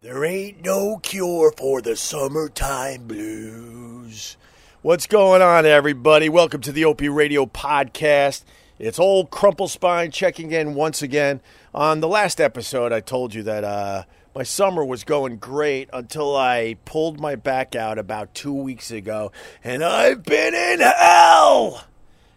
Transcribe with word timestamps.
There 0.00 0.24
ain't 0.24 0.64
no 0.64 0.98
cure 0.98 1.52
for 1.56 1.82
the 1.82 1.96
summertime 1.96 3.08
blues. 3.08 4.36
What's 4.80 5.08
going 5.08 5.42
on, 5.42 5.66
everybody? 5.66 6.28
Welcome 6.28 6.60
to 6.60 6.70
the 6.70 6.84
Opie 6.84 7.08
Radio 7.08 7.46
Podcast. 7.46 8.44
It's 8.78 9.00
old 9.00 9.30
Crumple 9.30 9.66
Spine 9.66 10.12
checking 10.12 10.52
in 10.52 10.76
once 10.76 11.02
again. 11.02 11.40
On 11.74 11.98
the 11.98 12.06
last 12.06 12.40
episode, 12.40 12.92
I 12.92 13.00
told 13.00 13.34
you 13.34 13.42
that 13.42 13.64
uh, 13.64 14.04
my 14.36 14.44
summer 14.44 14.84
was 14.84 15.02
going 15.02 15.38
great 15.38 15.90
until 15.92 16.36
I 16.36 16.76
pulled 16.84 17.18
my 17.18 17.34
back 17.34 17.74
out 17.74 17.98
about 17.98 18.34
two 18.34 18.54
weeks 18.54 18.92
ago, 18.92 19.32
and 19.64 19.82
I've 19.82 20.22
been 20.22 20.54
in 20.54 20.78
hell. 20.78 21.86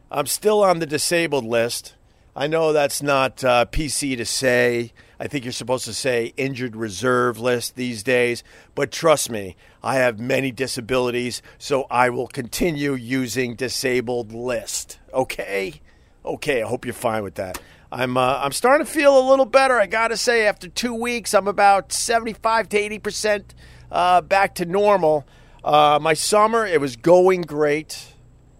I'm 0.09 0.25
still 0.25 0.63
on 0.63 0.79
the 0.79 0.87
disabled 0.87 1.45
list. 1.45 1.93
I 2.35 2.47
know 2.47 2.73
that's 2.73 3.03
not 3.03 3.43
uh, 3.43 3.65
PC 3.65 4.17
to 4.17 4.25
say. 4.25 4.93
I 5.21 5.27
think 5.27 5.45
you're 5.45 5.51
supposed 5.51 5.85
to 5.85 5.93
say 5.93 6.33
injured 6.35 6.75
reserve 6.75 7.39
list 7.39 7.75
these 7.75 8.01
days. 8.01 8.43
But 8.73 8.91
trust 8.91 9.29
me, 9.29 9.55
I 9.83 9.97
have 9.97 10.19
many 10.19 10.51
disabilities, 10.51 11.43
so 11.59 11.85
I 11.91 12.09
will 12.09 12.25
continue 12.25 12.95
using 12.95 13.53
disabled 13.53 14.33
list. 14.33 14.97
Okay? 15.13 15.79
Okay, 16.25 16.63
I 16.63 16.67
hope 16.67 16.85
you're 16.85 16.95
fine 16.95 17.21
with 17.21 17.35
that. 17.35 17.61
I'm 17.91 18.17
uh, 18.17 18.39
I'm 18.41 18.51
starting 18.51 18.83
to 18.83 18.91
feel 18.91 19.15
a 19.15 19.21
little 19.29 19.45
better. 19.45 19.79
I 19.79 19.85
gotta 19.85 20.17
say, 20.17 20.47
after 20.47 20.67
two 20.67 20.95
weeks, 20.95 21.35
I'm 21.35 21.47
about 21.47 21.93
75 21.93 22.69
to 22.69 22.77
80 22.79 22.99
percent 22.99 23.55
uh, 23.91 24.21
back 24.21 24.55
to 24.55 24.65
normal. 24.65 25.27
Uh, 25.63 25.99
my 26.01 26.15
summer, 26.15 26.65
it 26.65 26.81
was 26.81 26.95
going 26.95 27.41
great. 27.41 28.10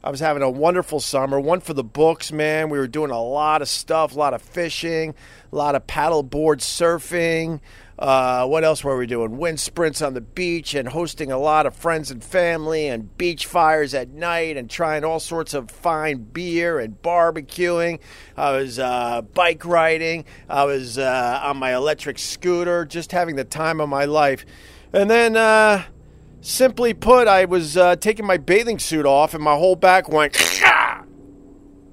I 0.03 0.09
was 0.09 0.19
having 0.19 0.41
a 0.41 0.49
wonderful 0.49 0.99
summer. 0.99 1.39
One 1.39 1.59
for 1.59 1.75
the 1.75 1.83
books, 1.83 2.31
man. 2.31 2.69
We 2.69 2.79
were 2.79 2.87
doing 2.87 3.11
a 3.11 3.21
lot 3.21 3.61
of 3.61 3.69
stuff, 3.69 4.15
a 4.15 4.19
lot 4.19 4.33
of 4.33 4.41
fishing, 4.41 5.13
a 5.51 5.55
lot 5.55 5.75
of 5.75 5.85
paddleboard 5.85 6.57
surfing. 6.57 7.59
Uh, 7.99 8.47
what 8.47 8.63
else 8.63 8.83
were 8.83 8.97
we 8.97 9.05
doing? 9.05 9.37
Wind 9.37 9.59
sprints 9.59 10.01
on 10.01 10.15
the 10.15 10.21
beach 10.21 10.73
and 10.73 10.89
hosting 10.89 11.31
a 11.31 11.37
lot 11.37 11.67
of 11.67 11.75
friends 11.75 12.09
and 12.09 12.23
family 12.23 12.87
and 12.87 13.15
beach 13.15 13.45
fires 13.45 13.93
at 13.93 14.09
night 14.09 14.57
and 14.57 14.71
trying 14.71 15.03
all 15.03 15.19
sorts 15.19 15.53
of 15.53 15.69
fine 15.69 16.17
beer 16.17 16.79
and 16.79 16.99
barbecuing. 17.03 17.99
I 18.35 18.53
was 18.53 18.79
uh, 18.79 19.21
bike 19.21 19.63
riding. 19.63 20.25
I 20.49 20.63
was 20.63 20.97
uh, 20.97 21.41
on 21.43 21.57
my 21.57 21.75
electric 21.75 22.17
scooter, 22.17 22.85
just 22.85 23.11
having 23.11 23.35
the 23.35 23.43
time 23.43 23.79
of 23.79 23.87
my 23.87 24.05
life. 24.05 24.47
And 24.93 25.07
then 25.07 25.37
uh, 25.37 25.83
Simply 26.43 26.95
put, 26.95 27.27
I 27.27 27.45
was 27.45 27.77
uh, 27.77 27.95
taking 27.97 28.25
my 28.25 28.37
bathing 28.37 28.79
suit 28.79 29.05
off 29.05 29.35
and 29.35 29.43
my 29.43 29.55
whole 29.55 29.75
back 29.75 30.09
went, 30.09 30.35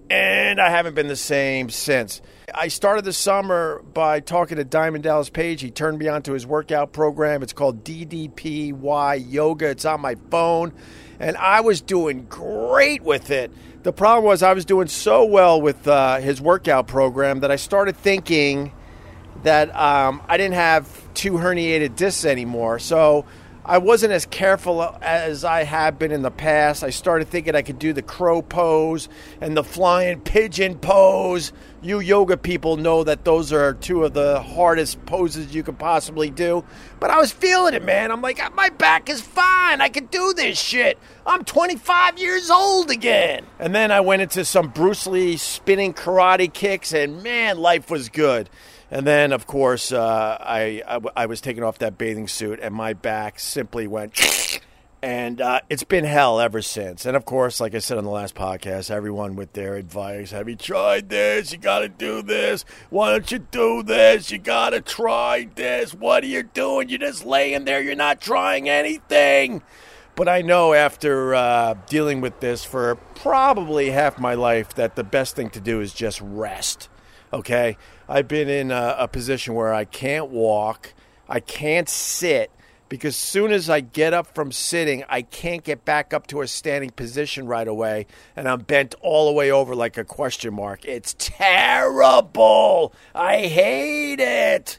and 0.09 0.59
I 0.59 0.71
haven't 0.71 0.95
been 0.95 1.09
the 1.09 1.17
same 1.17 1.69
since. 1.69 2.23
I 2.55 2.69
started 2.69 3.05
the 3.05 3.13
summer 3.13 3.83
by 3.93 4.21
talking 4.21 4.57
to 4.57 4.65
Diamond 4.65 5.05
Dallas 5.05 5.29
Page. 5.29 5.61
He 5.61 5.71
turned 5.71 5.99
me 5.99 6.09
on 6.09 6.23
to 6.23 6.33
his 6.33 6.47
workout 6.47 6.95
program. 6.95 7.43
It's 7.43 7.53
called 7.53 7.85
DDPY 7.85 9.31
Yoga. 9.31 9.69
It's 9.69 9.85
on 9.85 10.01
my 10.01 10.17
phone, 10.31 10.73
and 11.21 11.37
I 11.37 11.61
was 11.61 11.83
doing 11.83 12.25
great 12.25 13.03
with 13.03 13.31
it. 13.31 13.53
The 13.83 13.93
problem 13.93 14.25
was 14.25 14.43
I 14.43 14.55
was 14.55 14.65
doing 14.65 14.89
so 14.89 15.27
well 15.27 15.61
with 15.61 15.87
uh, 15.87 16.21
his 16.21 16.41
workout 16.41 16.87
program 16.87 17.41
that 17.41 17.51
I 17.51 17.57
started 17.57 17.99
thinking 17.99 18.73
that 19.43 19.77
um, 19.77 20.23
I 20.27 20.39
didn't 20.39 20.55
have 20.55 21.13
two 21.13 21.33
herniated 21.33 21.97
discs 21.97 22.25
anymore. 22.25 22.79
So 22.79 23.27
I 23.69 23.77
wasn't 23.77 24.15
as 24.15 24.25
careful 24.25 24.97
as 25.03 25.45
I 25.45 25.65
have 25.65 25.99
been 25.99 26.11
in 26.11 26.23
the 26.23 26.31
past. 26.31 26.83
I 26.83 26.89
started 26.89 27.29
thinking 27.29 27.55
I 27.55 27.61
could 27.61 27.79
do 27.79 27.93
the 27.93 28.01
crow 28.01 28.41
pose 28.41 29.11
and 29.43 29.55
the 29.55 29.63
flying 29.63 30.23
pigeon 30.23 30.79
pose. 30.79 31.53
You 31.83 32.01
yoga 32.01 32.39
people 32.39 32.79
know 32.79 33.05
that 33.05 33.27
those 33.27 33.53
are 33.53 33.75
two 33.75 34.05
of 34.05 34.15
the 34.15 34.41
hardest 34.41 35.05
poses 35.05 35.55
you 35.55 35.63
could 35.63 35.79
possibly 35.79 36.31
do. 36.31 36.65
But 36.99 37.11
I 37.11 37.19
was 37.19 37.31
feeling 37.31 37.75
it, 37.75 37.85
man. 37.85 38.11
I'm 38.11 38.23
like, 38.23 38.41
my 38.55 38.71
back 38.71 39.11
is 39.11 39.21
fine. 39.21 39.83
I 39.83 39.91
can 39.91 40.07
do 40.07 40.33
this 40.33 40.59
shit. 40.59 40.99
I'm 41.27 41.45
25 41.45 42.19
years 42.19 42.49
old 42.49 42.91
again. 42.91 43.45
And 43.59 43.75
then 43.75 43.93
I 43.93 44.01
went 44.01 44.23
into 44.23 44.47
some 44.47 44.69
Bruce 44.69 45.07
Lee 45.07 45.37
spinning 45.37 45.93
karate 45.93 46.51
kicks, 46.51 46.95
and 46.95 47.23
man, 47.23 47.59
life 47.59 47.91
was 47.91 48.09
good. 48.09 48.49
And 48.91 49.07
then, 49.07 49.33
of 49.33 49.47
course, 49.47 49.93
uh, 49.93 50.39
I, 50.41 50.83
I, 50.87 51.01
I 51.17 51.27
was 51.27 51.41
taking 51.41 51.63
off 51.63 51.79
that 51.79 51.99
bathing 51.99 52.27
suit, 52.27 52.59
and 52.63 52.75
my 52.75 52.95
back 52.95 53.39
simply 53.39 53.87
went. 53.87 54.19
And 55.01 55.41
uh, 55.41 55.61
it's 55.71 55.85
been 55.85 56.05
hell 56.05 56.41
ever 56.41 56.61
since. 56.61 57.07
And 57.07 57.17
of 57.17 57.25
course, 57.25 57.61
like 57.61 57.73
I 57.73 57.79
said 57.79 57.99
on 57.99 58.05
the 58.05 58.11
last 58.11 58.35
podcast, 58.35 58.91
everyone 58.91 59.37
with 59.37 59.53
their 59.53 59.77
advice 59.77 60.33
have 60.33 60.49
you 60.49 60.57
tried 60.57 61.09
this? 61.09 61.53
You 61.53 61.59
got 61.59 61.81
to 61.81 61.89
do 61.89 62.21
this. 62.21 62.65
Why 62.91 63.13
don't 63.13 63.31
you 63.31 63.39
do 63.39 63.85
this? 63.85 64.33
You 64.33 64.39
got 64.39 64.71
to 64.71 64.81
try 64.81 65.49
this. 65.55 65.95
What 65.95 66.25
are 66.25 66.27
you 66.27 66.43
doing? 66.43 66.89
You're 66.89 66.99
just 66.99 67.25
laying 67.25 67.65
there. 67.65 67.81
You're 67.81 67.95
not 67.95 68.21
trying 68.21 68.69
anything. 68.69 69.63
But 70.17 70.29
I 70.29 70.43
know 70.43 70.75
after 70.75 71.33
uh, 71.33 71.75
dealing 71.87 72.21
with 72.21 72.41
this 72.41 72.65
for 72.65 72.97
probably 73.15 73.91
half 73.91 74.19
my 74.19 74.35
life 74.35 74.75
that 74.75 74.97
the 74.97 75.05
best 75.05 75.37
thing 75.37 75.49
to 75.51 75.61
do 75.61 75.81
is 75.81 75.95
just 75.95 76.21
rest. 76.21 76.89
Okay? 77.33 77.77
I've 78.09 78.29
been 78.29 78.49
in 78.49 78.71
a, 78.71 78.97
a 79.01 79.09
position 79.09 79.55
where 79.55 79.73
I 79.75 79.85
can't 79.85 80.31
walk, 80.31 80.95
I 81.29 81.41
can't 81.41 81.89
sit 81.89 82.51
because 82.89 83.17
soon 83.17 83.53
as 83.53 83.69
I 83.69 83.81
get 83.81 84.15
up 84.15 84.35
from 84.35 84.51
sitting, 84.51 85.05
I 85.09 85.23
can't 85.23 85.63
get 85.63 85.85
back 85.85 86.15
up 86.15 86.27
to 86.29 86.41
a 86.41 86.49
standing 86.49 86.91
position 86.91 87.47
right 87.47 87.69
away, 87.69 88.07
and 88.35 88.49
I'm 88.49 88.61
bent 88.61 88.95
all 89.01 89.27
the 89.27 89.33
way 89.33 89.51
over 89.51 89.75
like 89.75 89.99
a 89.99 90.05
question 90.05 90.55
mark. 90.55 90.85
It's 90.85 91.15
terrible. 91.19 92.95
I 93.15 93.47
hate 93.47 94.21
it. 94.21 94.79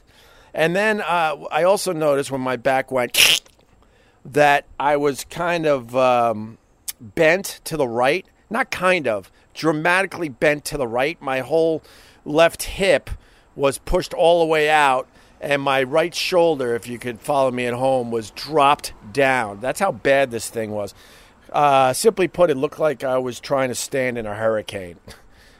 And 0.52 0.74
then 0.74 1.00
uh, 1.00 1.36
I 1.52 1.62
also 1.62 1.92
noticed 1.92 2.30
when 2.30 2.40
my 2.40 2.56
back 2.56 2.90
went 2.90 3.42
that 4.24 4.66
I 4.78 4.96
was 4.96 5.24
kind 5.24 5.66
of 5.66 5.94
um, 5.94 6.58
bent 7.00 7.60
to 7.64 7.76
the 7.76 7.86
right. 7.86 8.26
Not 8.52 8.72
kind 8.72 9.06
of, 9.06 9.30
dramatically 9.54 10.28
bent 10.28 10.64
to 10.66 10.76
the 10.76 10.86
right. 10.86 11.20
My 11.20 11.40
whole 11.40 11.82
left 12.24 12.64
hip 12.64 13.10
was 13.56 13.78
pushed 13.78 14.14
all 14.14 14.40
the 14.40 14.46
way 14.46 14.70
out, 14.70 15.08
and 15.40 15.62
my 15.62 15.82
right 15.82 16.14
shoulder, 16.14 16.74
if 16.74 16.86
you 16.86 16.98
could 16.98 17.20
follow 17.20 17.50
me 17.50 17.66
at 17.66 17.74
home, 17.74 18.10
was 18.10 18.30
dropped 18.30 18.92
down. 19.12 19.60
That's 19.60 19.80
how 19.80 19.92
bad 19.92 20.30
this 20.30 20.48
thing 20.48 20.70
was. 20.70 20.94
Uh, 21.52 21.92
simply 21.92 22.28
put, 22.28 22.50
it 22.50 22.56
looked 22.56 22.78
like 22.78 23.02
I 23.02 23.18
was 23.18 23.40
trying 23.40 23.68
to 23.68 23.74
stand 23.74 24.18
in 24.18 24.26
a 24.26 24.34
hurricane. 24.34 24.98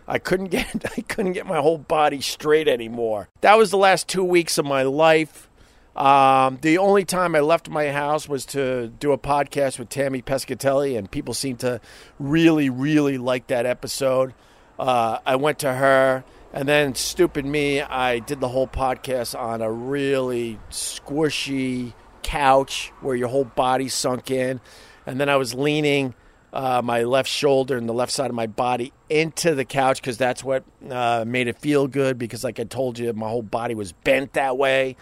I 0.09 0.19
couldn't 0.19 0.47
get 0.51 0.85
I 0.97 1.03
couldn't 1.03 1.33
get 1.33 1.47
my 1.47 1.59
whole 1.59 1.79
body 1.79 2.21
straight 2.21 2.69
anymore. 2.69 3.29
That 3.43 3.57
was 3.57 3.71
the 3.71 3.79
last 3.79 4.09
two 4.09 4.25
weeks 4.25 4.59
of 4.59 4.65
my 4.65 4.83
life. 4.83 5.49
Um, 5.97 6.59
the 6.63 6.79
only 6.79 7.05
time 7.05 7.35
I 7.35 7.41
left 7.41 7.69
my 7.69 7.91
house 7.91 8.29
was 8.29 8.47
to 8.47 8.89
do 8.89 9.13
a 9.13 9.19
podcast 9.19 9.79
with 9.79 9.89
Tammy 9.89 10.23
Pescatelli, 10.23 10.97
and 10.97 11.11
people 11.11 11.35
seemed 11.35 11.61
to 11.61 11.81
really, 12.19 12.71
really 12.71 13.19
like 13.19 13.49
that 13.49 13.67
episode. 13.67 14.35
Uh, 14.79 15.19
I 15.27 15.37
went 15.37 15.61
to 15.61 15.73
her. 15.73 16.25
And 16.53 16.69
then, 16.69 16.97
stupid 16.97 17.45
me, 17.45 17.81
I 17.81 18.19
did 18.19 18.41
the 18.41 18.49
whole 18.49 18.67
podcast 18.67 19.39
on 19.39 19.63
a 19.63 19.71
really 19.71 20.59
squishy 20.71 21.93
couch 22.25 22.93
where 23.01 23.15
your 23.15 23.29
whole 23.29 23.45
body 23.45 23.89
sunk 23.89 24.33
in. 24.33 24.61
And 25.07 25.21
then 25.21 25.29
I 25.29 25.37
was 25.37 25.55
leaning 25.55 26.13
uh, 26.53 26.83
my 26.83 27.05
left 27.05 27.29
shoulder 27.29 27.77
and 27.77 27.89
the 27.89 27.93
left 27.93 28.11
side 28.11 28.31
of 28.31 28.35
my 28.35 28.49
body 28.49 28.93
into 29.09 29.55
the 29.55 29.65
couch 29.65 30.01
because 30.03 30.19
that's 30.19 30.43
what 30.43 30.65
uh, 30.89 31.25
made 31.25 31.47
it 31.47 31.59
feel 31.59 31.87
good. 31.87 32.19
Because, 32.19 32.43
like 32.43 32.59
I 32.59 32.65
told 32.65 32.99
you, 32.99 33.13
my 33.13 33.29
whole 33.29 33.43
body 33.43 33.77
was 33.77 33.93
bent 33.93 34.33
that 34.33 34.59
way. 34.59 34.97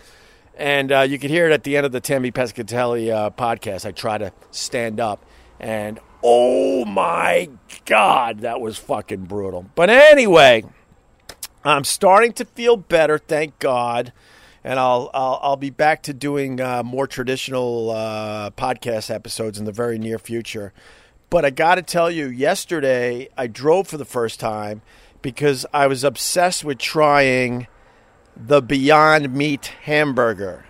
And 0.58 0.92
uh, 0.92 1.00
you 1.00 1.19
could 1.19 1.30
hear 1.30 1.48
it 1.48 1.52
at 1.52 1.62
the 1.62 1.76
end 1.76 1.86
of 1.86 1.92
the 1.92 2.00
Tammy 2.00 2.30
Pescatelli 2.30 3.10
uh, 3.10 3.30
podcast. 3.30 3.86
I 3.86 3.92
try 3.92 4.19
to 4.19 4.32
stand 4.50 5.00
up, 5.00 5.24
and 5.58 5.98
oh 6.22 6.84
my 6.84 7.48
God, 7.86 8.41
that 8.41 8.60
was 8.60 8.76
fucking 8.76 9.24
brutal. 9.24 9.70
But 9.74 9.88
anyway. 9.88 10.64
I'm 11.64 11.84
starting 11.84 12.32
to 12.34 12.44
feel 12.44 12.76
better, 12.76 13.19
thank 13.19 13.58
God, 13.58 14.12
and 14.62 14.78
I'll 14.78 15.10
I'll, 15.12 15.41
I'll 15.42 15.56
be 15.56 15.70
back 15.70 16.02
to 16.04 16.14
doing 16.14 16.60
uh, 16.60 16.82
more 16.82 17.06
traditional 17.06 17.90
uh, 17.90 18.50
podcast 18.50 19.12
episodes 19.12 19.58
in 19.58 19.64
the 19.64 19.72
very 19.72 19.99
near 19.99 20.19
future. 20.19 20.72
But 21.31 21.44
I 21.44 21.50
got 21.50 21.75
to 21.75 21.82
tell 21.82 22.10
you, 22.10 22.28
yesterday 22.28 23.28
I 23.37 23.49
drove 23.49 23.88
for 23.88 23.99
the 23.99 24.05
first 24.05 24.40
time 24.40 24.82
because 25.20 25.66
I 25.75 25.88
was 25.88 26.05
obsessed 26.05 26.64
with 26.64 26.78
trying 26.78 27.66
the 28.38 28.62
Beyond 28.62 29.35
Meat 29.35 29.73
hamburger. 29.82 30.64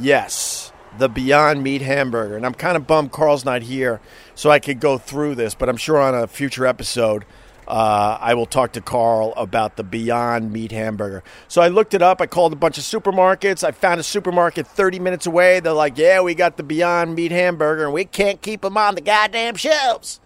Yes, 0.00 0.72
the 0.98 1.08
Beyond 1.08 1.62
Meat 1.62 1.82
hamburger, 1.82 2.36
and 2.36 2.46
I'm 2.46 2.54
kind 2.54 2.76
of 2.76 2.86
bummed 2.86 3.12
Carl's 3.12 3.44
not 3.44 3.62
here 3.62 4.00
so 4.34 4.50
I 4.50 4.58
could 4.58 4.80
go 4.80 4.96
through 4.96 5.34
this, 5.34 5.54
but 5.54 5.68
I'm 5.68 5.76
sure 5.76 5.98
on 5.98 6.14
a 6.14 6.26
future 6.26 6.66
episode 6.66 7.24
uh, 7.66 8.16
I 8.20 8.34
will 8.34 8.46
talk 8.46 8.72
to 8.72 8.80
Carl 8.80 9.34
about 9.36 9.76
the 9.76 9.82
Beyond 9.82 10.52
Meat 10.52 10.70
hamburger. 10.70 11.24
So 11.48 11.60
I 11.60 11.68
looked 11.68 11.94
it 11.94 12.02
up. 12.02 12.20
I 12.20 12.26
called 12.26 12.52
a 12.52 12.56
bunch 12.56 12.78
of 12.78 12.84
supermarkets. 12.84 13.64
I 13.64 13.72
found 13.72 13.98
a 13.98 14.04
supermarket 14.04 14.68
30 14.68 15.00
minutes 15.00 15.26
away. 15.26 15.58
They're 15.58 15.72
like, 15.72 15.98
yeah, 15.98 16.20
we 16.20 16.36
got 16.36 16.56
the 16.56 16.62
Beyond 16.62 17.16
Meat 17.16 17.32
hamburger, 17.32 17.84
and 17.84 17.92
we 17.92 18.04
can't 18.04 18.40
keep 18.40 18.60
them 18.60 18.76
on 18.76 18.94
the 18.94 19.00
goddamn 19.00 19.56
shelves. 19.56 20.20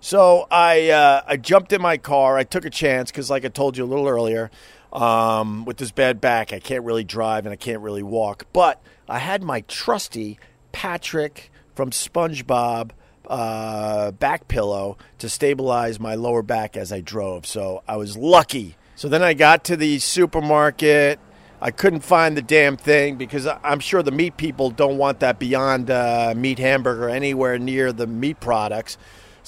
So 0.00 0.46
I 0.50 0.90
uh, 0.90 1.22
I 1.26 1.36
jumped 1.36 1.72
in 1.72 1.82
my 1.82 1.98
car. 1.98 2.38
I 2.38 2.44
took 2.44 2.64
a 2.64 2.70
chance 2.70 3.10
because, 3.10 3.30
like 3.30 3.44
I 3.44 3.48
told 3.48 3.76
you 3.76 3.84
a 3.84 3.86
little 3.86 4.08
earlier, 4.08 4.50
um, 4.92 5.64
with 5.64 5.76
this 5.76 5.90
bad 5.90 6.20
back. 6.20 6.52
I 6.52 6.60
can't 6.60 6.84
really 6.84 7.04
drive 7.04 7.46
and 7.46 7.52
I 7.52 7.56
can't 7.56 7.80
really 7.80 8.02
walk. 8.02 8.46
But 8.52 8.82
I 9.08 9.18
had 9.18 9.42
my 9.42 9.62
trusty 9.62 10.38
Patrick 10.72 11.50
from 11.74 11.90
SpongeBob 11.90 12.90
uh, 13.26 14.10
back 14.12 14.48
pillow 14.48 14.96
to 15.18 15.28
stabilize 15.28 16.00
my 16.00 16.14
lower 16.14 16.42
back 16.42 16.76
as 16.76 16.92
I 16.92 17.00
drove. 17.00 17.46
So 17.46 17.82
I 17.86 17.96
was 17.96 18.16
lucky. 18.16 18.76
So 18.96 19.08
then 19.08 19.22
I 19.22 19.34
got 19.34 19.64
to 19.64 19.76
the 19.76 19.98
supermarket. 19.98 21.20
I 21.60 21.70
couldn't 21.70 22.00
find 22.00 22.36
the 22.36 22.42
damn 22.42 22.76
thing 22.76 23.16
because 23.16 23.46
I'm 23.46 23.80
sure 23.80 24.02
the 24.02 24.12
meat 24.12 24.36
people 24.36 24.70
don't 24.70 24.96
want 24.96 25.20
that 25.20 25.38
Beyond 25.38 25.90
uh, 25.90 26.34
Meat 26.36 26.58
hamburger 26.58 27.08
anywhere 27.08 27.58
near 27.58 27.92
the 27.92 28.06
meat 28.06 28.38
products. 28.40 28.96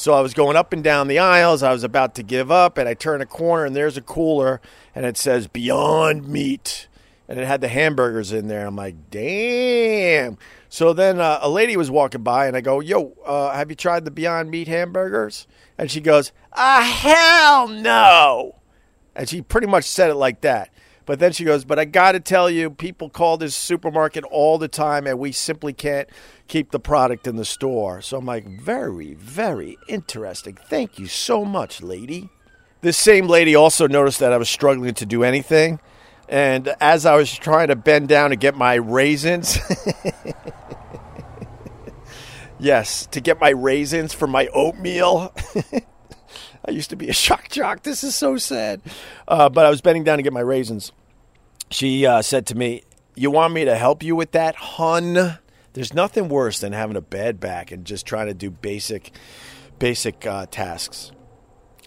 So 0.00 0.14
I 0.14 0.22
was 0.22 0.32
going 0.32 0.56
up 0.56 0.72
and 0.72 0.82
down 0.82 1.08
the 1.08 1.18
aisles. 1.18 1.62
I 1.62 1.72
was 1.72 1.84
about 1.84 2.14
to 2.14 2.22
give 2.22 2.50
up, 2.50 2.78
and 2.78 2.88
I 2.88 2.94
turn 2.94 3.20
a 3.20 3.26
corner, 3.26 3.66
and 3.66 3.76
there's 3.76 3.98
a 3.98 4.00
cooler, 4.00 4.58
and 4.94 5.04
it 5.04 5.18
says 5.18 5.46
Beyond 5.46 6.26
Meat, 6.26 6.88
and 7.28 7.38
it 7.38 7.46
had 7.46 7.60
the 7.60 7.68
hamburgers 7.68 8.32
in 8.32 8.48
there. 8.48 8.66
I'm 8.66 8.76
like, 8.76 9.10
damn. 9.10 10.38
So 10.70 10.94
then 10.94 11.20
uh, 11.20 11.40
a 11.42 11.50
lady 11.50 11.76
was 11.76 11.90
walking 11.90 12.22
by, 12.22 12.46
and 12.46 12.56
I 12.56 12.62
go, 12.62 12.80
Yo, 12.80 13.12
uh, 13.26 13.52
have 13.52 13.68
you 13.68 13.76
tried 13.76 14.06
the 14.06 14.10
Beyond 14.10 14.50
Meat 14.50 14.68
hamburgers? 14.68 15.46
And 15.76 15.90
she 15.90 16.00
goes, 16.00 16.32
Ah, 16.54 16.80
hell 16.80 17.68
no. 17.68 18.54
And 19.14 19.28
she 19.28 19.42
pretty 19.42 19.66
much 19.66 19.84
said 19.84 20.08
it 20.08 20.14
like 20.14 20.40
that. 20.40 20.70
But 21.06 21.18
then 21.18 21.32
she 21.32 21.44
goes, 21.44 21.64
But 21.64 21.78
I 21.78 21.84
got 21.84 22.12
to 22.12 22.20
tell 22.20 22.50
you, 22.50 22.70
people 22.70 23.10
call 23.10 23.36
this 23.36 23.54
supermarket 23.54 24.24
all 24.24 24.58
the 24.58 24.68
time, 24.68 25.06
and 25.06 25.18
we 25.18 25.32
simply 25.32 25.72
can't 25.72 26.08
keep 26.48 26.70
the 26.70 26.80
product 26.80 27.26
in 27.26 27.36
the 27.36 27.44
store. 27.44 28.00
So 28.00 28.18
I'm 28.18 28.26
like, 28.26 28.46
Very, 28.46 29.14
very 29.14 29.78
interesting. 29.88 30.56
Thank 30.68 30.98
you 30.98 31.06
so 31.06 31.44
much, 31.44 31.82
lady. 31.82 32.30
This 32.82 32.96
same 32.96 33.26
lady 33.26 33.54
also 33.54 33.86
noticed 33.86 34.20
that 34.20 34.32
I 34.32 34.38
was 34.38 34.48
struggling 34.48 34.94
to 34.94 35.06
do 35.06 35.22
anything. 35.22 35.80
And 36.28 36.74
as 36.80 37.04
I 37.04 37.16
was 37.16 37.36
trying 37.36 37.68
to 37.68 37.76
bend 37.76 38.08
down 38.08 38.30
to 38.30 38.36
get 38.36 38.54
my 38.54 38.74
raisins, 38.74 39.58
yes, 42.58 43.06
to 43.06 43.20
get 43.20 43.40
my 43.40 43.50
raisins 43.50 44.14
for 44.14 44.28
my 44.28 44.46
oatmeal. 44.54 45.34
I 46.70 46.72
used 46.72 46.90
to 46.90 46.96
be 46.96 47.08
a 47.08 47.12
shock 47.12 47.48
jock. 47.48 47.82
This 47.82 48.04
is 48.04 48.14
so 48.14 48.36
sad. 48.36 48.80
Uh, 49.26 49.48
but 49.48 49.66
I 49.66 49.70
was 49.70 49.80
bending 49.80 50.04
down 50.04 50.18
to 50.18 50.22
get 50.22 50.32
my 50.32 50.38
raisins. 50.40 50.92
She 51.68 52.06
uh, 52.06 52.22
said 52.22 52.46
to 52.46 52.56
me, 52.56 52.84
You 53.16 53.32
want 53.32 53.52
me 53.52 53.64
to 53.64 53.76
help 53.76 54.04
you 54.04 54.14
with 54.14 54.30
that, 54.32 54.54
hun? 54.54 55.38
There's 55.72 55.92
nothing 55.92 56.28
worse 56.28 56.60
than 56.60 56.72
having 56.72 56.96
a 56.96 57.00
bad 57.00 57.40
back 57.40 57.72
and 57.72 57.84
just 57.84 58.06
trying 58.06 58.28
to 58.28 58.34
do 58.34 58.50
basic, 58.50 59.10
basic 59.80 60.24
uh, 60.24 60.46
tasks 60.46 61.10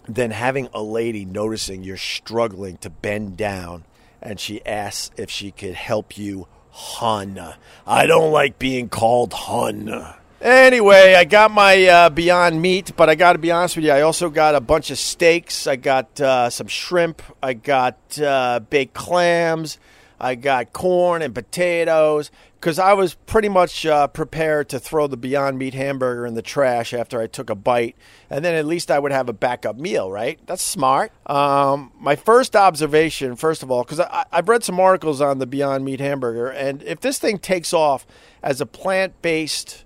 than 0.06 0.32
having 0.32 0.68
a 0.74 0.84
lady 0.84 1.24
noticing 1.24 1.84
you're 1.86 1.96
struggling 1.96 2.76
to 2.78 2.90
bend 2.90 3.38
down 3.38 3.86
and 4.22 4.38
she 4.38 4.66
asks 4.66 5.12
if 5.18 5.30
she 5.30 5.52
could 5.52 5.76
help 5.76 6.18
you, 6.18 6.48
hun. 6.72 7.40
I 7.88 8.06
don't 8.06 8.34
like 8.34 8.60
being 8.60 8.90
called 8.90 9.32
hun. 9.32 10.14
Anyway, 10.44 11.16
I 11.16 11.24
got 11.24 11.52
my 11.52 11.86
uh, 11.86 12.10
Beyond 12.10 12.62
Meat, 12.62 12.98
but 12.98 13.10
I 13.10 13.16
got 13.16 13.32
to 13.32 13.40
be 13.40 13.50
honest 13.50 13.78
with 13.78 13.86
you, 13.86 13.92
I 13.92 14.02
also 14.02 14.30
got 14.30 14.56
a 14.56 14.60
bunch 14.60 14.92
of 14.92 14.98
steaks. 14.98 15.68
I 15.68 15.78
got 15.78 16.20
uh, 16.20 16.50
some 16.50 16.68
shrimp. 16.68 17.22
I 17.42 17.54
got 17.54 18.20
uh, 18.20 18.60
baked 18.60 18.94
clams. 18.94 19.80
I 20.20 20.36
got 20.36 20.74
corn 20.74 21.22
and 21.22 21.34
potatoes 21.34 22.30
because 22.60 22.78
I 22.78 22.92
was 22.92 23.14
pretty 23.14 23.48
much 23.48 23.86
uh, 23.86 24.08
prepared 24.08 24.68
to 24.70 24.80
throw 24.80 25.08
the 25.08 25.16
Beyond 25.16 25.58
Meat 25.58 25.76
hamburger 25.76 26.26
in 26.26 26.34
the 26.34 26.42
trash 26.42 26.94
after 26.94 27.22
I 27.22 27.28
took 27.28 27.50
a 27.50 27.56
bite, 27.56 27.96
and 28.30 28.44
then 28.44 28.54
at 28.54 28.66
least 28.66 28.92
I 28.92 29.00
would 29.00 29.14
have 29.14 29.30
a 29.30 29.34
backup 29.34 29.78
meal, 29.78 30.12
right? 30.12 30.42
That's 30.46 30.62
smart. 30.62 31.14
Um, 31.26 31.94
my 31.98 32.18
first 32.18 32.54
observation, 32.54 33.38
first 33.38 33.64
of 33.64 33.72
all, 33.72 33.86
because 33.86 34.02
I've 34.02 34.50
read 34.50 34.66
some 34.66 34.78
articles 34.78 35.22
on 35.22 35.40
the 35.40 35.48
Beyond 35.48 35.86
Meat 35.86 36.02
hamburger, 36.02 36.50
and 36.50 36.84
if 36.84 37.00
this 37.00 37.18
thing 37.18 37.38
takes 37.38 37.74
off 37.74 38.06
as 38.42 38.60
a 38.60 38.66
plant 38.66 39.22
based 39.22 39.83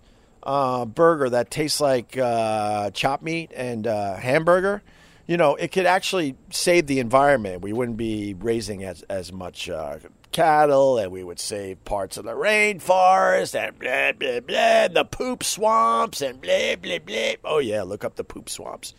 uh, 0.47 0.85
burger 0.85 1.29
that 1.29 1.51
tastes 1.51 1.81
like 1.81 2.17
uh, 2.17 2.89
chopped 2.91 3.21
meat 3.21 3.51
and 3.53 3.85
uh, 3.85 4.15
hamburger, 4.15 4.81
you 5.27 5.35
know, 5.35 5.55
it 5.55 5.73
could 5.73 5.85
actually 5.85 6.35
save 6.49 6.87
the 6.87 6.99
environment. 6.99 7.61
We 7.61 7.73
wouldn't 7.73 7.97
be 7.97 8.33
raising 8.33 8.85
as, 8.85 9.03
as 9.03 9.33
much 9.33 9.69
uh, 9.69 9.97
cattle 10.31 10.97
and 10.97 11.11
we 11.11 11.21
would 11.21 11.39
save 11.39 11.83
parts 11.83 12.15
of 12.15 12.23
the 12.23 12.31
rainforest 12.31 13.55
and 13.55 13.77
blah, 13.77 14.13
blah, 14.13 14.39
blah, 14.39 14.87
the 14.87 15.03
poop 15.03 15.43
swamps 15.43 16.21
and 16.21 16.39
blah, 16.39 16.77
blah, 16.77 16.99
blah. 16.99 17.33
Oh, 17.43 17.59
yeah, 17.59 17.83
look 17.83 18.05
up 18.05 18.15
the 18.15 18.23
poop 18.23 18.49
swamps. 18.49 18.93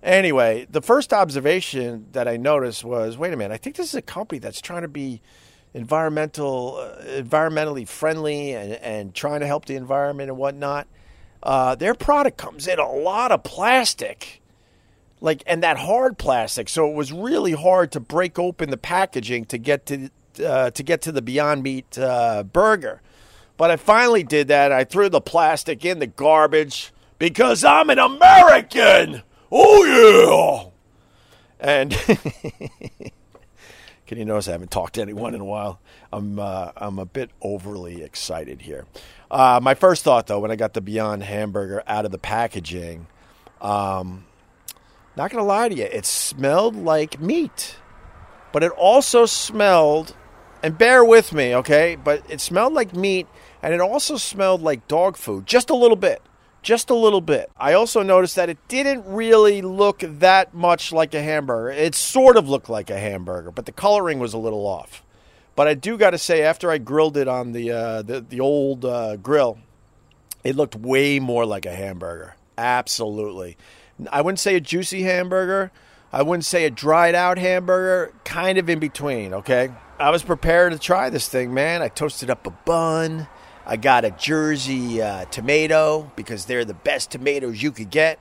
Anyway, 0.00 0.66
the 0.70 0.82
first 0.82 1.12
observation 1.12 2.06
that 2.12 2.28
I 2.28 2.36
noticed 2.36 2.84
was 2.84 3.18
wait 3.18 3.32
a 3.32 3.36
minute, 3.36 3.52
I 3.52 3.56
think 3.56 3.74
this 3.74 3.88
is 3.88 3.94
a 3.94 4.02
company 4.02 4.38
that's 4.38 4.60
trying 4.60 4.82
to 4.82 4.88
be 4.88 5.22
environmental, 5.74 6.76
uh, 6.78 7.04
environmentally 7.04 7.86
friendly 7.86 8.52
and, 8.52 8.72
and 8.74 9.14
trying 9.14 9.40
to 9.40 9.46
help 9.46 9.66
the 9.66 9.76
environment 9.76 10.30
and 10.30 10.38
whatnot. 10.38 10.86
Uh, 11.42 11.74
their 11.74 11.94
product 11.94 12.38
comes 12.38 12.66
in 12.66 12.78
a 12.78 12.90
lot 12.90 13.30
of 13.30 13.42
plastic 13.42 14.40
like 15.20 15.42
and 15.46 15.62
that 15.62 15.76
hard 15.76 16.18
plastic 16.18 16.68
so 16.68 16.88
it 16.90 16.94
was 16.94 17.12
really 17.12 17.52
hard 17.52 17.92
to 17.92 18.00
break 18.00 18.38
open 18.38 18.70
the 18.70 18.76
packaging 18.76 19.44
to 19.44 19.56
get 19.56 19.86
to 19.86 20.10
uh, 20.42 20.70
to 20.70 20.82
get 20.82 21.02
to 21.02 21.12
the 21.12 21.22
Beyond 21.22 21.62
Meat 21.62 21.98
uh, 21.98 22.42
burger. 22.42 23.00
But 23.56 23.70
I 23.70 23.76
finally 23.76 24.22
did 24.22 24.48
that. 24.48 24.72
I 24.72 24.84
threw 24.84 25.08
the 25.08 25.20
plastic 25.20 25.84
in 25.84 25.98
the 25.98 26.06
garbage 26.06 26.92
because 27.18 27.64
I'm 27.64 27.90
an 27.90 27.98
American. 27.98 29.22
Oh, 29.52 30.72
yeah. 31.60 31.84
And 31.84 31.92
can 34.14 34.20
you 34.20 34.24
notice 34.26 34.48
I 34.48 34.52
haven't 34.52 34.70
talked 34.70 34.94
to 34.94 35.02
anyone 35.02 35.34
in 35.34 35.40
a 35.40 35.44
while? 35.44 35.80
I'm, 36.12 36.38
uh, 36.38 36.70
I'm 36.76 36.98
a 36.98 37.04
bit 37.04 37.30
overly 37.42 38.02
excited 38.02 38.62
here. 38.62 38.86
Uh, 39.30 39.58
my 39.62 39.74
first 39.74 40.04
thought, 40.04 40.28
though, 40.28 40.38
when 40.38 40.50
I 40.50 40.56
got 40.56 40.74
the 40.74 40.80
Beyond 40.80 41.24
hamburger 41.24 41.82
out 41.86 42.04
of 42.04 42.12
the 42.12 42.18
packaging, 42.18 43.08
um, 43.60 44.24
not 45.16 45.32
to 45.32 45.42
lie 45.42 45.68
to 45.68 45.74
you, 45.74 45.84
it 45.84 46.06
smelled 46.06 46.76
like 46.76 47.20
meat. 47.20 47.76
But 48.52 48.62
it 48.62 48.70
also 48.72 49.26
smelled 49.26 50.14
and 50.62 50.78
bear 50.78 51.04
with 51.04 51.32
me, 51.32 51.54
okay? 51.56 51.96
But 51.96 52.22
it 52.28 52.40
smelled 52.40 52.72
like 52.72 52.94
meat 52.94 53.26
and 53.62 53.74
it 53.74 53.80
also 53.80 54.16
smelled 54.16 54.62
like 54.62 54.86
dog 54.86 55.16
food, 55.16 55.46
just 55.46 55.70
a 55.70 55.74
little 55.74 55.96
bit. 55.96 56.22
Just 56.64 56.88
a 56.88 56.94
little 56.94 57.20
bit. 57.20 57.50
I 57.58 57.74
also 57.74 58.02
noticed 58.02 58.36
that 58.36 58.48
it 58.48 58.56
didn't 58.68 59.04
really 59.06 59.60
look 59.60 59.98
that 60.00 60.54
much 60.54 60.92
like 60.92 61.12
a 61.12 61.22
hamburger. 61.22 61.70
It 61.70 61.94
sort 61.94 62.38
of 62.38 62.48
looked 62.48 62.70
like 62.70 62.88
a 62.88 62.98
hamburger, 62.98 63.50
but 63.50 63.66
the 63.66 63.72
coloring 63.72 64.18
was 64.18 64.32
a 64.32 64.38
little 64.38 64.66
off. 64.66 65.04
But 65.56 65.68
I 65.68 65.74
do 65.74 65.98
got 65.98 66.10
to 66.10 66.18
say, 66.18 66.42
after 66.42 66.70
I 66.70 66.78
grilled 66.78 67.18
it 67.18 67.28
on 67.28 67.52
the 67.52 67.70
uh, 67.70 68.02
the, 68.02 68.22
the 68.22 68.40
old 68.40 68.86
uh, 68.86 69.16
grill, 69.16 69.58
it 70.42 70.56
looked 70.56 70.74
way 70.74 71.20
more 71.20 71.44
like 71.44 71.66
a 71.66 71.74
hamburger. 71.74 72.34
Absolutely. 72.56 73.58
I 74.10 74.22
wouldn't 74.22 74.40
say 74.40 74.56
a 74.56 74.60
juicy 74.60 75.02
hamburger. 75.02 75.70
I 76.12 76.22
wouldn't 76.22 76.46
say 76.46 76.64
a 76.64 76.70
dried 76.70 77.14
out 77.14 77.36
hamburger. 77.36 78.14
Kind 78.24 78.56
of 78.56 78.70
in 78.70 78.78
between, 78.78 79.34
okay? 79.34 79.70
I 79.98 80.08
was 80.08 80.22
prepared 80.22 80.72
to 80.72 80.78
try 80.78 81.10
this 81.10 81.28
thing, 81.28 81.52
man. 81.52 81.82
I 81.82 81.88
toasted 81.88 82.30
up 82.30 82.46
a 82.46 82.50
bun. 82.50 83.28
I 83.66 83.76
got 83.76 84.04
a 84.04 84.10
Jersey 84.10 85.00
uh, 85.00 85.24
tomato 85.26 86.12
because 86.16 86.44
they're 86.44 86.66
the 86.66 86.74
best 86.74 87.10
tomatoes 87.10 87.62
you 87.62 87.72
could 87.72 87.90
get. 87.90 88.18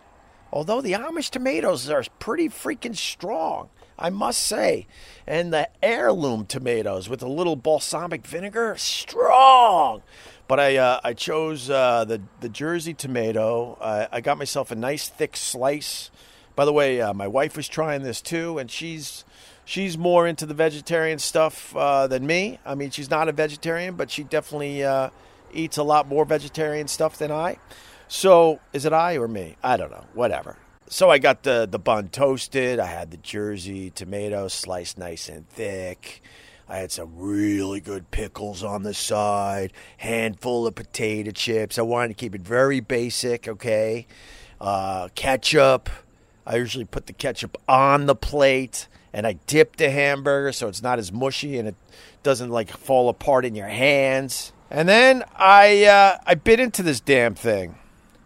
Although 0.53 0.81
the 0.81 0.93
Amish 0.93 1.29
tomatoes 1.29 1.89
are 1.89 2.03
pretty 2.19 2.47
freaking 2.47 2.95
strong, 2.95 3.69
I 3.99 4.09
must 4.09 4.41
say. 4.41 4.87
And 5.27 5.51
the 5.51 5.67
heirloom 5.81 6.45
tomatoes 6.45 7.09
with 7.09 7.21
a 7.23 7.27
little 7.27 7.55
balsamic 7.55 8.25
vinegar, 8.25 8.75
strong. 8.77 10.03
But 10.47 10.59
I 10.59 10.77
uh, 10.77 10.99
I 11.03 11.13
chose 11.13 11.69
uh, 11.69 12.05
the 12.05 12.21
the 12.39 12.49
Jersey 12.49 12.93
tomato. 12.93 13.77
I 13.81 14.21
got 14.21 14.37
myself 14.37 14.71
a 14.71 14.75
nice 14.75 15.09
thick 15.09 15.35
slice. 15.35 16.11
By 16.55 16.65
the 16.65 16.73
way, 16.73 17.01
uh, 17.01 17.13
my 17.13 17.27
wife 17.27 17.57
was 17.57 17.67
trying 17.67 18.03
this 18.03 18.21
too, 18.21 18.59
and 18.59 18.69
she's 18.69 19.25
she's 19.65 19.97
more 19.97 20.27
into 20.27 20.45
the 20.45 20.53
vegetarian 20.53 21.19
stuff 21.19 21.75
uh, 21.75 22.07
than 22.07 22.27
me. 22.27 22.59
I 22.65 22.75
mean, 22.75 22.91
she's 22.91 23.09
not 23.09 23.27
a 23.27 23.31
vegetarian, 23.31 23.95
but 23.95 24.11
she 24.11 24.23
definitely 24.23 24.83
uh, 24.83 25.09
eats 25.53 25.77
a 25.77 25.83
lot 25.83 26.07
more 26.07 26.25
vegetarian 26.25 26.87
stuff 26.87 27.17
than 27.17 27.31
I. 27.31 27.57
So, 28.07 28.59
is 28.73 28.85
it 28.85 28.93
I 28.93 29.17
or 29.17 29.27
me? 29.27 29.55
I 29.63 29.77
don't 29.77 29.91
know. 29.91 30.05
Whatever. 30.13 30.57
So 30.87 31.09
I 31.09 31.17
got 31.17 31.43
the 31.43 31.67
the 31.69 31.79
bun 31.79 32.09
toasted. 32.09 32.79
I 32.79 32.85
had 32.85 33.09
the 33.09 33.17
Jersey 33.17 33.89
tomato 33.89 34.47
sliced 34.47 34.97
nice 34.97 35.29
and 35.29 35.49
thick. 35.49 36.21
I 36.69 36.77
had 36.77 36.91
some 36.91 37.11
really 37.15 37.79
good 37.79 38.09
pickles 38.11 38.63
on 38.63 38.83
the 38.83 38.93
side, 38.93 39.73
handful 39.97 40.65
of 40.65 40.75
potato 40.75 41.31
chips. 41.31 41.77
I 41.77 41.81
wanted 41.81 42.09
to 42.09 42.13
keep 42.13 42.33
it 42.35 42.41
very 42.41 42.79
basic, 42.79 43.47
okay? 43.47 44.07
Uh, 44.61 45.09
ketchup. 45.13 45.89
I 46.45 46.55
usually 46.55 46.85
put 46.85 47.07
the 47.07 47.13
ketchup 47.13 47.57
on 47.67 48.05
the 48.05 48.15
plate 48.15 48.87
and 49.13 49.27
I 49.27 49.33
dip 49.45 49.75
the 49.75 49.89
hamburger 49.89 50.51
so 50.51 50.67
it's 50.67 50.81
not 50.81 50.99
as 50.99 51.11
mushy 51.11 51.57
and 51.57 51.67
it 51.67 51.75
doesn't 52.23 52.49
like 52.49 52.69
fall 52.69 53.09
apart 53.09 53.45
in 53.45 53.55
your 53.55 53.67
hands. 53.67 54.53
And 54.73 54.89
then 54.89 55.23
I 55.35 55.85
uh, 55.85 56.17
I 56.25 56.33
bit 56.33 56.59
into 56.59 56.81
this 56.81 56.99
damn 56.99 57.35
thing, 57.35 57.75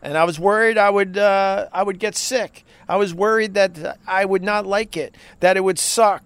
and 0.01 0.17
I 0.17 0.23
was 0.23 0.39
worried 0.39 0.77
I 0.77 0.89
would 0.89 1.17
uh, 1.17 1.67
I 1.73 1.83
would 1.83 1.99
get 1.99 2.15
sick. 2.15 2.63
I 2.87 2.95
was 2.95 3.13
worried 3.13 3.53
that 3.55 3.99
I 4.07 4.23
would 4.23 4.43
not 4.43 4.65
like 4.65 4.95
it, 4.95 5.13
that 5.41 5.57
it 5.57 5.63
would 5.65 5.77
suck. 5.77 6.23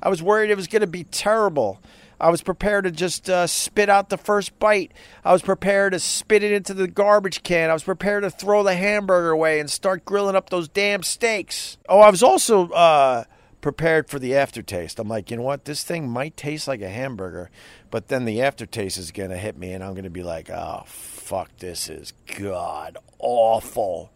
I 0.00 0.10
was 0.10 0.22
worried 0.22 0.50
it 0.50 0.56
was 0.56 0.68
going 0.68 0.82
to 0.82 0.86
be 0.86 1.02
terrible. 1.02 1.80
I 2.20 2.30
was 2.30 2.40
prepared 2.40 2.84
to 2.84 2.92
just 2.92 3.28
uh, 3.28 3.48
spit 3.48 3.88
out 3.88 4.10
the 4.10 4.16
first 4.16 4.56
bite. 4.60 4.92
I 5.24 5.32
was 5.32 5.42
prepared 5.42 5.92
to 5.92 5.98
spit 5.98 6.44
it 6.44 6.52
into 6.52 6.72
the 6.72 6.86
garbage 6.86 7.42
can. 7.42 7.68
I 7.68 7.72
was 7.72 7.82
prepared 7.82 8.22
to 8.22 8.30
throw 8.30 8.62
the 8.62 8.74
hamburger 8.76 9.30
away 9.30 9.58
and 9.58 9.68
start 9.68 10.04
grilling 10.04 10.36
up 10.36 10.50
those 10.50 10.68
damn 10.68 11.02
steaks. 11.02 11.78
Oh, 11.88 11.98
I 11.98 12.10
was 12.10 12.22
also 12.22 12.70
uh, 12.70 13.24
prepared 13.60 14.08
for 14.08 14.18
the 14.18 14.36
aftertaste. 14.36 14.98
I'm 14.98 15.08
like, 15.08 15.30
you 15.30 15.36
know 15.36 15.42
what? 15.42 15.64
This 15.64 15.82
thing 15.82 16.08
might 16.08 16.36
taste 16.36 16.68
like 16.68 16.80
a 16.80 16.88
hamburger, 16.88 17.50
but 17.90 18.08
then 18.08 18.24
the 18.24 18.42
aftertaste 18.42 18.98
is 18.98 19.10
going 19.10 19.30
to 19.30 19.36
hit 19.36 19.56
me, 19.56 19.72
and 19.72 19.82
I'm 19.82 19.92
going 19.92 20.04
to 20.04 20.10
be 20.10 20.22
like, 20.22 20.50
oh, 20.50 20.84
fuck, 20.86 21.56
this 21.58 21.88
is 21.88 22.12
god 22.38 22.96
awful. 23.18 24.10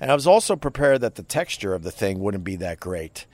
And 0.00 0.10
I 0.10 0.14
was 0.14 0.26
also 0.26 0.56
prepared 0.56 1.00
that 1.02 1.14
the 1.14 1.22
texture 1.22 1.74
of 1.74 1.82
the 1.82 1.90
thing 1.92 2.18
wouldn't 2.20 2.44
be 2.44 2.56
that 2.56 2.80
great 2.80 3.26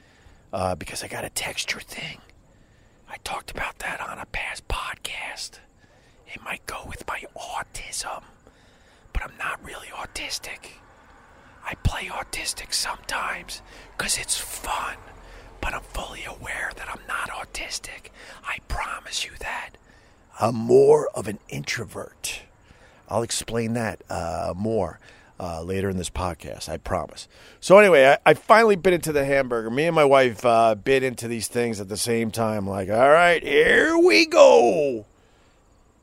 uh, 0.53 0.75
because 0.75 1.03
I 1.03 1.09
got 1.09 1.25
a 1.25 1.31
texture 1.31 1.81
thing. 1.81 2.19
I 3.09 3.17
talked 3.25 3.51
about 3.51 3.79
that 3.79 4.01
on 4.01 4.19
a 4.19 4.27
past 4.27 4.69
podcast. 4.69 5.61
It 6.27 6.43
might 6.45 6.67
go 6.67 6.85
with 6.87 7.07
my 7.07 7.25
autism, 7.35 8.23
but 9.13 9.23
I'm 9.23 9.37
not 9.39 9.65
really 9.65 9.89
autistic. 9.89 10.73
I 11.65 11.75
play 11.77 12.07
autistic 12.07 12.75
sometimes 12.75 13.63
because 13.97 14.19
it's 14.19 14.37
fun, 14.39 14.97
but 15.61 15.75
I'm 15.75 15.83
fully 15.83 16.25
aware 16.25 16.73
that 16.77 16.89
I'm 16.89 17.01
not 17.07 17.31
autistic. 17.31 18.11
I 18.45 18.59
promise 18.69 19.25
you 19.25 19.33
that. 19.41 19.71
I'm 20.41 20.55
more 20.55 21.09
of 21.15 21.29
an 21.29 21.39
introvert. 21.49 22.43
I'll 23.09 23.23
explain 23.23 23.73
that 23.75 24.03
uh, 24.09 24.55
more 24.57 25.01
uh, 25.41 25.63
later 25.63 25.89
in 25.89 25.97
this 25.97 26.11
podcast. 26.11 26.69
I 26.69 26.77
promise. 26.77 27.29
So 27.61 27.79
anyway, 27.79 28.07
I, 28.07 28.31
I, 28.31 28.35
finally 28.35 28.77
bit 28.77 28.93
into 28.93 29.13
the 29.13 29.25
hamburger. 29.25 29.71
Me 29.71 29.85
and 29.87 29.95
my 29.95 30.05
wife 30.05 30.45
uh, 30.45 30.75
bit 30.75 31.03
into 31.03 31.29
these 31.29 31.49
things 31.49 31.81
at 31.81 31.89
the 31.89 31.97
same 31.97 32.31
time. 32.31 32.67
Like, 32.67 32.89
all 32.91 33.09
right, 33.09 33.43
here 33.43 33.97
we 33.97 34.27
go. 34.27 35.07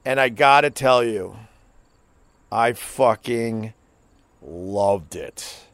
And 0.06 0.20
I 0.20 0.30
gotta 0.30 0.70
tell 0.70 1.04
you, 1.04 1.36
I 2.52 2.74
fucking 2.74 3.74
loved 4.42 5.16
it. 5.16 5.66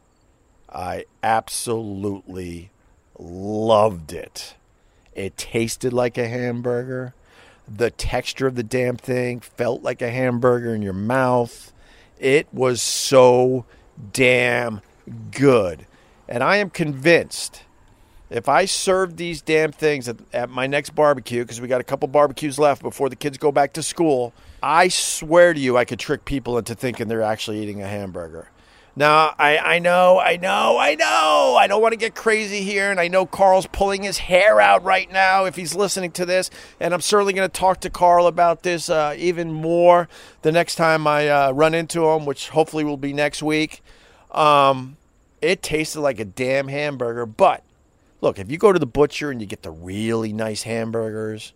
I 0.69 1.05
absolutely 1.21 2.71
loved 3.21 4.11
it. 4.13 4.55
It 5.13 5.37
tasted 5.37 5.93
like 5.93 6.17
a 6.17 6.27
hamburger. 6.27 7.13
The 7.67 7.91
texture 7.91 8.47
of 8.47 8.55
the 8.55 8.63
damn 8.63 8.97
thing 8.97 9.39
felt 9.39 9.83
like 9.83 10.01
a 10.01 10.09
hamburger 10.09 10.73
in 10.73 10.81
your 10.81 10.93
mouth. 10.93 11.71
It 12.19 12.47
was 12.51 12.81
so 12.81 13.65
damn 14.13 14.81
good. 15.31 15.85
And 16.27 16.43
I 16.43 16.57
am 16.57 16.69
convinced 16.69 17.63
if 18.29 18.47
I 18.47 18.63
serve 18.63 19.17
these 19.17 19.41
damn 19.41 19.73
things 19.73 20.07
at, 20.07 20.15
at 20.31 20.49
my 20.49 20.65
next 20.65 20.91
barbecue, 20.91 21.43
because 21.43 21.59
we 21.59 21.67
got 21.67 21.81
a 21.81 21.83
couple 21.83 22.07
barbecues 22.07 22.57
left 22.57 22.81
before 22.81 23.09
the 23.09 23.15
kids 23.15 23.37
go 23.37 23.51
back 23.51 23.73
to 23.73 23.83
school, 23.83 24.33
I 24.63 24.87
swear 24.87 25.53
to 25.53 25.59
you, 25.59 25.75
I 25.77 25.83
could 25.83 25.99
trick 25.99 26.23
people 26.23 26.57
into 26.57 26.73
thinking 26.73 27.09
they're 27.09 27.21
actually 27.21 27.61
eating 27.61 27.81
a 27.81 27.87
hamburger. 27.87 28.47
Now, 28.95 29.33
I, 29.39 29.57
I 29.57 29.79
know, 29.79 30.19
I 30.19 30.35
know, 30.35 30.77
I 30.77 30.95
know. 30.95 31.55
I 31.57 31.67
don't 31.67 31.81
want 31.81 31.93
to 31.93 31.97
get 31.97 32.13
crazy 32.13 32.61
here, 32.63 32.91
and 32.91 32.99
I 32.99 33.07
know 33.07 33.25
Carl's 33.25 33.65
pulling 33.67 34.03
his 34.03 34.17
hair 34.17 34.59
out 34.59 34.83
right 34.83 35.09
now 35.09 35.45
if 35.45 35.55
he's 35.55 35.73
listening 35.73 36.11
to 36.11 36.25
this, 36.25 36.49
and 36.77 36.93
I'm 36.93 36.99
certainly 36.99 37.31
going 37.31 37.49
to 37.49 37.59
talk 37.59 37.79
to 37.81 37.89
Carl 37.89 38.27
about 38.27 38.63
this 38.63 38.89
uh, 38.89 39.15
even 39.17 39.53
more 39.53 40.09
the 40.41 40.51
next 40.51 40.75
time 40.75 41.07
I 41.07 41.29
uh, 41.29 41.51
run 41.51 41.73
into 41.73 42.05
him, 42.09 42.25
which 42.25 42.49
hopefully 42.49 42.83
will 42.83 42.97
be 42.97 43.13
next 43.13 43.41
week. 43.41 43.81
Um, 44.31 44.97
it 45.41 45.63
tasted 45.63 46.01
like 46.01 46.19
a 46.19 46.25
damn 46.25 46.67
hamburger, 46.67 47.25
but 47.25 47.63
look, 48.19 48.39
if 48.39 48.51
you 48.51 48.57
go 48.57 48.73
to 48.73 48.79
the 48.79 48.85
butcher 48.85 49.31
and 49.31 49.39
you 49.39 49.47
get 49.47 49.63
the 49.63 49.71
really 49.71 50.33
nice 50.33 50.63
hamburgers, 50.63 51.53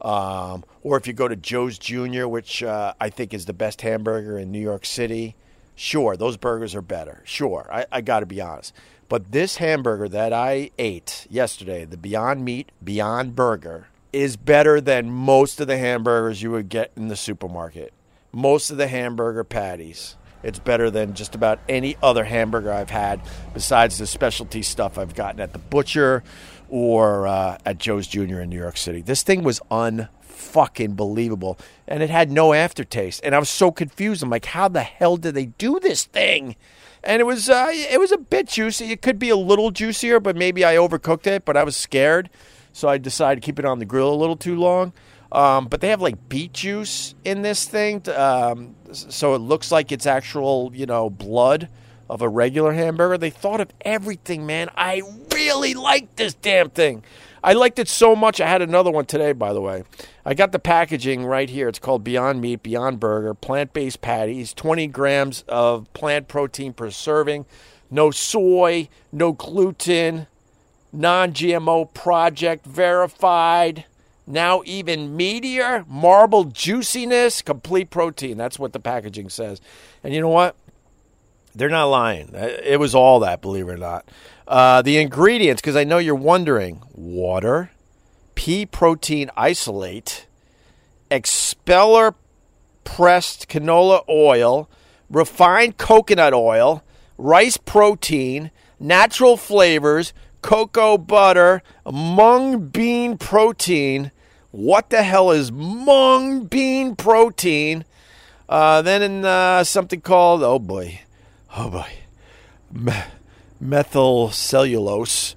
um, 0.00 0.64
or 0.82 0.96
if 0.96 1.06
you 1.06 1.12
go 1.12 1.28
to 1.28 1.36
Joe's 1.36 1.78
Jr., 1.78 2.26
which 2.26 2.64
uh, 2.64 2.94
I 3.00 3.08
think 3.08 3.32
is 3.32 3.46
the 3.46 3.52
best 3.52 3.82
hamburger 3.82 4.36
in 4.36 4.50
New 4.50 4.60
York 4.60 4.84
City 4.84 5.36
Sure, 5.74 6.16
those 6.16 6.36
burgers 6.36 6.74
are 6.74 6.82
better. 6.82 7.22
Sure, 7.24 7.68
I, 7.72 7.86
I 7.90 8.00
got 8.00 8.20
to 8.20 8.26
be 8.26 8.40
honest. 8.40 8.74
But 9.08 9.32
this 9.32 9.56
hamburger 9.56 10.08
that 10.08 10.32
I 10.32 10.70
ate 10.78 11.26
yesterday, 11.28 11.84
the 11.84 11.96
Beyond 11.96 12.44
Meat 12.44 12.72
Beyond 12.82 13.36
Burger, 13.36 13.88
is 14.12 14.36
better 14.36 14.80
than 14.80 15.10
most 15.10 15.60
of 15.60 15.66
the 15.66 15.78
hamburgers 15.78 16.42
you 16.42 16.50
would 16.50 16.68
get 16.68 16.92
in 16.96 17.08
the 17.08 17.16
supermarket. 17.16 17.92
Most 18.32 18.70
of 18.70 18.76
the 18.76 18.88
hamburger 18.88 19.44
patties. 19.44 20.16
It's 20.42 20.58
better 20.58 20.90
than 20.90 21.14
just 21.14 21.34
about 21.34 21.60
any 21.68 21.96
other 22.02 22.24
hamburger 22.24 22.72
I've 22.72 22.90
had 22.90 23.20
besides 23.54 23.98
the 23.98 24.06
specialty 24.06 24.62
stuff 24.62 24.98
I've 24.98 25.14
gotten 25.14 25.40
at 25.40 25.52
the 25.52 25.58
butcher 25.58 26.24
or 26.68 27.26
uh, 27.26 27.58
at 27.64 27.78
Joe's 27.78 28.06
Jr. 28.06 28.40
in 28.40 28.48
New 28.48 28.58
York 28.58 28.76
City. 28.76 29.02
This 29.02 29.22
thing 29.22 29.42
was 29.42 29.60
un 29.70 30.08
fucking 30.32 30.94
believable. 30.94 31.58
And 31.86 32.02
it 32.02 32.10
had 32.10 32.30
no 32.30 32.52
aftertaste. 32.52 33.20
And 33.24 33.34
I 33.34 33.38
was 33.38 33.48
so 33.48 33.70
confused. 33.70 34.22
I'm 34.22 34.30
like, 34.30 34.46
how 34.46 34.68
the 34.68 34.82
hell 34.82 35.16
did 35.16 35.34
they 35.34 35.46
do 35.46 35.78
this 35.80 36.04
thing? 36.04 36.56
And 37.04 37.20
it 37.20 37.24
was 37.24 37.50
uh, 37.50 37.68
it 37.70 37.98
was 37.98 38.12
a 38.12 38.18
bit 38.18 38.48
juicy. 38.48 38.92
It 38.92 39.02
could 39.02 39.18
be 39.18 39.28
a 39.28 39.36
little 39.36 39.70
juicier, 39.70 40.20
but 40.20 40.36
maybe 40.36 40.64
I 40.64 40.76
overcooked 40.76 41.26
it. 41.26 41.44
But 41.44 41.56
I 41.56 41.64
was 41.64 41.76
scared, 41.76 42.30
so 42.72 42.88
I 42.88 42.98
decided 42.98 43.42
to 43.42 43.44
keep 43.44 43.58
it 43.58 43.64
on 43.64 43.80
the 43.80 43.84
grill 43.84 44.12
a 44.12 44.14
little 44.14 44.36
too 44.36 44.56
long. 44.56 44.92
Um, 45.32 45.66
but 45.66 45.80
they 45.80 45.88
have 45.88 46.00
like 46.02 46.28
beet 46.28 46.52
juice 46.52 47.14
in 47.24 47.42
this 47.42 47.64
thing, 47.64 48.08
um, 48.10 48.76
so 48.92 49.34
it 49.34 49.38
looks 49.38 49.72
like 49.72 49.90
it's 49.90 50.06
actual, 50.06 50.70
you 50.74 50.84
know, 50.84 51.08
blood 51.08 51.70
of 52.10 52.20
a 52.20 52.28
regular 52.28 52.74
hamburger. 52.74 53.16
They 53.16 53.30
thought 53.30 53.60
of 53.60 53.70
everything, 53.80 54.44
man. 54.44 54.68
I 54.76 55.00
really 55.32 55.72
like 55.72 56.16
this 56.16 56.34
damn 56.34 56.68
thing. 56.68 57.02
I 57.42 57.54
liked 57.54 57.78
it 57.78 57.88
so 57.88 58.14
much. 58.14 58.40
I 58.40 58.46
had 58.46 58.60
another 58.60 58.90
one 58.90 59.06
today, 59.06 59.32
by 59.32 59.54
the 59.54 59.60
way. 59.62 59.84
I 60.24 60.34
got 60.34 60.52
the 60.52 60.58
packaging 60.58 61.24
right 61.26 61.50
here. 61.50 61.68
It's 61.68 61.78
called 61.80 62.04
Beyond 62.04 62.40
Meat, 62.40 62.62
Beyond 62.62 63.00
Burger, 63.00 63.34
plant 63.34 63.72
based 63.72 64.00
patties, 64.00 64.54
20 64.54 64.86
grams 64.88 65.44
of 65.48 65.92
plant 65.94 66.28
protein 66.28 66.72
per 66.72 66.90
serving, 66.90 67.44
no 67.90 68.10
soy, 68.10 68.88
no 69.10 69.32
gluten, 69.32 70.28
non 70.92 71.32
GMO 71.32 71.92
project 71.92 72.64
verified. 72.66 73.84
Now, 74.24 74.62
even 74.64 75.16
meatier, 75.16 75.86
marble 75.88 76.44
juiciness, 76.44 77.42
complete 77.42 77.90
protein. 77.90 78.36
That's 78.36 78.58
what 78.58 78.72
the 78.72 78.78
packaging 78.78 79.28
says. 79.28 79.60
And 80.04 80.14
you 80.14 80.20
know 80.20 80.28
what? 80.28 80.54
They're 81.54 81.68
not 81.68 81.86
lying. 81.86 82.30
It 82.32 82.78
was 82.78 82.94
all 82.94 83.20
that, 83.20 83.42
believe 83.42 83.68
it 83.68 83.72
or 83.72 83.76
not. 83.76 84.08
Uh, 84.46 84.80
the 84.82 84.98
ingredients, 84.98 85.60
because 85.60 85.76
I 85.76 85.84
know 85.84 85.98
you're 85.98 86.14
wondering 86.14 86.82
water, 86.94 87.71
pea 88.34 88.66
protein 88.66 89.30
isolate, 89.36 90.26
expeller 91.10 92.14
pressed 92.84 93.48
canola 93.48 94.02
oil, 94.08 94.68
refined 95.10 95.78
coconut 95.78 96.34
oil, 96.34 96.82
rice 97.18 97.56
protein, 97.56 98.50
natural 98.80 99.36
flavors, 99.36 100.12
cocoa 100.42 100.98
butter, 100.98 101.62
mung 101.90 102.68
bean 102.68 103.16
protein. 103.16 104.10
What 104.50 104.90
the 104.90 105.02
hell 105.02 105.30
is 105.30 105.50
mung 105.52 106.44
bean 106.44 106.96
protein? 106.96 107.84
Uh, 108.48 108.82
then 108.82 109.02
in 109.02 109.24
uh, 109.24 109.64
something 109.64 110.00
called, 110.00 110.42
oh 110.42 110.58
boy, 110.58 111.00
oh 111.56 111.70
boy, 111.70 112.98
methyl 113.60 114.30
cellulose. 114.30 115.36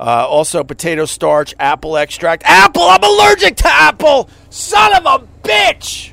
Uh, 0.00 0.26
also, 0.26 0.64
potato 0.64 1.04
starch, 1.04 1.54
apple 1.58 1.98
extract. 1.98 2.42
Apple! 2.46 2.84
I'm 2.84 3.02
allergic 3.04 3.56
to 3.56 3.68
apple! 3.68 4.30
Son 4.48 4.94
of 4.94 5.04
a 5.04 5.26
bitch! 5.42 6.12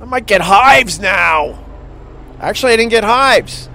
I 0.00 0.06
might 0.06 0.26
get 0.26 0.40
hives 0.40 0.98
now. 0.98 1.64
Actually, 2.40 2.72
I 2.72 2.76
didn't 2.76 2.90
get 2.90 3.04
hives, 3.04 3.68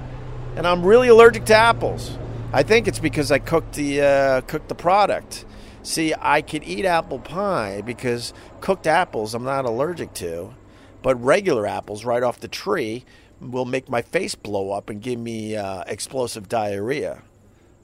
and 0.58 0.68
I'm 0.68 0.86
really 0.86 1.08
allergic 1.08 1.46
to 1.46 1.56
apples. 1.56 2.18
I 2.52 2.64
think 2.64 2.90
it's 2.90 3.00
because 3.00 3.32
I 3.32 3.40
cooked 3.40 3.76
the 3.76 4.02
uh, 4.02 4.42
cooked 4.42 4.68
the 4.68 4.76
product. 4.76 5.46
See, 5.82 6.14
I 6.20 6.42
could 6.42 6.66
eat 6.66 6.84
apple 6.84 7.20
pie 7.20 7.84
because 7.86 8.34
cooked 8.60 8.86
apples 8.86 9.34
I'm 9.34 9.46
not 9.46 9.64
allergic 9.64 10.14
to, 10.16 10.54
but 11.02 11.16
regular 11.24 11.66
apples 11.66 12.04
right 12.04 12.22
off 12.22 12.38
the 12.42 12.50
tree 12.50 13.06
will 13.40 13.66
make 13.66 13.88
my 13.88 14.02
face 14.02 14.36
blow 14.36 14.72
up 14.72 14.90
and 14.90 15.02
give 15.02 15.20
me 15.20 15.56
uh, 15.56 15.86
explosive 15.88 16.50
diarrhea. 16.50 17.22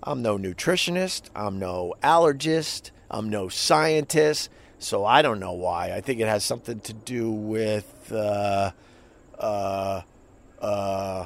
I'm 0.02 0.22
no 0.22 0.38
nutritionist, 0.38 1.24
I'm 1.36 1.60
no 1.60 1.94
allergist, 2.02 2.92
I'm 3.12 3.30
no 3.30 3.50
scientist, 3.50 4.50
so 4.78 5.06
I 5.06 5.22
don't 5.22 5.40
know 5.40 5.52
why. 5.52 5.92
I 5.92 6.02
think 6.02 6.22
it 6.22 6.28
has 6.28 6.44
something 6.44 6.80
to 6.82 6.94
do 6.94 7.30
with 7.30 8.12
uh, 8.12 8.72
uh, 9.38 10.02
uh, 10.62 11.26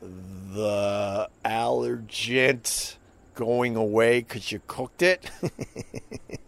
the 0.00 1.28
allergent 1.44 2.96
going 3.34 3.76
away 3.76 4.20
because 4.20 4.52
you 4.52 4.60
cooked 4.66 5.00
it. 5.00 5.30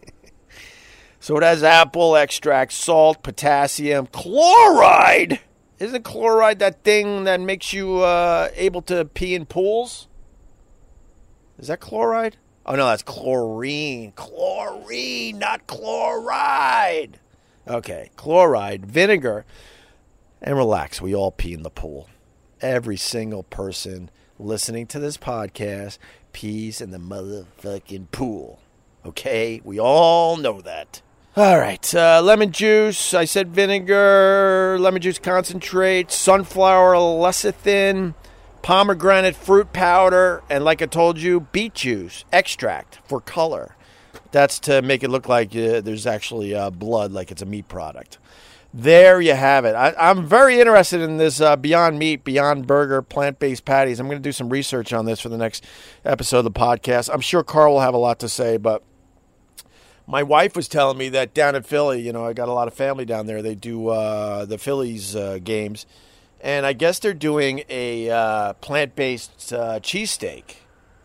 so 1.21 1.39
it 1.39 1.43
has 1.43 1.63
apple 1.63 2.15
extract, 2.15 2.73
salt, 2.73 3.23
potassium, 3.23 4.07
chloride. 4.09 5.41
Isn't 5.79 6.05
chloride 6.05 6.59
that 6.59 6.85
thing 6.85 7.25
that 7.25 7.41
makes 7.41 7.73
you 7.73 8.01
uh, 8.01 8.51
able 8.55 8.83
to 8.83 9.07
pee 9.07 9.35
in 9.35 9.47
pools? 9.47 10.09
Is 11.65 11.69
that 11.69 11.81
chloride? 11.81 12.37
Oh 12.67 12.75
no, 12.75 12.89
that's 12.89 13.03
chlorine. 13.03 14.13
Chlorine, 14.17 15.39
not 15.39 15.67
chloride. 15.67 17.19
Okay, 17.67 18.11
chloride, 18.17 18.85
vinegar, 18.85 19.47
and 20.43 20.59
relax. 20.59 21.01
We 21.01 21.15
all 21.15 21.31
pee 21.31 21.55
in 21.55 21.63
the 21.63 21.71
pool. 21.71 22.11
Every 22.61 22.99
single 22.99 23.45
person 23.45 24.11
listening 24.39 24.87
to 24.89 24.99
this 24.99 25.17
podcast 25.17 25.97
pees 26.35 26.83
in 26.83 26.91
the 26.91 26.99
motherfucking 26.99 28.11
pool. 28.11 28.61
Okay, 29.07 29.63
we 29.65 29.81
all 29.81 30.37
know 30.37 30.61
that. 30.61 31.01
All 31.35 31.59
right, 31.59 31.95
uh, 31.95 32.21
lemon 32.23 32.53
juice. 32.53 33.15
I 33.15 33.25
said 33.25 33.55
vinegar, 33.55 34.77
lemon 34.79 35.01
juice 35.01 35.19
concentrate, 35.19 36.11
sunflower 36.11 36.97
lecithin, 36.97 38.13
pomegranate 38.65 39.37
fruit 39.37 39.75
powder, 39.75 40.43
and 40.49 40.65
like 40.65 40.81
I 40.81 40.87
told 40.87 41.19
you, 41.19 41.41
beet 41.41 41.75
juice 41.75 42.25
extract 42.33 42.99
for 43.05 43.21
color. 43.21 43.77
That's 44.33 44.59
to 44.61 44.81
make 44.81 45.03
it 45.05 45.11
look 45.11 45.29
like 45.29 45.55
uh, 45.55 45.83
there's 45.83 46.07
actually 46.07 46.55
uh, 46.55 46.71
blood, 46.71 47.13
like 47.13 47.31
it's 47.31 47.43
a 47.43 47.47
meat 47.47 47.69
product. 47.69 48.17
There 48.73 49.21
you 49.21 49.35
have 49.35 49.67
it. 49.67 49.75
I, 49.75 50.11
am 50.11 50.27
very 50.27 50.59
interested 50.59 51.03
in 51.03 51.19
this 51.19 51.43
uh, 51.43 51.57
Beyond 51.57 51.99
Meat, 51.99 52.25
Beyond 52.25 52.67
Burger, 52.67 53.03
plant 53.03 53.39
based 53.39 53.67
patties. 53.67 54.01
I'm 54.01 54.07
going 54.07 54.19
to 54.19 54.23
do 54.23 54.33
some 54.33 54.49
research 54.49 54.95
on 54.95 55.05
this 55.05 55.21
for 55.21 55.29
the 55.29 55.37
next 55.37 55.63
episode 56.03 56.39
of 56.39 56.45
the 56.45 56.51
podcast. 56.51 57.11
I'm 57.13 57.21
sure 57.21 57.45
Carl 57.45 57.75
will 57.75 57.81
have 57.81 57.95
a 57.95 57.99
lot 57.99 58.19
to 58.21 58.31
say, 58.31 58.57
but 58.57 58.83
my 60.07 60.23
wife 60.23 60.57
was 60.57 60.69
telling 60.69 60.97
me 60.97 61.11
that 61.11 61.35
down 61.35 61.55
in 61.55 61.63
Philly, 61.65 62.01
you 62.01 62.15
know, 62.15 62.25
I 62.25 62.33
got 62.33 62.49
a 62.49 62.53
lot 62.53 62.67
of 62.67 62.73
family 62.73 63.05
down 63.05 63.27
there. 63.27 63.43
They 63.43 63.55
do 63.55 63.89
uh, 63.89 64.47
the 64.47 64.57
Phillies 64.57 65.15
uh, 65.15 65.39
games, 65.45 65.85
and 66.45 66.67
I 66.67 66.75
guess 66.75 66.99
they're 66.99 67.15
doing 67.15 67.65
a 67.71 68.11
uh, 68.11 68.53
plant 68.55 68.95
based 68.95 69.51
uh, 69.53 69.81
cheesesteak. 69.81 70.57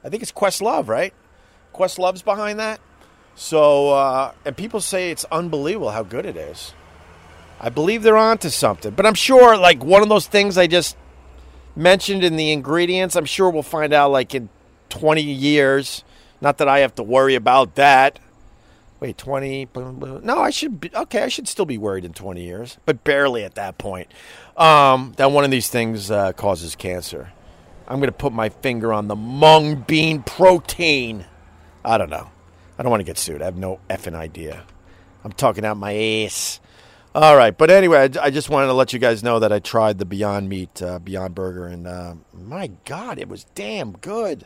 I 0.04 0.10
think 0.10 0.22
it's 0.22 0.34
Questlove, 0.34 0.90
right? 0.90 1.14
Questlove's 1.74 2.22
behind 2.22 2.60
that. 2.60 2.82
So, 3.36 3.92
uh, 3.92 4.34
and 4.46 4.56
people 4.56 4.82
say 4.82 5.12
it's 5.12 5.24
unbelievable 5.32 5.92
how 5.92 6.04
good 6.04 6.26
it 6.26 6.36
is. 6.36 6.74
I 7.62 7.70
believe 7.70 8.04
they're 8.04 8.18
onto 8.18 8.50
something. 8.50 8.92
But 8.92 9.06
I'm 9.06 9.14
sure, 9.14 9.58
like, 9.58 9.82
one 9.82 10.04
of 10.04 10.10
those 10.10 10.28
things 10.28 10.58
I 10.58 10.68
just 10.68 10.98
mentioned 11.74 12.26
in 12.26 12.36
the 12.36 12.52
ingredients, 12.52 13.16
I'm 13.16 13.26
sure 13.26 13.50
we'll 13.50 13.64
find 13.64 13.94
out, 13.94 14.12
like, 14.12 14.36
in 14.36 14.50
20 14.90 15.22
years. 15.22 16.04
Not 16.42 16.58
that 16.58 16.68
I 16.68 16.80
have 16.80 16.96
to 16.96 17.04
worry 17.04 17.36
about 17.36 17.76
that. 17.76 18.20
Wait, 19.00 19.18
20? 19.18 19.70
No, 20.24 20.40
I 20.40 20.50
should 20.50 20.82
be, 20.82 20.92
okay, 20.94 21.24
I 21.24 21.30
should 21.30 21.48
still 21.48 21.66
be 21.66 21.78
worried 21.78 22.04
in 22.04 22.12
20 22.12 22.44
years, 22.44 22.78
but 22.86 23.04
barely 23.06 23.46
at 23.46 23.56
that 23.56 23.78
point. 23.78 24.12
Um, 24.58 25.14
that 25.16 25.32
one 25.32 25.46
of 25.46 25.52
these 25.52 25.70
things 25.70 26.12
uh, 26.12 26.34
causes 26.34 26.76
cancer. 26.76 27.32
I'm 27.88 28.00
going 28.00 28.10
to 28.10 28.18
put 28.18 28.34
my 28.34 28.50
finger 28.50 28.92
on 28.92 29.08
the 29.08 29.16
mung 29.16 29.84
bean 29.88 30.22
protein. 30.24 31.26
I 31.84 31.98
don't 31.98 32.10
know. 32.10 32.30
I 32.78 32.84
don't 32.84 32.92
want 32.92 33.00
to 33.00 33.06
get 33.06 33.18
sued. 33.18 33.42
I 33.42 33.46
have 33.46 33.58
no 33.58 33.80
effing 33.90 34.16
idea. 34.16 34.64
I'm 35.24 35.32
talking 35.32 35.66
out 35.66 35.78
my 35.78 35.96
ass. 35.96 36.60
All 37.16 37.36
right, 37.36 37.58
but 37.58 37.72
anyway, 37.72 38.10
I, 38.16 38.26
I, 38.26 38.30
just 38.30 38.50
wanted 38.50 38.68
to 38.68 38.74
let 38.74 38.94
you 38.94 39.00
guys 39.00 39.24
know 39.24 39.40
that 39.40 39.52
I 39.52 39.58
tried 39.58 39.98
the 39.98 40.06
Beyond 40.06 40.48
Meat, 40.48 40.82
uh, 40.82 41.00
Beyond 41.00 41.34
Burger, 41.34 41.66
and 41.66 41.88
uh, 41.88 42.16
my 42.34 42.70
God, 42.86 43.18
it 43.18 43.28
was 43.28 43.46
damn 43.56 43.94
good. 43.94 44.46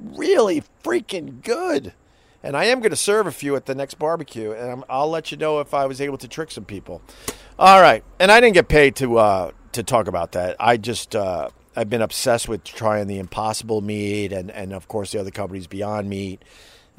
Really 0.00 0.64
freaking 0.82 1.40
good. 1.42 1.92
And 2.42 2.56
I 2.56 2.64
am 2.66 2.80
going 2.80 2.90
to 2.90 2.96
serve 2.96 3.26
a 3.26 3.32
few 3.32 3.54
at 3.56 3.66
the 3.66 3.74
next 3.74 3.94
barbecue, 3.94 4.52
and 4.52 4.84
i 4.88 4.98
will 4.98 5.10
let 5.10 5.30
you 5.30 5.36
know 5.36 5.60
if 5.60 5.74
I 5.74 5.86
was 5.86 6.00
able 6.00 6.18
to 6.18 6.28
trick 6.28 6.50
some 6.50 6.64
people. 6.64 7.02
All 7.58 7.80
right, 7.80 8.02
and 8.18 8.32
I 8.32 8.40
didn't 8.40 8.54
get 8.54 8.68
paid 8.68 8.96
to 8.96 9.18
uh, 9.18 9.50
to 9.72 9.82
talk 9.82 10.06
about 10.06 10.32
that. 10.32 10.56
I 10.58 10.78
just 10.78 11.14
uh, 11.14 11.50
I've 11.76 11.90
been 11.90 12.02
obsessed 12.02 12.48
with 12.48 12.64
trying 12.64 13.06
the 13.08 13.18
Impossible 13.18 13.82
Meat, 13.82 14.32
and 14.32 14.50
and 14.50 14.72
of 14.72 14.88
course 14.88 15.12
the 15.12 15.20
other 15.20 15.30
companies 15.30 15.66
Beyond 15.66 16.08
Meat 16.08 16.42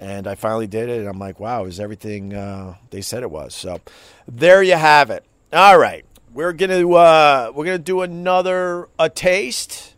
and 0.02 0.26
I 0.26 0.34
finally 0.34 0.68
did 0.68 0.90
it, 0.90 1.00
and 1.00 1.08
I'm 1.08 1.20
like, 1.20 1.40
wow, 1.40 1.66
is 1.66 1.80
everything 1.80 2.34
uh, 2.34 2.76
they 2.90 3.02
said 3.02 3.22
it 3.22 3.30
was? 3.30 3.54
So 3.54 3.80
there 4.28 4.64
you 4.64 4.74
have 4.76 5.12
it. 5.12 5.24
All 5.54 5.78
right, 5.78 6.04
we're 6.34 6.54
gonna 6.54 6.90
uh, 6.90 7.52
we're 7.54 7.66
gonna 7.66 7.78
do 7.78 8.02
another 8.02 8.90
a 8.98 9.10
taste. 9.10 9.91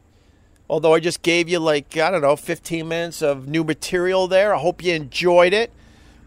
Although 0.74 0.96
I 0.96 1.00
just 1.00 1.22
gave 1.22 1.50
you 1.50 1.60
like 1.60 1.98
I 1.98 2.10
don't 2.10 2.24
know 2.24 2.36
15 2.36 2.88
minutes 2.88 3.22
of 3.22 3.48
new 3.48 3.64
material 3.64 4.28
there. 4.28 4.56
I 4.56 4.58
hope 4.58 4.84
you 4.84 4.92
enjoyed 4.94 5.54
it. 5.54 5.72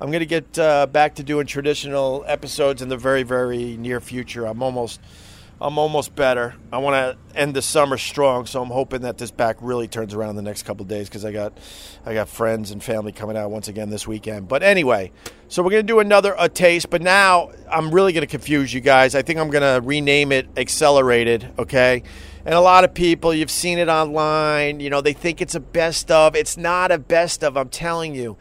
I'm 0.00 0.12
gonna 0.12 0.24
get 0.24 0.56
uh, 0.56 0.86
back 0.86 1.16
to 1.16 1.24
doing 1.24 1.46
traditional 1.46 2.24
episodes 2.28 2.80
in 2.80 2.88
the 2.88 2.96
very 2.96 3.24
very 3.24 3.76
near 3.76 4.00
future. 4.00 4.46
I'm 4.46 4.62
almost 4.62 5.00
I'm 5.60 5.78
almost 5.78 6.14
better. 6.14 6.54
I 6.72 6.78
want 6.78 6.94
to 6.94 7.36
end 7.36 7.54
the 7.54 7.62
summer 7.62 7.98
strong, 7.98 8.46
so 8.46 8.62
I'm 8.62 8.68
hoping 8.68 9.00
that 9.00 9.18
this 9.18 9.32
back 9.32 9.56
really 9.60 9.88
turns 9.88 10.14
around 10.14 10.30
in 10.30 10.36
the 10.36 10.42
next 10.42 10.62
couple 10.62 10.84
days 10.84 11.08
because 11.08 11.24
I 11.24 11.32
got 11.32 11.58
I 12.04 12.14
got 12.14 12.28
friends 12.28 12.70
and 12.70 12.80
family 12.80 13.10
coming 13.10 13.36
out 13.36 13.50
once 13.50 13.66
again 13.66 13.90
this 13.90 14.06
weekend. 14.06 14.46
But 14.46 14.62
anyway, 14.62 15.10
so 15.48 15.60
we're 15.60 15.70
gonna 15.70 15.82
do 15.82 15.98
another 15.98 16.36
a 16.38 16.48
taste, 16.48 16.88
but 16.88 17.02
now 17.02 17.50
I'm 17.68 17.90
really 17.90 18.12
gonna 18.12 18.28
confuse 18.28 18.72
you 18.72 18.80
guys. 18.80 19.16
I 19.16 19.22
think 19.22 19.40
I'm 19.40 19.50
gonna 19.50 19.80
rename 19.82 20.30
it 20.30 20.46
Accelerated. 20.56 21.52
Okay. 21.58 22.04
And 22.46 22.54
a 22.54 22.60
lot 22.60 22.84
of 22.84 22.94
people, 22.94 23.34
you've 23.34 23.50
seen 23.50 23.76
it 23.76 23.88
online, 23.88 24.78
you 24.78 24.88
know, 24.88 25.00
they 25.00 25.12
think 25.12 25.42
it's 25.42 25.56
a 25.56 25.60
best 25.60 26.12
of. 26.12 26.36
It's 26.36 26.56
not 26.56 26.92
a 26.92 26.98
best 26.98 27.42
of, 27.42 27.56
I'm 27.56 27.70
telling 27.70 28.14
you 28.14 28.36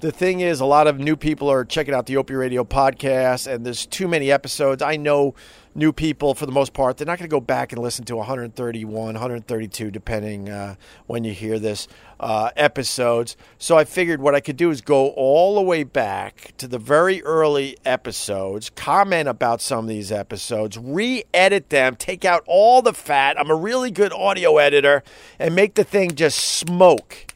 the 0.00 0.10
thing 0.10 0.40
is, 0.40 0.60
a 0.60 0.64
lot 0.64 0.86
of 0.86 0.98
new 0.98 1.14
people 1.14 1.50
are 1.50 1.62
checking 1.62 1.92
out 1.92 2.06
the 2.06 2.16
Opie 2.16 2.32
Radio 2.32 2.64
podcast, 2.64 3.46
and 3.46 3.66
there's 3.66 3.84
too 3.84 4.08
many 4.08 4.32
episodes. 4.32 4.80
I 4.80 4.96
know 4.96 5.34
new 5.74 5.92
people, 5.92 6.34
for 6.34 6.46
the 6.46 6.52
most 6.52 6.72
part, 6.72 6.96
they're 6.96 7.06
not 7.06 7.18
going 7.18 7.28
to 7.28 7.34
go 7.34 7.40
back 7.40 7.72
and 7.72 7.80
listen 7.80 8.04
to 8.06 8.16
131, 8.16 8.92
132, 8.92 9.90
depending 9.90 10.48
uh, 10.48 10.74
when 11.06 11.24
you 11.24 11.32
hear 11.32 11.58
this 11.58 11.86
uh, 12.18 12.50
episodes. 12.56 13.36
So 13.58 13.78
I 13.78 13.84
figured 13.84 14.20
what 14.20 14.34
I 14.34 14.40
could 14.40 14.56
do 14.56 14.70
is 14.70 14.80
go 14.80 15.08
all 15.10 15.54
the 15.54 15.62
way 15.62 15.84
back 15.84 16.52
to 16.58 16.66
the 16.66 16.78
very 16.78 17.22
early 17.22 17.76
episodes, 17.84 18.70
comment 18.70 19.28
about 19.28 19.60
some 19.60 19.80
of 19.80 19.88
these 19.88 20.10
episodes, 20.10 20.76
re 20.76 21.24
edit 21.32 21.70
them, 21.70 21.96
take 21.96 22.24
out 22.24 22.42
all 22.46 22.82
the 22.82 22.94
fat. 22.94 23.38
I'm 23.38 23.50
a 23.50 23.54
really 23.54 23.90
good 23.90 24.12
audio 24.12 24.58
editor, 24.58 25.02
and 25.38 25.54
make 25.54 25.74
the 25.74 25.84
thing 25.84 26.14
just 26.14 26.38
smoke. 26.38 27.26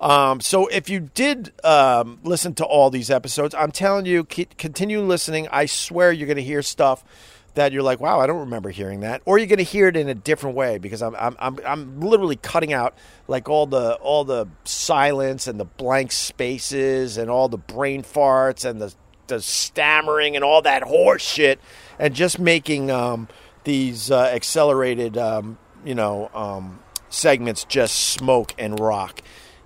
Um, 0.00 0.40
so 0.40 0.68
if 0.68 0.88
you 0.88 1.00
did 1.00 1.52
um, 1.64 2.20
listen 2.22 2.54
to 2.54 2.64
all 2.64 2.90
these 2.90 3.10
episodes, 3.10 3.54
I'm 3.54 3.72
telling 3.72 4.06
you, 4.06 4.24
continue 4.24 5.00
listening. 5.00 5.48
I 5.50 5.66
swear 5.66 6.12
you're 6.12 6.28
going 6.28 6.36
to 6.36 6.42
hear 6.42 6.62
stuff 6.62 7.04
that 7.54 7.72
you're 7.72 7.82
like, 7.82 8.00
wow, 8.00 8.20
I 8.20 8.26
don't 8.26 8.40
remember 8.40 8.70
hearing 8.70 9.00
that, 9.00 9.22
or 9.24 9.38
you're 9.38 9.46
going 9.46 9.58
to 9.58 9.64
hear 9.64 9.88
it 9.88 9.96
in 9.96 10.08
a 10.08 10.14
different 10.14 10.56
way 10.56 10.78
because 10.78 11.02
I'm, 11.02 11.14
I'm, 11.16 11.36
I'm, 11.38 11.58
I'm 11.66 12.00
literally 12.00 12.36
cutting 12.36 12.72
out 12.72 12.94
like 13.26 13.48
all 13.48 13.66
the 13.66 13.94
all 13.94 14.24
the 14.24 14.46
silence 14.64 15.46
and 15.46 15.58
the 15.58 15.64
blank 15.64 16.12
spaces 16.12 17.16
and 17.16 17.30
all 17.30 17.48
the 17.48 17.58
brain 17.58 18.02
farts 18.02 18.64
and 18.64 18.80
the 18.80 18.94
the 19.26 19.40
stammering 19.40 20.36
and 20.36 20.44
all 20.44 20.62
that 20.62 20.82
horse 20.82 21.22
shit, 21.22 21.60
and 21.98 22.14
just 22.14 22.38
making 22.38 22.90
um, 22.90 23.28
these 23.64 24.10
uh, 24.10 24.22
accelerated, 24.22 25.16
um, 25.18 25.58
you 25.84 25.94
know, 25.94 26.30
um, 26.34 26.80
segments 27.10 27.64
just 27.64 27.94
smoke 27.94 28.54
and 28.58 28.80
rock. 28.80 29.20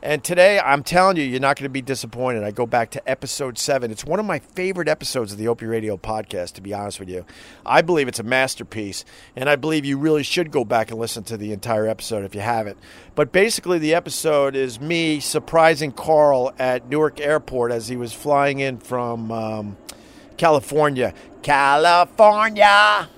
And 0.04 0.24
today, 0.24 0.58
I'm 0.58 0.82
telling 0.82 1.16
you, 1.16 1.22
you're 1.22 1.38
not 1.38 1.56
going 1.56 1.66
to 1.66 1.68
be 1.68 1.80
disappointed. 1.80 2.42
I 2.42 2.50
go 2.50 2.66
back 2.66 2.90
to 2.90 3.08
episode 3.08 3.56
seven. 3.56 3.92
It's 3.92 4.04
one 4.04 4.18
of 4.18 4.26
my 4.26 4.40
favorite 4.40 4.88
episodes 4.88 5.30
of 5.30 5.38
the 5.38 5.46
Opie 5.46 5.66
Radio 5.66 5.96
podcast, 5.96 6.54
to 6.54 6.60
be 6.60 6.74
honest 6.74 6.98
with 6.98 7.08
you. 7.08 7.24
I 7.64 7.82
believe 7.82 8.08
it's 8.08 8.18
a 8.18 8.24
masterpiece, 8.24 9.04
and 9.36 9.48
I 9.48 9.54
believe 9.54 9.84
you 9.84 9.96
really 9.96 10.24
should 10.24 10.50
go 10.50 10.64
back 10.64 10.90
and 10.90 10.98
listen 10.98 11.22
to 11.24 11.36
the 11.36 11.52
entire 11.52 11.86
episode 11.86 12.24
if 12.24 12.34
you 12.34 12.40
haven't. 12.40 12.78
But 13.14 13.30
basically, 13.30 13.78
the 13.78 13.94
episode 13.94 14.56
is 14.56 14.80
me 14.80 15.20
surprising 15.20 15.92
Carl 15.92 16.52
at 16.58 16.88
Newark 16.88 17.20
Airport 17.20 17.70
as 17.70 17.86
he 17.86 17.94
was 17.94 18.12
flying 18.12 18.58
in 18.58 18.78
from 18.78 19.30
um, 19.30 19.76
California. 20.36 21.14
California! 21.42 23.08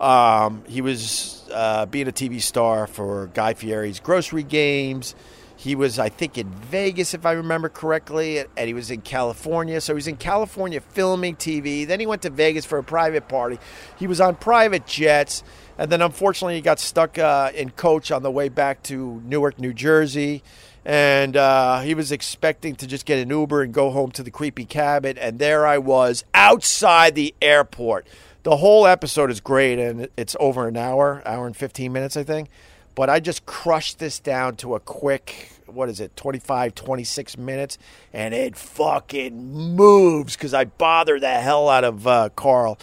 Um, 0.00 0.64
he 0.66 0.80
was 0.80 1.46
uh, 1.52 1.84
being 1.84 2.08
a 2.08 2.12
TV 2.12 2.40
star 2.40 2.86
for 2.86 3.26
Guy 3.34 3.52
Fieri's 3.52 4.00
grocery 4.00 4.44
games 4.44 5.14
he 5.60 5.74
was, 5.74 5.98
I 5.98 6.08
think, 6.08 6.38
in 6.38 6.48
Vegas, 6.48 7.12
if 7.12 7.26
I 7.26 7.32
remember 7.32 7.68
correctly, 7.68 8.38
and 8.38 8.66
he 8.66 8.72
was 8.72 8.90
in 8.90 9.02
California. 9.02 9.78
So 9.82 9.92
he 9.92 9.96
was 9.96 10.06
in 10.06 10.16
California 10.16 10.80
filming 10.80 11.36
TV. 11.36 11.86
Then 11.86 12.00
he 12.00 12.06
went 12.06 12.22
to 12.22 12.30
Vegas 12.30 12.64
for 12.64 12.78
a 12.78 12.82
private 12.82 13.28
party. 13.28 13.58
He 13.98 14.06
was 14.06 14.22
on 14.22 14.36
private 14.36 14.86
jets. 14.86 15.42
And 15.76 15.92
then 15.92 16.00
unfortunately, 16.00 16.54
he 16.54 16.62
got 16.62 16.78
stuck 16.78 17.18
uh, 17.18 17.52
in 17.54 17.68
coach 17.72 18.10
on 18.10 18.22
the 18.22 18.30
way 18.30 18.48
back 18.48 18.82
to 18.84 19.20
Newark, 19.26 19.58
New 19.58 19.74
Jersey. 19.74 20.42
And 20.86 21.36
uh, 21.36 21.80
he 21.80 21.92
was 21.92 22.10
expecting 22.10 22.74
to 22.76 22.86
just 22.86 23.04
get 23.04 23.18
an 23.18 23.28
Uber 23.28 23.60
and 23.60 23.74
go 23.74 23.90
home 23.90 24.12
to 24.12 24.22
the 24.22 24.30
creepy 24.30 24.64
cabin. 24.64 25.18
And 25.18 25.38
there 25.38 25.66
I 25.66 25.76
was 25.76 26.24
outside 26.32 27.14
the 27.14 27.34
airport. 27.42 28.06
The 28.44 28.56
whole 28.56 28.86
episode 28.86 29.30
is 29.30 29.40
great, 29.40 29.78
and 29.78 30.08
it's 30.16 30.34
over 30.40 30.66
an 30.66 30.78
hour, 30.78 31.22
hour 31.26 31.46
and 31.46 31.54
15 31.54 31.92
minutes, 31.92 32.16
I 32.16 32.22
think. 32.22 32.48
But 32.94 33.08
I 33.08 33.20
just 33.20 33.46
crushed 33.46 33.98
this 33.98 34.18
down 34.18 34.56
to 34.56 34.74
a 34.74 34.80
quick, 34.80 35.50
what 35.66 35.88
is 35.88 36.00
it, 36.00 36.16
25, 36.16 36.74
26 36.74 37.38
minutes, 37.38 37.78
and 38.12 38.34
it 38.34 38.56
fucking 38.56 39.74
moves 39.76 40.36
because 40.36 40.52
I 40.52 40.64
bother 40.64 41.20
the 41.20 41.30
hell 41.30 41.68
out 41.68 41.84
of 41.84 42.06
uh, 42.06 42.28
Carl 42.34 42.78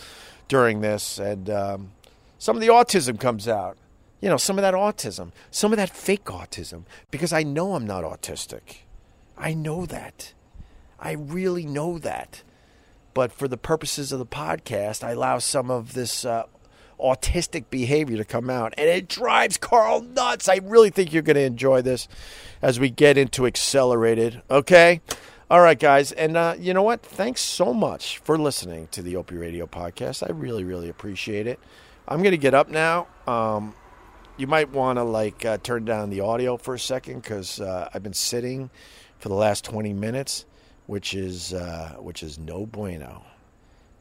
during 0.48 0.82
this. 0.82 1.20
And 1.20 1.50
um, 1.50 1.92
some 2.38 2.56
of 2.56 2.62
the 2.62 2.70
autism 2.70 3.20
comes 3.20 3.48
out. 3.48 3.78
You 4.22 4.30
know, 4.30 4.38
some 4.38 4.58
of 4.58 4.64
that 4.64 4.74
autism, 4.74 5.32
some 5.52 5.72
of 5.72 5.78
that 5.78 5.92
fake 5.92 6.26
autism, 6.26 6.84
because 7.12 7.32
I 7.32 7.44
know 7.44 7.76
I'm 7.76 7.86
not 7.86 8.04
autistic. 8.04 8.78
I 9.38 9.54
know 9.54 9.86
that. 9.86 10.34
I 11.00 11.12
really 11.12 11.66
know 11.66 12.00
that. 12.00 12.42
But 13.14 13.32
for 13.32 13.48
the 13.48 13.58
purposes 13.58 14.12
of 14.12 14.20
the 14.20 14.26
podcast, 14.26 15.04
I 15.04 15.12
allow 15.12 15.38
some 15.40 15.70
of 15.70 15.94
this 15.94 16.26
uh, 16.26 16.44
autistic 17.00 17.66
behavior 17.70 18.18
to 18.18 18.26
come 18.26 18.50
out. 18.50 18.74
And 18.78 18.88
it 18.88 19.08
drives 19.08 19.58
Carl 19.58 20.02
nuts. 20.02 20.50
I 20.50 20.58
really 20.64 20.90
think 20.90 21.14
you're 21.14 21.22
going 21.22 21.36
to 21.36 21.42
enjoy 21.42 21.82
this 21.82 22.08
as 22.62 22.80
we 22.80 22.90
get 22.90 23.18
into 23.18 23.46
Accelerated. 23.46 24.42
Okay? 24.50 25.02
All 25.50 25.62
right, 25.62 25.80
guys. 25.80 26.12
And 26.12 26.36
uh, 26.36 26.56
you 26.60 26.74
know 26.74 26.84
what? 26.84 27.02
Thanks 27.02 27.42
so 27.42 27.74
much 27.74 28.18
for 28.20 28.38
listening 28.38 28.88
to 28.92 29.02
the 29.02 29.16
Opie 29.16 29.38
Radio 29.38 29.66
podcast. 29.66 30.28
I 30.28 30.32
really, 30.34 30.64
really 30.64 30.90
appreciate 30.90 31.48
it. 31.48 31.60
I'm 32.08 32.22
going 32.22 32.32
to 32.32 32.38
get 32.38 32.54
up 32.54 32.70
now. 32.70 33.08
Um, 33.28 33.74
you 34.38 34.48
might 34.48 34.72
want 34.72 34.98
to 34.98 35.04
like 35.04 35.46
uh, 35.46 35.58
turn 35.58 35.86
down 35.86 36.10
the 36.10 36.22
audio 36.22 36.58
for 36.58 36.76
a 36.76 36.80
second 36.80 37.22
because 37.22 37.60
uh, 37.60 37.90
I've 37.94 38.04
been 38.04 38.14
sitting 38.14 38.70
for 39.20 39.30
the 39.30 39.36
last 39.36 39.66
20 39.66 39.94
minutes, 39.94 40.46
which 40.86 41.14
is 41.14 41.54
uh, 41.54 41.96
which 42.00 42.22
is 42.24 42.38
no 42.38 42.66
bueno. 42.66 43.24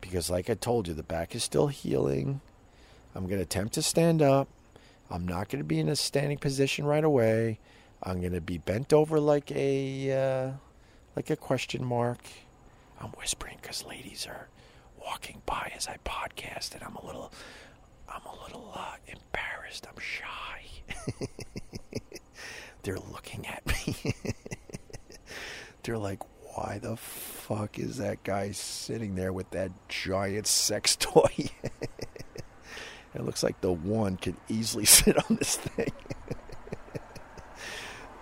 Because 0.00 0.30
like 0.30 0.50
I 0.50 0.54
told 0.54 0.88
you, 0.88 0.94
the 0.94 1.02
back 1.02 1.34
is 1.34 1.42
still 1.42 1.68
healing. 1.68 2.40
I'm 3.16 3.24
going 3.24 3.38
to 3.38 3.44
attempt 3.44 3.74
to 3.74 3.82
stand 3.82 4.20
up. 4.20 4.46
I'm 5.10 5.26
not 5.26 5.48
going 5.48 5.60
to 5.60 5.64
be 5.64 5.80
in 5.80 5.88
a 5.88 5.96
standing 5.96 6.36
position 6.36 6.84
right 6.84 7.02
away. 7.02 7.58
I'm 8.02 8.20
going 8.20 8.34
to 8.34 8.42
be 8.42 8.58
bent 8.58 8.92
over 8.92 9.18
like 9.18 9.50
a 9.52 10.12
uh, 10.12 10.50
like 11.16 11.30
a 11.30 11.36
question 11.36 11.82
mark. 11.82 12.18
I'm 13.00 13.08
whispering 13.10 13.56
because 13.60 13.86
ladies 13.86 14.26
are 14.26 14.48
walking 15.00 15.40
by 15.46 15.72
as 15.74 15.86
I 15.88 15.96
podcast, 16.04 16.74
and 16.74 16.82
I'm 16.82 16.96
a 16.96 17.06
little, 17.06 17.32
I'm 18.06 18.22
a 18.26 18.42
little 18.42 18.70
uh, 18.74 18.96
embarrassed. 19.06 19.86
I'm 19.88 19.98
shy. 19.98 21.26
They're 22.82 22.98
looking 22.98 23.46
at 23.46 23.66
me. 23.66 24.14
They're 25.82 25.98
like, 25.98 26.22
why 26.54 26.80
the 26.82 26.96
fuck 26.96 27.78
is 27.78 27.96
that 27.96 28.22
guy 28.24 28.50
sitting 28.52 29.14
there 29.14 29.32
with 29.32 29.50
that 29.50 29.70
giant 29.88 30.46
sex 30.46 30.96
toy? 30.96 31.50
it 33.16 33.24
looks 33.24 33.42
like 33.42 33.60
the 33.60 33.72
one 33.72 34.16
could 34.16 34.36
easily 34.48 34.84
sit 34.96 35.16
on 35.16 35.36
this 35.36 35.56
thing. 35.56 35.92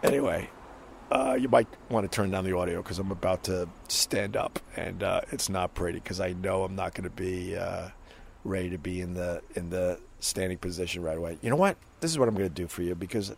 anyway, 0.02 0.48
uh, 1.10 1.36
you 1.38 1.48
might 1.48 1.68
want 1.90 2.10
to 2.10 2.14
turn 2.14 2.30
down 2.30 2.44
the 2.44 2.56
audio 2.56 2.82
because 2.82 2.98
I'm 2.98 3.10
about 3.10 3.44
to 3.44 3.68
stand 3.88 4.36
up, 4.36 4.58
and 4.76 5.02
uh, 5.02 5.20
it's 5.30 5.48
not 5.48 5.74
pretty 5.74 5.98
because 5.98 6.20
I 6.20 6.32
know 6.32 6.64
I'm 6.64 6.74
not 6.74 6.94
going 6.94 7.04
to 7.04 7.14
be 7.14 7.56
uh, 7.56 7.88
ready 8.44 8.70
to 8.70 8.78
be 8.78 9.00
in 9.00 9.14
the 9.14 9.42
in 9.54 9.70
the 9.70 9.98
standing 10.20 10.58
position 10.58 11.02
right 11.02 11.16
away. 11.18 11.38
You 11.42 11.50
know 11.50 11.56
what? 11.56 11.76
This 12.00 12.10
is 12.10 12.18
what 12.18 12.28
I'm 12.28 12.34
going 12.34 12.48
to 12.48 12.54
do 12.54 12.66
for 12.66 12.82
you 12.82 12.94
because 12.94 13.34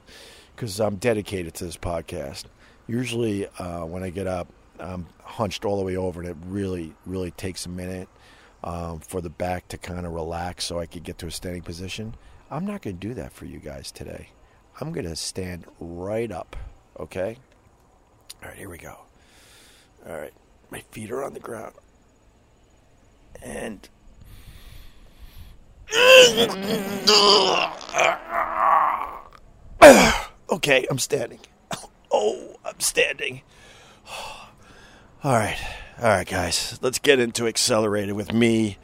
because 0.55 0.81
I'm 0.81 0.97
dedicated 0.97 1.55
to 1.55 1.65
this 1.65 1.77
podcast. 1.77 2.45
Usually, 2.89 3.49
uh, 3.59 3.85
when 3.85 4.05
I 4.05 4.11
get 4.11 4.27
up, 4.27 4.47
I'm 4.79 5.07
hunched 5.23 5.65
all 5.65 5.77
the 5.77 5.85
way 5.85 5.97
over, 5.97 6.21
and 6.21 6.29
it 6.29 6.37
really 6.47 6.95
really 7.05 7.31
takes 7.33 7.67
a 7.67 7.69
minute 7.69 8.09
um, 8.67 8.99
for 8.99 9.21
the 9.21 9.31
back 9.31 9.69
to 9.69 9.79
kind 9.79 10.05
of 10.05 10.13
relax 10.13 10.65
so 10.65 10.81
I 10.81 10.87
could 10.87 11.05
get 11.05 11.19
to 11.19 11.29
a 11.29 11.31
standing 11.31 11.63
position. 11.63 12.17
I'm 12.51 12.67
not 12.67 12.83
going 12.83 12.99
to 12.99 13.09
do 13.09 13.15
that 13.15 13.33
for 13.33 13.45
you 13.45 13.61
guys 13.61 13.93
today. 13.93 14.31
I'm 14.81 14.93
going 14.93 15.07
to 15.07 15.17
stand 15.17 15.65
right 15.81 16.31
up. 16.31 16.57
Okay. 16.99 17.39
All 18.43 18.49
right, 18.49 18.59
here 18.59 18.69
we 18.69 18.79
go. 18.79 18.99
All 20.07 20.19
right, 20.19 20.33
my 20.71 20.81
feet 20.91 21.11
are 21.11 21.25
on 21.25 21.33
the 21.33 21.41
ground. 21.41 21.75
And. 23.43 23.89
okay, 30.51 30.87
I'm 30.91 30.99
standing. 30.99 31.41
Oh, 32.13 32.57
I'm 32.65 32.81
standing. 32.81 33.43
All 35.27 35.33
right, 35.33 35.59
all 36.01 36.09
right, 36.09 36.25
guys, 36.25 36.79
let's 36.83 37.01
get 37.01 37.19
into 37.19 37.49
Accelerated 37.49 38.15
with 38.15 38.33
me 38.33 38.79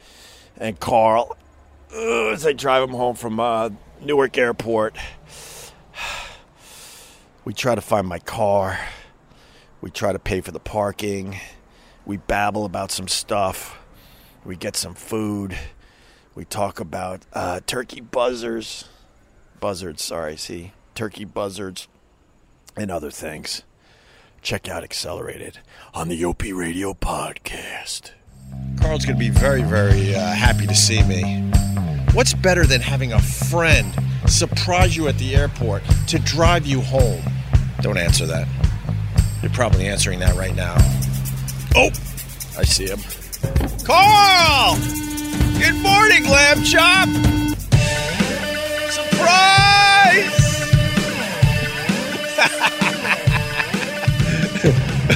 and 0.57 0.77
Carl 0.77 1.37
as 1.95 2.45
I 2.45 2.51
drive 2.51 2.83
him 2.83 2.93
home 2.93 3.15
from 3.15 3.39
uh, 3.39 3.69
Newark 4.01 4.37
Airport. 4.37 4.97
We 7.45 7.53
try 7.53 7.75
to 7.75 7.81
find 7.81 8.05
my 8.05 8.19
car. 8.19 8.77
We 9.79 9.89
try 9.89 10.11
to 10.11 10.19
pay 10.19 10.41
for 10.41 10.51
the 10.51 10.59
parking. 10.59 11.37
We 12.05 12.17
babble 12.17 12.65
about 12.65 12.91
some 12.91 13.07
stuff. 13.07 13.79
We 14.43 14.57
get 14.57 14.75
some 14.75 14.95
food. 14.95 15.57
We 16.35 16.43
talk 16.43 16.81
about 16.81 17.21
uh, 17.31 17.61
turkey 17.65 18.01
buzzards. 18.01 18.89
Buzzards, 19.61 20.03
sorry, 20.03 20.35
see? 20.35 20.73
Turkey 20.93 21.23
buzzards 21.23 21.87
and 22.75 22.91
other 22.91 23.11
things. 23.11 23.63
Check 24.43 24.67
out 24.67 24.83
Accelerated 24.83 25.59
on 25.93 26.09
the 26.09 26.25
Opie 26.25 26.51
Radio 26.51 26.93
podcast. 26.93 28.11
Carl's 28.77 29.05
going 29.05 29.17
to 29.17 29.19
be 29.19 29.29
very, 29.29 29.63
very 29.63 30.13
uh, 30.13 30.19
happy 30.33 30.67
to 30.67 30.75
see 30.75 31.01
me. 31.03 31.49
What's 32.11 32.33
better 32.33 32.65
than 32.65 32.81
having 32.81 33.13
a 33.13 33.19
friend 33.21 33.93
surprise 34.27 34.97
you 34.97 35.07
at 35.07 35.17
the 35.17 35.33
airport 35.33 35.83
to 36.09 36.19
drive 36.19 36.65
you 36.65 36.81
home? 36.81 37.23
Don't 37.81 37.97
answer 37.97 38.25
that. 38.25 38.45
You're 39.41 39.51
probably 39.53 39.87
answering 39.87 40.19
that 40.19 40.35
right 40.35 40.55
now. 40.55 40.75
Oh, 41.73 41.89
I 42.57 42.65
see 42.65 42.87
him. 42.87 42.99
Carl! 43.85 44.75
Good 45.57 45.81
morning, 45.81 46.25
Lamb 46.25 46.63
Chop! 46.65 47.07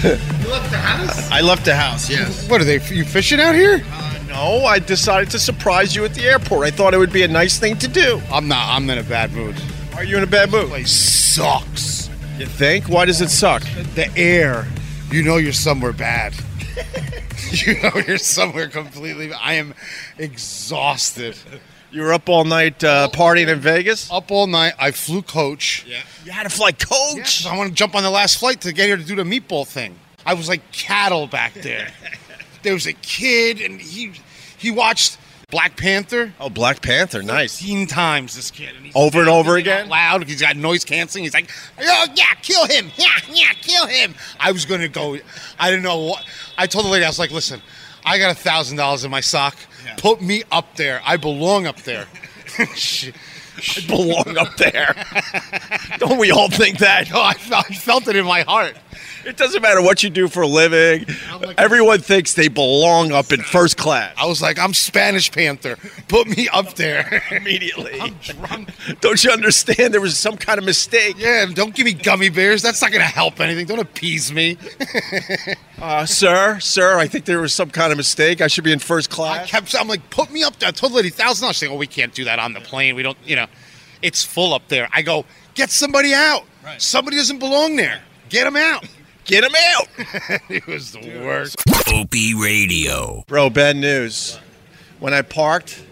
You 0.03 0.51
left 0.51 0.71
the 0.71 0.77
house? 0.77 1.31
I 1.31 1.41
left 1.41 1.65
the 1.65 1.75
house, 1.75 2.09
yes. 2.09 2.49
What 2.49 2.61
are 2.61 2.63
they? 2.63 2.75
You 2.89 3.03
fishing 3.03 3.39
out 3.39 3.55
here? 3.55 3.83
Uh, 3.91 4.23
no, 4.27 4.65
I 4.65 4.79
decided 4.79 5.29
to 5.31 5.39
surprise 5.39 5.95
you 5.95 6.05
at 6.05 6.13
the 6.13 6.23
airport. 6.23 6.65
I 6.67 6.71
thought 6.71 6.93
it 6.93 6.97
would 6.97 7.11
be 7.13 7.23
a 7.23 7.27
nice 7.27 7.59
thing 7.59 7.77
to 7.79 7.87
do. 7.87 8.21
I'm 8.31 8.47
not. 8.47 8.75
I'm 8.75 8.89
in 8.89 8.97
a 8.97 9.03
bad 9.03 9.31
mood. 9.33 9.55
Are 9.95 10.03
you 10.03 10.17
in 10.17 10.23
a 10.23 10.27
bad 10.27 10.51
mood? 10.51 10.67
Place 10.69 10.91
sucks. 10.91 12.09
You 12.37 12.45
think? 12.45 12.87
Why 12.87 13.05
does 13.05 13.21
it 13.21 13.29
suck? 13.29 13.63
The 13.95 14.11
air. 14.15 14.67
You 15.11 15.23
know 15.23 15.37
you're 15.37 15.53
somewhere 15.53 15.93
bad. 15.93 16.33
you 17.51 17.81
know 17.81 17.91
you're 18.07 18.17
somewhere 18.17 18.67
completely. 18.67 19.33
I 19.33 19.53
am 19.53 19.73
exhausted. 20.17 21.37
You 21.97 22.03
were 22.03 22.13
up 22.13 22.29
all 22.29 22.43
night 22.45 22.83
uh, 22.83 23.09
partying 23.11 23.47
in 23.47 23.59
Vegas? 23.59 24.11
Up 24.11 24.29
all 24.29 24.45
night. 24.45 24.73
I 24.77 24.91
flew 24.91 25.23
coach. 25.23 25.83
Yeah. 25.87 26.03
You 26.25 26.31
had 26.31 26.43
to 26.43 26.49
fly 26.55 26.71
coach? 26.71 27.15
Yes, 27.15 27.47
I 27.47 27.57
want 27.57 27.69
to 27.69 27.73
jump 27.73 27.95
on 27.95 28.03
the 28.03 28.11
last 28.11 28.37
flight 28.37 28.61
to 28.61 28.71
get 28.71 28.85
here 28.85 28.97
to 28.97 29.03
do 29.03 29.15
the 29.15 29.23
meatball 29.23 29.65
thing. 29.65 29.95
I 30.23 30.35
was 30.35 30.47
like 30.47 30.71
cattle 30.71 31.25
back 31.25 31.55
there. 31.55 31.87
there 32.61 32.73
was 32.75 32.85
a 32.85 32.93
kid, 32.93 33.61
and 33.61 33.81
he 33.81 34.11
he 34.59 34.69
watched 34.69 35.17
Black 35.49 35.75
Panther. 35.75 36.35
Oh, 36.39 36.51
Black 36.51 36.83
Panther, 36.83 37.23
nice. 37.23 37.57
15 37.57 37.87
times 37.87 38.35
this 38.35 38.51
kid. 38.51 38.75
And 38.75 38.85
he's 38.85 38.95
Over 38.95 39.21
and 39.21 39.29
over 39.29 39.57
again? 39.57 39.89
Loud. 39.89 40.27
He's 40.27 40.39
got 40.39 40.55
noise 40.55 40.85
canceling. 40.85 41.23
He's 41.23 41.33
like, 41.33 41.49
oh, 41.81 42.07
yeah, 42.13 42.25
kill 42.43 42.67
him. 42.67 42.91
Yeah, 42.95 43.07
yeah, 43.27 43.53
kill 43.59 43.87
him. 43.87 44.13
I 44.39 44.51
was 44.51 44.65
going 44.65 44.81
to 44.81 44.87
go. 44.87 45.17
I 45.57 45.71
didn't 45.71 45.83
know 45.83 45.97
what. 45.97 46.23
I 46.59 46.67
told 46.67 46.85
the 46.85 46.89
lady, 46.89 47.05
I 47.05 47.07
was 47.07 47.17
like, 47.17 47.31
listen, 47.31 47.59
I 48.05 48.19
got 48.19 48.37
a 48.37 48.39
$1,000 48.39 49.03
in 49.03 49.09
my 49.09 49.19
sock. 49.21 49.57
Put 49.97 50.21
me 50.21 50.43
up 50.51 50.75
there. 50.75 51.01
I 51.05 51.17
belong 51.17 51.65
up 51.65 51.77
there. 51.81 52.07
I 52.59 53.81
belong 53.87 54.37
up 54.37 54.55
there. 54.57 54.95
Don't 55.97 56.19
we 56.19 56.31
all 56.31 56.49
think 56.49 56.79
that? 56.79 57.11
I 57.13 57.33
I 57.51 57.63
felt 57.73 58.07
it 58.07 58.15
in 58.15 58.25
my 58.25 58.41
heart. 58.41 58.75
It 59.27 59.35
doesn't 59.35 59.61
matter 59.61 59.81
what 59.81 60.03
you 60.03 60.09
do 60.09 60.27
for 60.29 60.41
a 60.41 60.47
living. 60.47 61.05
Like- 61.41 61.59
Everyone 61.59 61.99
thinks 61.99 62.33
they 62.33 62.47
belong 62.47 63.11
up 63.11 63.31
in 63.33 63.41
first 63.41 63.75
class. 63.77 64.13
I 64.17 64.25
was 64.25 64.41
like, 64.41 64.57
I'm 64.57 64.73
Spanish 64.73 65.29
Panther. 65.31 65.77
Put 66.07 66.27
me 66.27 66.47
up 66.47 66.75
there. 66.75 67.21
Immediately. 67.31 67.99
I'm 67.99 68.13
drunk. 68.21 68.69
Don't 69.01 69.21
you 69.23 69.31
understand? 69.31 69.93
There 69.93 69.99
was 69.99 70.17
some 70.17 70.37
kind 70.37 70.57
of 70.59 70.63
mistake. 70.65 71.15
Yeah, 71.19 71.45
don't 71.53 71.75
give 71.75 71.85
me 71.85 71.91
gummy 71.93 72.29
bears. 72.29 72.61
That's 72.61 72.81
not 72.81 72.91
going 72.91 73.01
to 73.05 73.07
help 73.11 73.39
anything. 73.41 73.65
Don't 73.65 73.79
appease 73.79 74.31
me. 74.31 74.57
Uh, 75.79 76.07
sir, 76.07 76.59
sir, 76.59 76.97
I 76.97 77.05
think 77.05 77.25
there 77.25 77.39
was 77.39 77.53
some 77.53 77.69
kind 77.69 77.91
of 77.91 77.97
mistake. 77.97 78.41
I 78.41 78.47
should 78.47 78.63
be 78.63 78.71
in 78.71 78.79
first 78.79 79.11
class. 79.11 79.43
I 79.43 79.45
kept. 79.45 79.75
I'm 79.79 79.87
like, 79.87 80.09
put 80.09 80.31
me 80.31 80.41
up 80.41 80.57
there. 80.57 80.69
I 80.69 80.71
told 80.71 80.91
the 80.91 80.95
lady 80.97 81.11
thousand 81.11 81.43
dollars. 81.43 81.57
She's 81.57 81.69
like, 81.69 81.75
oh, 81.75 81.77
we 81.77 81.85
can't 81.85 82.11
do 82.15 82.23
that 82.23 82.39
on 82.39 82.53
the 82.53 82.61
plane. 82.61 82.95
We 82.95 83.03
don't. 83.03 83.17
You 83.23 83.35
know, 83.35 83.45
it's 84.01 84.23
full 84.23 84.55
up 84.55 84.67
there. 84.69 84.89
I 84.91 85.03
go, 85.03 85.25
get 85.53 85.69
somebody 85.69 86.15
out. 86.15 86.45
Right. 86.65 86.81
Somebody 86.81 87.17
doesn't 87.17 87.37
belong 87.37 87.75
there. 87.75 88.01
Get 88.29 88.45
them 88.45 88.55
out. 88.55 88.85
Get 89.27 89.43
him 89.43 89.55
out. 89.75 89.87
it 90.49 90.65
was 90.67 90.93
the 90.93 91.21
worst. 91.21 91.57
Opie 91.93 92.33
Radio. 92.33 93.25
Bro, 93.27 93.49
bad 93.49 93.75
news. 93.75 94.39
When 94.99 95.13
I 95.13 95.21
parked, 95.21 95.83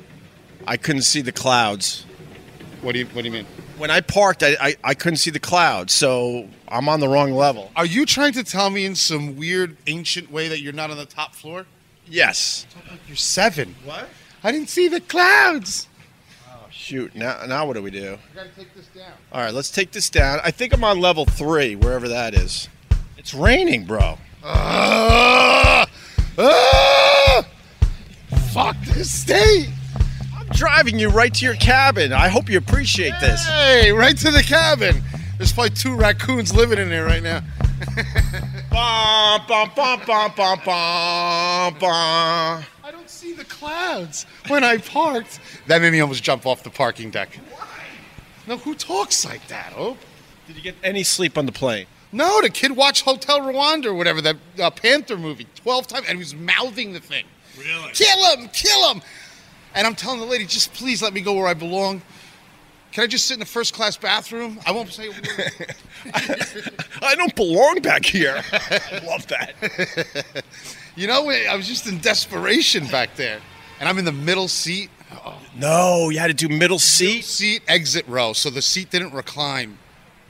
I 0.65 0.77
couldn't 0.77 1.01
see 1.01 1.21
the 1.21 1.33
clouds. 1.33 2.05
What 2.81 2.93
do 2.93 2.99
you 2.99 3.05
What 3.07 3.23
do 3.23 3.27
you 3.27 3.33
mean? 3.33 3.45
When 3.77 3.91
I 3.91 3.99
parked, 3.99 4.41
I, 4.41 4.55
I, 4.61 4.75
I 4.85 4.93
couldn't 4.93 5.17
see 5.17 5.31
the 5.31 5.39
clouds, 5.39 5.93
so 5.93 6.47
I'm 6.69 6.87
on 6.87 7.01
the 7.01 7.09
wrong 7.09 7.33
level. 7.33 7.71
Are 7.75 7.85
you 7.85 8.05
trying 8.05 8.31
to 8.33 8.43
tell 8.43 8.69
me 8.69 8.85
in 8.85 8.95
some 8.95 9.35
weird 9.35 9.75
ancient 9.85 10.31
way 10.31 10.47
that 10.47 10.61
you're 10.61 10.71
not 10.71 10.89
on 10.89 10.95
the 10.95 11.05
top 11.05 11.35
floor? 11.35 11.65
Yes. 12.07 12.65
You're 13.05 13.17
seven. 13.17 13.75
What? 13.83 14.07
I 14.45 14.53
didn't 14.53 14.69
see 14.69 14.87
the 14.87 15.01
clouds. 15.01 15.89
Oh 16.47 16.67
Shoot, 16.71 17.13
now, 17.15 17.45
now 17.45 17.67
what 17.67 17.73
do 17.73 17.81
we 17.81 17.91
do? 17.91 18.17
I 18.31 18.35
gotta 18.35 18.49
take 18.55 18.73
this 18.73 18.87
down. 18.87 19.11
All 19.33 19.41
right, 19.41 19.53
let's 19.53 19.71
take 19.71 19.91
this 19.91 20.09
down. 20.09 20.39
I 20.41 20.51
think 20.51 20.73
I'm 20.73 20.85
on 20.85 21.01
level 21.01 21.25
three, 21.25 21.75
wherever 21.75 22.07
that 22.07 22.33
is. 22.33 22.69
It's 23.25 23.33
raining, 23.33 23.85
bro. 23.85 24.19
Ah! 24.43 25.89
Ah! 26.37 27.47
Fuck 28.51 28.77
this 28.81 29.09
state. 29.09 29.67
I'm 30.37 30.45
driving 30.49 30.99
you 30.99 31.09
right 31.09 31.33
to 31.33 31.43
your 31.43 31.55
cabin. 31.55 32.13
I 32.13 32.27
hope 32.27 32.51
you 32.51 32.59
appreciate 32.59 33.15
this. 33.19 33.43
Hey, 33.47 33.91
right 33.91 34.15
to 34.15 34.29
the 34.29 34.43
cabin. 34.43 35.01
There's 35.39 35.51
probably 35.51 35.71
two 35.71 35.95
raccoons 35.95 36.53
living 36.53 36.77
in 36.77 36.89
there 36.89 37.03
right 37.03 37.23
now. 37.23 37.41
Bum, 38.69 39.41
bum, 39.47 39.71
bum, 39.75 40.01
bum, 40.05 40.31
bum, 40.35 40.59
bum, 40.63 41.73
bum. 41.79 42.63
I 42.83 42.91
don't 42.91 43.09
see 43.09 43.33
the 43.33 43.45
clouds 43.45 44.27
when 44.49 44.63
I 44.63 44.77
parked. 44.77 45.39
That 45.65 45.81
made 45.81 45.93
me 45.93 45.99
almost 45.99 46.21
jump 46.21 46.45
off 46.45 46.61
the 46.61 46.69
parking 46.69 47.09
deck. 47.09 47.39
No, 48.47 48.57
who 48.57 48.75
talks 48.75 49.25
like 49.25 49.47
that, 49.47 49.73
Opie? 49.75 49.99
Did 50.45 50.57
you 50.57 50.61
get 50.61 50.75
any 50.83 51.01
sleep 51.01 51.39
on 51.39 51.47
the 51.47 51.51
plane? 51.51 51.87
No, 52.15 52.41
the 52.41 52.49
kid 52.49 52.71
watched 52.71 53.03
Hotel 53.03 53.41
Rwanda 53.41 53.87
or 53.87 53.93
whatever, 53.93 54.21
that 54.21 54.37
uh, 54.57 54.69
Panther 54.69 55.17
movie, 55.17 55.45
12 55.55 55.85
times, 55.85 56.05
and 56.07 56.17
he 56.17 56.19
was 56.19 56.33
mouthing 56.33 56.93
the 56.93 57.01
thing. 57.01 57.25
Really? 57.59 57.91
Kill 57.91 58.37
him! 58.37 58.47
Kill 58.53 58.93
him! 58.93 59.01
And 59.73 59.85
I'm 59.85 59.95
telling 59.95 60.21
the 60.21 60.25
lady, 60.25 60.45
just 60.45 60.73
please 60.73 61.01
let 61.01 61.11
me 61.11 61.19
go 61.19 61.33
where 61.33 61.47
I 61.47 61.53
belong. 61.53 62.01
Can 62.93 63.03
I 63.03 63.07
just 63.07 63.27
sit 63.27 63.33
in 63.33 63.41
the 63.41 63.45
first 63.45 63.73
class 63.73 63.97
bathroom? 63.97 64.61
I 64.65 64.71
won't 64.71 64.93
say 64.93 65.07
a 65.07 65.09
word. 65.09 65.75
I 67.01 67.15
don't 67.15 67.35
belong 67.35 67.81
back 67.81 68.05
here. 68.05 68.41
I 68.53 69.01
love 69.05 69.27
that. 69.27 70.45
you 70.95 71.07
know, 71.07 71.29
I 71.29 71.53
was 71.57 71.67
just 71.67 71.85
in 71.85 71.99
desperation 71.99 72.87
back 72.87 73.17
there. 73.17 73.41
And 73.81 73.89
I'm 73.89 73.97
in 73.97 74.05
the 74.05 74.13
middle 74.13 74.47
seat. 74.47 74.89
No, 75.57 76.09
you 76.09 76.19
had 76.19 76.27
to 76.27 76.33
do 76.33 76.47
middle 76.47 76.79
seat 76.79 77.25
Seat 77.25 77.61
exit 77.67 78.07
row, 78.07 78.31
so 78.31 78.49
the 78.49 78.61
seat 78.61 78.89
didn't 78.89 79.13
recline. 79.13 79.77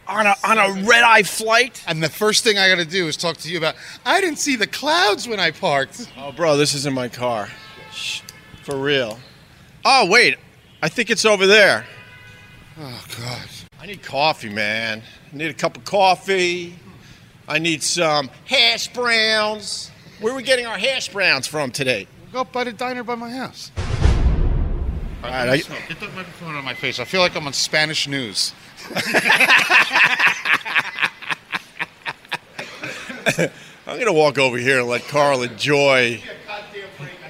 On 0.07 0.25
a 0.27 0.35
on 0.43 0.57
a 0.57 0.83
red 0.85 1.03
eye 1.03 1.23
flight. 1.23 1.83
And 1.87 2.01
the 2.01 2.09
first 2.09 2.43
thing 2.43 2.57
I 2.57 2.69
got 2.69 2.75
to 2.75 2.85
do 2.85 3.07
is 3.07 3.17
talk 3.17 3.37
to 3.37 3.49
you 3.51 3.57
about. 3.57 3.75
I 4.05 4.21
didn't 4.21 4.39
see 4.39 4.55
the 4.55 4.67
clouds 4.67 5.27
when 5.27 5.39
I 5.39 5.51
parked. 5.51 6.09
Oh, 6.17 6.31
bro, 6.31 6.57
this 6.57 6.73
is 6.73 6.85
in 6.85 6.93
my 6.93 7.07
car. 7.07 7.49
Shh, 7.91 8.21
For 8.63 8.77
real. 8.77 9.19
Oh, 9.83 10.09
wait. 10.09 10.37
I 10.81 10.89
think 10.89 11.09
it's 11.09 11.25
over 11.25 11.47
there. 11.47 11.85
Oh 12.77 13.05
God! 13.19 13.47
I 13.79 13.85
need 13.85 14.03
coffee, 14.03 14.49
man. 14.49 15.01
I 15.31 15.35
need 15.35 15.49
a 15.49 15.53
cup 15.53 15.77
of 15.77 15.85
coffee. 15.85 16.75
I 17.47 17.59
need 17.59 17.81
some 17.81 18.29
hash 18.45 18.91
browns. 18.91 19.91
Where 20.19 20.33
are 20.33 20.35
we 20.35 20.43
getting 20.43 20.65
our 20.65 20.77
hash 20.77 21.09
browns 21.09 21.47
from 21.47 21.71
today? 21.71 22.07
Go 22.33 22.41
up 22.41 22.51
by 22.51 22.65
the 22.65 22.73
diner 22.73 23.03
by 23.03 23.15
my 23.15 23.29
house. 23.29 23.71
All 25.25 25.31
right, 25.31 25.49
I- 25.49 25.57
get 25.57 25.99
that 25.99 26.13
microphone 26.15 26.53
out 26.55 26.59
of 26.59 26.65
my 26.65 26.73
face. 26.73 26.99
I 26.99 27.05
feel 27.05 27.21
like 27.21 27.35
I'm 27.35 27.47
on 27.47 27.53
Spanish 27.53 28.07
news. 28.07 28.53
I'm 33.87 33.99
gonna 33.99 34.13
walk 34.13 34.37
over 34.37 34.57
here 34.57 34.79
and 34.79 34.87
let 34.87 35.07
Carl 35.07 35.41
enjoy 35.43 36.21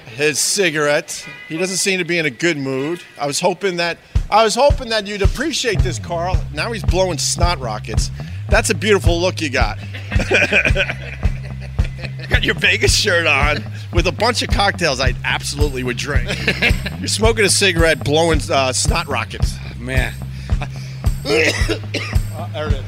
his 0.06 0.38
cigarette. 0.38 1.26
He 1.48 1.56
doesn't 1.56 1.76
seem 1.76 1.98
to 1.98 2.04
be 2.04 2.18
in 2.18 2.26
a 2.26 2.30
good 2.30 2.56
mood. 2.56 3.02
I 3.18 3.26
was 3.26 3.40
hoping 3.40 3.76
that 3.76 3.98
I 4.30 4.44
was 4.44 4.54
hoping 4.54 4.88
that 4.90 5.06
you'd 5.06 5.22
appreciate 5.22 5.80
this, 5.80 5.98
Carl. 5.98 6.36
Now 6.52 6.72
he's 6.72 6.84
blowing 6.84 7.18
snot 7.18 7.58
rockets. 7.60 8.10
That's 8.48 8.70
a 8.70 8.74
beautiful 8.74 9.20
look 9.20 9.40
you 9.40 9.50
got. 9.50 9.78
Got 12.30 12.44
your 12.44 12.54
Vegas 12.54 12.94
shirt 12.94 13.26
on 13.26 13.58
with 13.92 14.06
a 14.06 14.12
bunch 14.12 14.42
of 14.42 14.48
cocktails 14.48 15.00
I 15.00 15.14
absolutely 15.24 15.84
would 15.84 15.96
drink. 15.96 16.28
You're 16.98 17.06
smoking 17.08 17.44
a 17.44 17.48
cigarette, 17.48 18.04
blowing 18.04 18.40
uh, 18.50 18.72
snot 18.72 19.06
rockets. 19.06 19.54
Man. 19.78 20.12
there 21.22 21.52
it 22.68 22.82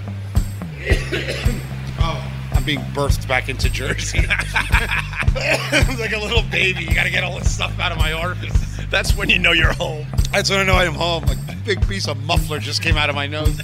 is. 0.81 1.55
Oh, 2.01 2.33
I'm 2.53 2.63
being 2.63 2.79
birthed 2.95 3.27
back 3.27 3.49
into 3.49 3.69
Jersey. 3.69 4.21
I'm 4.21 5.99
like 5.99 6.13
a 6.13 6.19
little 6.19 6.45
baby. 6.45 6.85
You 6.85 6.95
got 6.95 7.03
to 7.03 7.11
get 7.11 7.25
all 7.25 7.37
this 7.37 7.53
stuff 7.53 7.77
out 7.81 7.91
of 7.91 7.99
my 7.99 8.13
orifice. 8.13 8.79
That's 8.89 9.17
when 9.17 9.29
you 9.29 9.41
know 9.41 9.51
you're 9.51 9.73
home. 9.73 10.07
That's 10.33 10.49
when 10.49 10.61
I 10.61 10.63
know 10.63 10.77
I'm 10.77 10.95
home. 10.95 11.25
Like 11.25 11.39
a 11.49 11.57
big 11.65 11.87
piece 11.89 12.07
of 12.07 12.23
muffler 12.23 12.61
just 12.61 12.81
came 12.81 12.97
out 12.97 13.11
of 13.11 13.17
my 13.17 13.27
nose. 13.27 13.61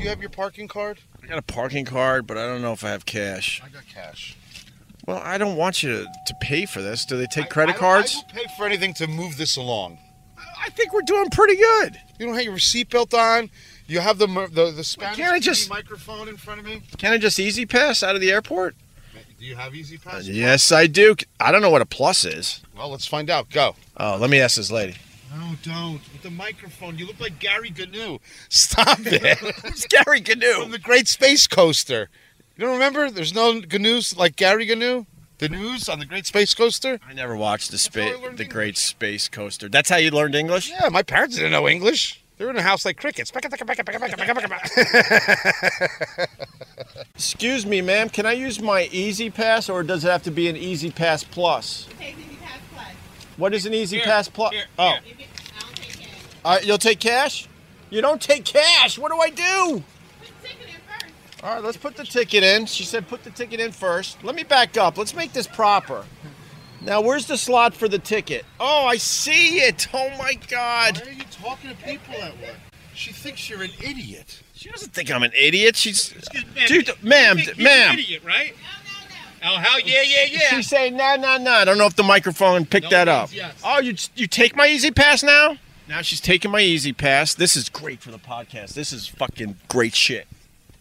Do 0.00 0.04
you 0.04 0.08
have 0.08 0.20
your 0.22 0.30
parking 0.30 0.66
card? 0.66 0.98
I 1.22 1.26
got 1.26 1.36
a 1.36 1.42
parking 1.42 1.84
card, 1.84 2.26
but 2.26 2.38
I 2.38 2.46
don't 2.46 2.62
know 2.62 2.72
if 2.72 2.82
I 2.82 2.88
have 2.88 3.04
cash. 3.04 3.60
I 3.62 3.68
got 3.68 3.86
cash. 3.86 4.34
Well, 5.06 5.20
I 5.22 5.36
don't 5.36 5.56
want 5.56 5.82
you 5.82 5.90
to, 5.90 6.04
to 6.04 6.34
pay 6.40 6.64
for 6.64 6.80
this. 6.80 7.04
Do 7.04 7.18
they 7.18 7.26
take 7.26 7.44
I- 7.44 7.48
credit 7.48 7.74
I- 7.74 7.78
cards? 7.78 8.14
I 8.16 8.18
will 8.34 8.42
pay 8.42 8.50
for 8.56 8.64
anything 8.64 8.94
to 8.94 9.06
move 9.06 9.36
this 9.36 9.58
along. 9.58 9.98
I 10.58 10.70
think 10.70 10.94
we're 10.94 11.02
doing 11.02 11.28
pretty 11.28 11.56
good. 11.56 12.00
You 12.18 12.24
don't 12.24 12.34
have 12.34 12.44
your 12.44 12.54
seatbelt 12.56 13.12
on. 13.12 13.50
You 13.88 14.00
have 14.00 14.16
the 14.16 14.26
the, 14.26 14.70
the 14.74 14.84
Spanish 14.84 15.18
can't 15.18 15.34
I 15.34 15.38
just- 15.38 15.68
microphone 15.68 16.28
in 16.28 16.38
front 16.38 16.60
of 16.60 16.64
me. 16.66 16.80
Can 16.96 17.12
I 17.12 17.18
just 17.18 17.38
easy 17.38 17.66
pass 17.66 18.02
out 18.02 18.14
of 18.14 18.22
the 18.22 18.32
airport? 18.32 18.76
Do 19.38 19.44
you 19.44 19.56
have 19.56 19.74
E-ZPass? 19.74 20.22
Yes, 20.32 20.72
I 20.72 20.86
do. 20.86 21.14
I 21.38 21.52
don't 21.52 21.60
know 21.60 21.70
what 21.70 21.82
a 21.82 21.86
plus 21.86 22.24
is. 22.24 22.62
Well, 22.74 22.88
let's 22.90 23.06
find 23.06 23.28
out. 23.28 23.50
Go. 23.50 23.74
Oh, 23.98 24.16
let 24.18 24.30
me 24.30 24.40
ask 24.40 24.56
this 24.56 24.70
lady. 24.70 24.96
No, 25.30 25.52
don't. 25.62 26.00
With 26.12 26.22
the 26.22 26.30
microphone, 26.30 26.98
you 26.98 27.06
look 27.06 27.20
like 27.20 27.38
Gary 27.38 27.72
Gnu. 27.76 28.18
Stop 28.48 28.98
it. 29.02 29.38
It's 29.64 29.86
Gary 29.86 30.20
From 30.62 30.70
the 30.72 30.78
Great 30.78 31.06
Space 31.06 31.46
Coaster. 31.46 32.10
You 32.56 32.64
don't 32.64 32.72
remember? 32.74 33.10
There's 33.10 33.34
no 33.34 33.60
Gnu's 33.60 34.16
like 34.16 34.36
Gary 34.36 34.66
Gnu. 34.66 35.06
The 35.38 35.48
news 35.48 35.88
on 35.88 36.00
the 36.00 36.04
Great 36.04 36.26
Space 36.26 36.52
Coaster. 36.52 36.98
I 37.08 37.14
never 37.14 37.36
watched 37.36 37.70
the 37.70 37.76
how 37.76 37.76
I 37.76 37.78
space, 37.78 38.18
the 38.18 38.28
English. 38.28 38.48
Great 38.48 38.76
Space 38.76 39.28
Coaster. 39.28 39.68
That's 39.68 39.88
how 39.88 39.96
you 39.96 40.10
learned 40.10 40.34
English. 40.34 40.68
Yeah, 40.68 40.88
my 40.90 41.02
parents 41.02 41.36
didn't 41.36 41.52
know 41.52 41.68
English. 41.68 42.22
They 42.36 42.44
were 42.44 42.50
in 42.50 42.56
a 42.56 42.62
house 42.62 42.84
like 42.84 42.96
crickets. 42.96 43.30
Excuse 47.14 47.66
me, 47.66 47.80
ma'am. 47.82 48.08
Can 48.08 48.26
I 48.26 48.32
use 48.32 48.60
my 48.60 48.88
E-ZPass, 48.92 49.72
or 49.72 49.82
does 49.82 50.04
it 50.04 50.10
have 50.10 50.22
to 50.24 50.30
be 50.30 50.48
an 50.48 50.56
E-ZPass 50.56 51.30
Plus? 51.30 51.86
Take 51.98 52.14
Easy 52.14 52.14
Pass 52.14 52.14
Plus. 52.14 52.29
What 53.40 53.54
is 53.54 53.64
an 53.66 53.72
Easy 53.74 53.96
Here, 53.96 54.04
Pass 54.04 54.28
Plus? 54.28 54.54
Oh, 54.78 54.90
here. 54.90 55.00
If 55.06 55.20
it, 55.20 55.26
I 55.56 55.60
don't 55.62 55.74
take 55.76 55.98
cash. 55.98 56.24
uh, 56.44 56.58
you'll 56.62 56.78
take 56.78 57.00
cash? 57.00 57.48
You 57.88 58.00
don't 58.02 58.20
take 58.20 58.44
cash. 58.44 58.98
What 58.98 59.10
do 59.10 59.18
I 59.18 59.30
do? 59.30 59.82
Put 60.20 60.28
the 60.42 60.48
ticket 60.48 60.68
in 60.68 60.80
first. 60.86 61.42
All 61.42 61.54
right, 61.54 61.64
let's 61.64 61.76
put 61.78 61.96
the 61.96 62.04
ticket 62.04 62.42
in. 62.44 62.66
She 62.66 62.84
said 62.84 63.08
put 63.08 63.24
the 63.24 63.30
ticket 63.30 63.58
in 63.58 63.72
first. 63.72 64.22
Let 64.22 64.34
me 64.36 64.42
back 64.44 64.76
up. 64.76 64.98
Let's 64.98 65.14
make 65.14 65.32
this 65.32 65.46
proper. 65.46 66.04
Now, 66.82 67.00
where's 67.00 67.26
the 67.26 67.36
slot 67.36 67.74
for 67.74 67.88
the 67.88 67.98
ticket? 67.98 68.44
Oh, 68.60 68.86
I 68.86 68.96
see 68.98 69.58
it. 69.60 69.88
Oh 69.94 70.10
my 70.18 70.34
God. 70.48 70.98
Why 71.02 71.10
are 71.10 71.14
you 71.14 71.24
talking 71.30 71.70
to 71.70 71.76
people 71.76 72.14
at 72.22 72.32
work? 72.40 72.56
She 72.94 73.12
thinks 73.12 73.48
you're 73.48 73.62
an 73.62 73.70
idiot. 73.82 74.42
She 74.54 74.68
doesn't 74.68 74.92
think 74.92 75.10
I'm 75.10 75.22
an 75.22 75.32
idiot. 75.38 75.76
She's, 75.76 76.12
Man, 76.54 76.68
dude, 76.68 76.88
you 76.88 76.94
ma'am, 77.02 77.36
think 77.36 77.48
d- 77.48 77.54
he's 77.54 77.64
ma'am. 77.64 77.92
An 77.94 77.98
idiot, 77.98 78.22
right? 78.24 78.54
Oh, 79.42 79.56
hell 79.56 79.80
yeah, 79.80 80.02
yeah, 80.02 80.24
yeah. 80.30 80.38
She's 80.50 80.68
saying 80.68 80.96
no, 80.96 81.16
no, 81.16 81.38
no. 81.38 81.50
I 81.50 81.64
don't 81.64 81.78
know 81.78 81.86
if 81.86 81.96
the 81.96 82.02
microphone 82.02 82.66
picked 82.66 82.84
No 82.84 82.90
that 82.90 83.08
up. 83.08 83.30
yes. 83.34 83.54
Oh, 83.64 83.80
you 83.80 83.94
you 84.14 84.26
take 84.26 84.54
my 84.56 84.66
E-ZPass 84.68 85.24
now? 85.24 85.56
Now 85.88 86.02
she's 86.02 86.20
taking 86.20 86.50
my 86.50 86.60
E-ZPass. 86.60 87.36
This 87.36 87.56
is 87.56 87.68
great 87.68 88.00
for 88.00 88.10
the 88.10 88.18
podcast. 88.18 88.74
This 88.74 88.92
is 88.92 89.06
fucking 89.08 89.56
great 89.68 89.94
shit. 89.94 90.26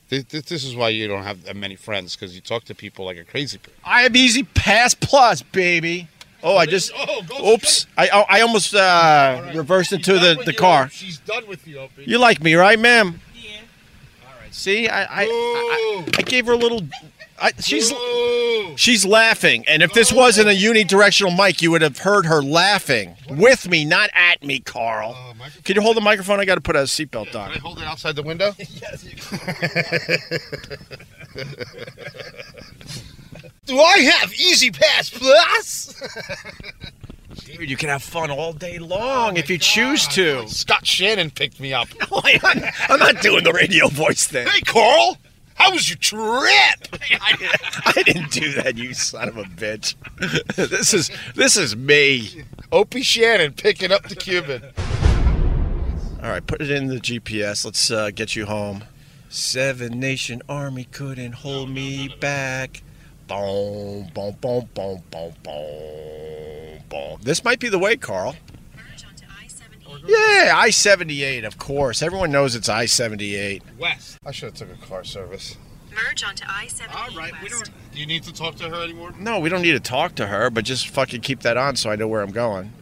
This, 0.09 0.23
this- 0.25 0.43
this 0.45 0.63
is 0.63 0.75
why 0.75 0.89
you 0.89 1.07
don't 1.07 1.23
have 1.23 1.43
that 1.45 1.55
many 1.55 1.75
friends 1.75 2.15
because 2.15 2.35
you 2.35 2.41
talk 2.41 2.63
to 2.65 2.75
people 2.75 3.05
like 3.05 3.17
a 3.17 3.23
crazy 3.23 3.57
person. 3.59 3.73
I 3.85 4.01
have 4.01 4.15
E-ZPass 4.15 4.99
Plus, 4.99 5.41
baby. 5.41 6.07
Oh, 6.41 6.55
I 6.57 6.65
just. 6.65 6.91
Oh, 6.95 7.21
go 7.27 7.53
Oops! 7.53 7.85
I 7.97 8.07
I 8.07 8.25
I 8.37 8.41
almost 8.41 8.73
uh, 8.73 9.51
reversed 9.53 9.91
into 9.91 10.13
the, 10.19 10.41
the 10.45 10.53
car. 10.53 10.89
She's 10.89 11.17
done 11.19 11.45
with 11.47 11.67
you, 11.67 11.79
Opie. 11.79 12.05
You 12.05 12.17
like 12.17 12.41
me, 12.41 12.55
right, 12.55 12.79
ma'am? 12.79 13.19
Yeah. 13.35 13.49
All 14.25 14.33
right. 14.41 14.53
See, 14.55 14.87
I 14.87 15.03
I, 15.03 15.23
I, 15.25 16.05
I 16.17 16.21
gave 16.21 16.45
her 16.45 16.53
a 16.53 16.57
little. 16.57 16.79
I, 17.41 17.51
she's 17.59 17.91
Ooh. 17.91 18.73
she's 18.77 19.05
laughing, 19.05 19.63
and 19.67 19.81
if 19.83 19.93
this 19.93 20.11
wasn't 20.11 20.49
a 20.49 20.51
unidirectional 20.51 21.37
mic, 21.37 21.61
you 21.61 21.71
would 21.71 21.81
have 21.81 21.99
heard 21.99 22.25
her 22.25 22.41
laughing 22.41 23.15
with 23.29 23.69
me, 23.69 23.85
not 23.85 24.09
at 24.13 24.43
me, 24.43 24.59
Carl. 24.59 25.15
Uh, 25.15 25.33
Can 25.63 25.75
you 25.75 25.81
hold 25.81 25.97
the 25.97 26.01
microphone? 26.01 26.39
I 26.39 26.45
got 26.45 26.55
to 26.55 26.61
put 26.61 26.75
a 26.75 26.79
seatbelt 26.79 27.31
Can 27.31 27.41
I 27.41 27.53
on. 27.53 27.59
hold 27.59 27.77
it 27.79 27.85
outside 27.85 28.15
the 28.15 28.23
window? 28.23 28.53
yes. 28.57 29.03
Do 33.65 33.79
I 33.79 33.99
have 33.99 34.33
E-ZPass 34.33 35.13
Plus? 35.13 35.93
Dude, 37.45 37.69
you 37.69 37.77
can 37.77 37.89
have 37.89 38.01
fun 38.01 38.31
all 38.31 38.51
day 38.53 38.79
long 38.79 39.37
if 39.37 39.49
you 39.49 39.57
choose 39.59 40.07
to. 40.09 40.47
Scott 40.47 40.85
Shannon 40.87 41.29
picked 41.29 41.59
me 41.59 41.73
up. 41.73 41.87
I'm 42.11 42.99
not 42.99 43.21
doing 43.21 43.43
the 43.43 43.53
radio 43.53 43.87
voice 43.87 44.25
thing. 44.27 44.47
Hey, 44.47 44.61
Carl, 44.61 45.17
how 45.59 45.73
was 45.73 45.89
your 45.89 45.97
trip? 45.97 46.87
I 47.21 48.03
didn't 48.05 48.31
do 48.31 48.53
that, 48.53 48.77
you 48.77 48.93
son 48.93 49.27
of 49.27 49.37
a 49.37 49.43
bitch. 49.43 49.95
This 50.55 50.93
is 50.93 51.11
this 51.35 51.57
is 51.57 51.75
me. 51.75 52.43
Opie 52.71 53.01
Shannon 53.01 53.53
picking 53.53 53.91
up 53.91 54.07
the 54.07 54.15
Cuban. 54.15 54.63
All 56.21 56.29
right, 56.29 56.45
put 56.45 56.61
it 56.61 56.71
in 56.71 56.87
the 56.87 56.95
GPS. 56.95 57.65
Let's 57.65 57.91
uh, 57.91 58.11
get 58.11 58.35
you 58.35 58.45
home. 58.45 58.83
Seven 59.29 59.99
Nation 59.99 60.41
Army 60.49 60.85
couldn't 60.85 61.33
hold 61.33 61.69
me 61.69 62.15
back. 62.19 62.81
Boom, 63.27 64.09
boom, 64.13 64.35
boom, 64.41 64.69
boom, 64.73 65.03
boom, 65.11 65.33
boom, 65.43 66.79
boom. 66.89 67.19
This 67.21 67.43
might 67.43 67.59
be 67.59 67.69
the 67.69 67.79
way, 67.79 67.95
Carl. 67.95 68.35
Merge 70.01 70.11
onto 70.11 70.15
I-78. 70.15 70.45
Yeah, 70.45 70.57
I 70.57 70.69
78, 70.69 71.43
of 71.43 71.57
course. 71.57 72.01
Everyone 72.01 72.31
knows 72.31 72.55
it's 72.55 72.69
I 72.69 72.85
78. 72.85 73.63
West. 73.77 74.17
I 74.25 74.31
should 74.31 74.45
have 74.49 74.55
took 74.55 74.69
a 74.71 74.85
car 74.85 75.03
service. 75.03 75.57
Merge 75.91 76.23
onto 76.23 76.45
I-78 76.47 76.95
All 76.95 77.17
right, 77.17 77.33
we 77.41 77.49
don't. 77.49 77.69
Do 77.91 77.99
you 77.99 78.05
need 78.05 78.23
to 78.23 78.33
talk 78.33 78.55
to 78.55 78.69
her 78.69 78.83
anymore? 78.83 79.13
No, 79.17 79.39
we 79.39 79.49
don't 79.49 79.61
need 79.61 79.73
to 79.73 79.79
talk 79.79 80.15
to 80.15 80.27
her, 80.27 80.49
but 80.49 80.65
just 80.65 80.87
fucking 80.89 81.21
keep 81.21 81.41
that 81.41 81.57
on 81.57 81.75
so 81.75 81.89
I 81.89 81.95
know 81.95 82.07
where 82.07 82.21
I'm 82.21 82.31
going. 82.31 82.73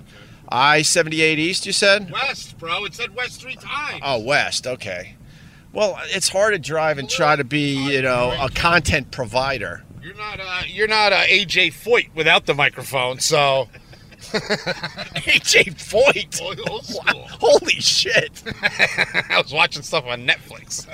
I 0.50 0.82
78 0.82 1.40
East, 1.40 1.66
you 1.66 1.74
said? 1.74 2.12
West, 2.12 2.58
bro. 2.58 2.86
It 2.86 2.94
said 2.94 3.16
West 3.16 3.42
three 3.42 3.56
times. 3.56 4.02
Oh, 4.04 4.20
West, 4.20 4.66
okay. 4.66 5.16
Well, 5.74 5.98
it's 6.06 6.30
hard 6.30 6.54
to 6.54 6.60
drive 6.60 6.98
and 6.98 7.10
try 7.10 7.36
to 7.36 7.44
be, 7.44 7.94
you 7.94 8.02
know, 8.02 8.34
a 8.40 8.50
content 8.50 9.12
provider. 9.12 9.84
You're 10.02 10.16
not. 10.16 10.40
Uh, 10.40 10.62
you're 10.66 10.88
not 10.88 11.12
uh, 11.12 11.24
AJ 11.24 11.74
Foyt 11.74 12.16
without 12.16 12.46
the 12.46 12.54
microphone. 12.54 13.20
So. 13.20 13.68
AJ. 15.16 16.68
Old 16.70 16.86
school. 16.86 17.28
Holy 17.40 17.74
shit. 17.74 18.44
I 18.62 19.40
was 19.42 19.54
watching 19.54 19.82
stuff 19.84 20.06
on 20.06 20.28
Netflix. 20.28 20.88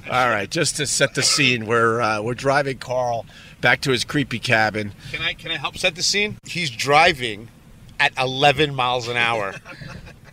All 0.10 0.28
right, 0.28 0.50
just 0.50 0.76
to 0.76 0.86
set 0.86 1.14
the 1.14 1.22
scene, 1.22 1.66
we're 1.66 2.00
uh, 2.00 2.22
we're 2.22 2.34
driving 2.34 2.78
Carl 2.78 3.26
back 3.60 3.80
to 3.82 3.90
his 3.90 4.04
creepy 4.04 4.38
cabin. 4.38 4.92
Can 5.12 5.22
I 5.22 5.34
can 5.34 5.50
I 5.50 5.58
help 5.58 5.76
set 5.78 5.94
the 5.94 6.02
scene? 6.02 6.38
He's 6.46 6.70
driving 6.70 7.48
at 8.00 8.12
11 8.18 8.74
miles 8.74 9.08
an 9.08 9.16
hour, 9.16 9.54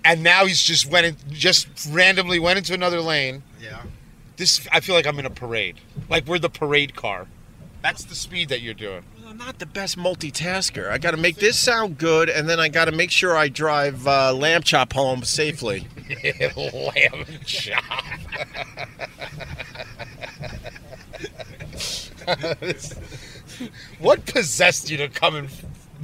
and 0.04 0.24
now 0.24 0.46
he's 0.46 0.62
just 0.62 0.90
went 0.90 1.06
in, 1.06 1.16
just 1.32 1.68
randomly 1.92 2.40
went 2.40 2.58
into 2.58 2.74
another 2.74 3.02
lane. 3.02 3.44
Yeah. 3.62 3.84
This 4.38 4.68
I 4.72 4.80
feel 4.80 4.96
like 4.96 5.08
I'm 5.08 5.20
in 5.20 5.26
a 5.26 5.30
parade, 5.32 5.78
like 6.10 6.26
we're 6.26 6.40
the 6.40 6.50
parade 6.50 6.96
car. 6.96 7.28
That's 7.82 8.04
the 8.04 8.16
speed 8.16 8.50
that 8.50 8.62
you're 8.62 8.74
doing. 8.74 9.04
I'm 9.36 9.46
not 9.46 9.60
the 9.60 9.66
best 9.66 9.98
multitasker. 9.98 10.90
I 10.90 10.98
got 10.98 11.12
to 11.12 11.18
make 11.18 11.36
this 11.36 11.60
sound 11.60 11.98
good, 11.98 12.30
and 12.30 12.48
then 12.48 12.58
I 12.58 12.70
got 12.70 12.86
to 12.86 12.94
make 12.94 13.12
sure 13.12 13.36
I 13.36 13.50
drive 13.50 14.08
uh, 14.08 14.34
Lamb 14.34 14.64
Chop 14.64 14.94
home 14.94 15.26
safely. 15.26 15.90
Lamb 16.56 17.26
chop. 17.44 17.84
what 24.00 24.26
possessed 24.26 24.90
you 24.90 24.96
to 24.96 25.10
come 25.10 25.36
and 25.36 25.50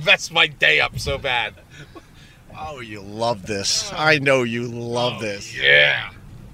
mess 0.03 0.29
my 0.29 0.47
day 0.47 0.81
up 0.81 0.99
so 0.99 1.17
bad? 1.17 1.53
Oh, 2.59 2.81
you 2.81 2.99
love 2.99 3.45
this. 3.45 3.93
I 3.93 4.19
know 4.19 4.43
you 4.43 4.67
love 4.67 5.21
this. 5.21 5.57
Yeah. 5.57 6.11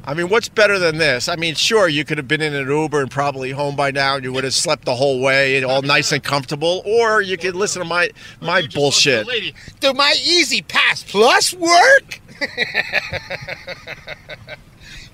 I 0.08 0.13
mean, 0.13 0.30
what's 0.30 0.48
better 0.48 0.80
than 0.80 1.00
this? 1.00 1.28
I 1.28 1.36
mean, 1.36 1.56
sure, 1.56 1.89
you 1.89 2.06
could 2.06 2.17
have 2.17 2.30
been 2.30 2.41
in 2.41 2.56
an 2.56 2.70
Uber 2.70 3.02
and 3.02 3.12
probably 3.12 3.52
home 3.52 3.76
by 3.76 3.91
now, 3.91 4.15
and 4.15 4.24
you 4.24 4.32
would 4.32 4.46
have 4.46 4.54
slept 4.54 4.86
the 4.86 4.96
whole 4.96 5.22
way, 5.22 5.62
all 5.65 5.82
nice 5.82 6.13
and 6.13 6.24
comfortable. 6.24 6.82
Or 6.86 7.22
you 7.22 7.38
could 7.38 7.58
listen 7.58 7.82
to 7.82 7.88
my 7.88 8.12
my 8.39 8.65
bullshit. 8.74 9.28
Lady, 9.28 9.54
do 9.82 9.93
my 9.93 10.15
E-ZPass 10.24 11.10
Plus 11.10 11.54
work? 11.54 12.22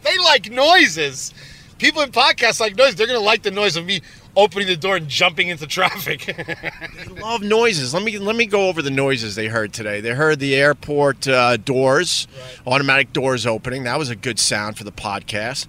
they 0.03 0.17
like 0.19 0.51
noises. 0.51 1.33
People 1.79 2.03
in 2.03 2.11
podcasts 2.11 2.59
like 2.59 2.75
noise. 2.75 2.93
They're 2.93 3.07
gonna 3.07 3.19
like 3.19 3.41
the 3.41 3.49
noise 3.49 3.75
of 3.75 3.87
me 3.87 4.01
opening 4.35 4.67
the 4.67 4.75
door 4.75 4.95
and 4.95 5.07
jumping 5.07 5.47
into 5.49 5.67
traffic. 5.67 6.25
They 6.95 7.21
love 7.21 7.41
noises. 7.41 7.93
Let 7.93 8.03
me 8.03 8.17
let 8.17 8.35
me 8.35 8.45
go 8.45 8.67
over 8.69 8.81
the 8.81 8.91
noises 8.91 9.35
they 9.35 9.47
heard 9.47 9.73
today. 9.73 10.01
They 10.01 10.11
heard 10.11 10.39
the 10.39 10.55
airport 10.55 11.27
uh, 11.27 11.57
doors, 11.57 12.27
automatic 12.65 13.13
doors 13.13 13.45
opening. 13.45 13.83
That 13.83 13.97
was 13.97 14.09
a 14.09 14.15
good 14.15 14.39
sound 14.39 14.77
for 14.77 14.83
the 14.83 14.91
podcast. 14.91 15.67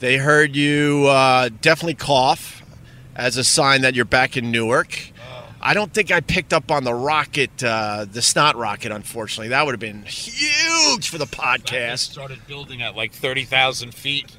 They 0.00 0.16
heard 0.16 0.56
you 0.56 1.06
uh, 1.08 1.50
definitely 1.60 1.94
cough 1.94 2.62
as 3.14 3.36
a 3.36 3.44
sign 3.44 3.82
that 3.82 3.94
you're 3.94 4.04
back 4.04 4.36
in 4.36 4.50
Newark. 4.50 5.12
I 5.66 5.72
don't 5.72 5.94
think 5.94 6.10
I 6.10 6.20
picked 6.20 6.52
up 6.52 6.70
on 6.70 6.84
the 6.84 6.92
rocket, 6.92 7.64
uh, 7.64 8.04
the 8.10 8.20
snot 8.20 8.54
rocket. 8.54 8.92
Unfortunately, 8.92 9.48
that 9.48 9.64
would 9.64 9.72
have 9.72 9.80
been 9.80 10.02
huge 10.02 11.08
for 11.08 11.16
the 11.16 11.26
podcast. 11.26 12.10
started 12.12 12.46
building 12.46 12.82
at 12.82 12.94
like 12.94 13.12
thirty 13.12 13.44
thousand 13.44 13.94
feet. 13.94 14.36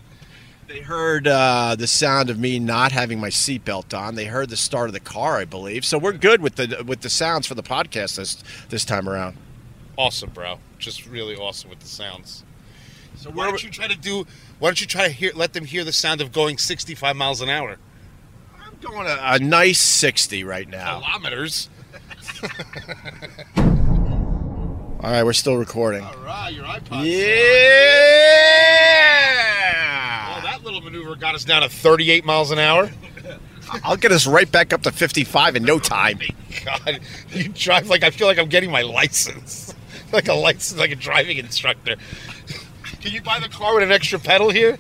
They 0.67 0.79
heard 0.81 1.27
uh, 1.27 1.75
the 1.77 1.85
sound 1.85 2.29
of 2.31 2.39
me 2.39 2.57
not 2.57 2.91
having 2.91 3.19
my 3.19 3.29
seatbelt 3.29 3.97
on. 3.97 4.15
They 4.15 4.25
heard 4.25 4.49
the 4.49 4.57
start 4.57 4.89
of 4.89 4.93
the 4.93 4.99
car, 4.99 5.37
I 5.37 5.45
believe. 5.45 5.85
So 5.85 5.99
we're 5.99 6.13
good 6.13 6.41
with 6.41 6.55
the 6.55 6.83
with 6.85 7.01
the 7.01 7.09
sounds 7.09 7.45
for 7.45 7.53
the 7.53 7.61
podcast 7.63 8.15
this 8.15 8.43
this 8.69 8.83
time 8.83 9.07
around. 9.07 9.37
Awesome, 9.95 10.31
bro. 10.31 10.57
Just 10.79 11.05
really 11.05 11.35
awesome 11.35 11.69
with 11.69 11.79
the 11.79 11.87
sounds. 11.87 12.43
So 13.15 13.29
Why 13.29 13.47
don't 13.47 13.63
you 13.63 13.69
try 13.69 13.87
to 13.87 13.97
do? 13.97 14.25
Why 14.59 14.69
don't 14.69 14.81
you 14.81 14.87
try 14.87 15.05
to 15.05 15.13
hear? 15.13 15.31
Let 15.35 15.53
them 15.53 15.65
hear 15.65 15.83
the 15.83 15.93
sound 15.93 16.19
of 16.19 16.31
going 16.31 16.57
sixty-five 16.57 17.15
miles 17.15 17.41
an 17.41 17.49
hour. 17.49 17.77
I'm 18.59 18.75
going 18.81 19.07
a, 19.07 19.17
a 19.21 19.39
nice 19.39 19.79
sixty 19.79 20.43
right 20.43 20.67
now. 20.67 20.99
Kilometers. 20.99 21.69
All 25.01 25.11
right, 25.11 25.23
we're 25.23 25.33
still 25.33 25.57
recording. 25.57 26.03
All 26.03 26.17
right, 26.25 26.49
your 26.51 26.65
iPod. 26.65 27.05
Yeah. 27.05 28.94
Well, 31.15 31.21
that 31.21 31.21
little 31.21 31.21
maneuver 31.21 31.21
got 31.21 31.35
us 31.35 31.45
down 31.45 31.61
to 31.61 31.69
38 31.69 32.25
miles 32.25 32.51
an 32.51 32.59
hour. 32.59 32.91
I'll 33.83 33.97
get 33.97 34.11
us 34.11 34.27
right 34.27 34.51
back 34.51 34.73
up 34.73 34.83
to 34.83 34.91
fifty-five 34.91 35.55
in 35.55 35.63
no 35.63 35.79
time. 35.79 36.19
God, 36.65 36.99
you 37.31 37.49
drive 37.49 37.89
like 37.89 38.03
I 38.03 38.11
feel 38.11 38.27
like 38.27 38.37
I'm 38.37 38.47
getting 38.47 38.69
my 38.69 38.83
license, 38.83 39.73
like 40.13 40.27
a 40.27 40.35
license, 40.35 40.77
like 40.77 40.91
a 40.91 40.95
driving 40.95 41.37
instructor. 41.37 41.95
Can 43.01 43.11
you 43.11 43.21
buy 43.21 43.39
the 43.39 43.49
car 43.49 43.73
with 43.73 43.83
an 43.83 43.91
extra 43.91 44.19
pedal 44.19 44.51
here? 44.51 44.77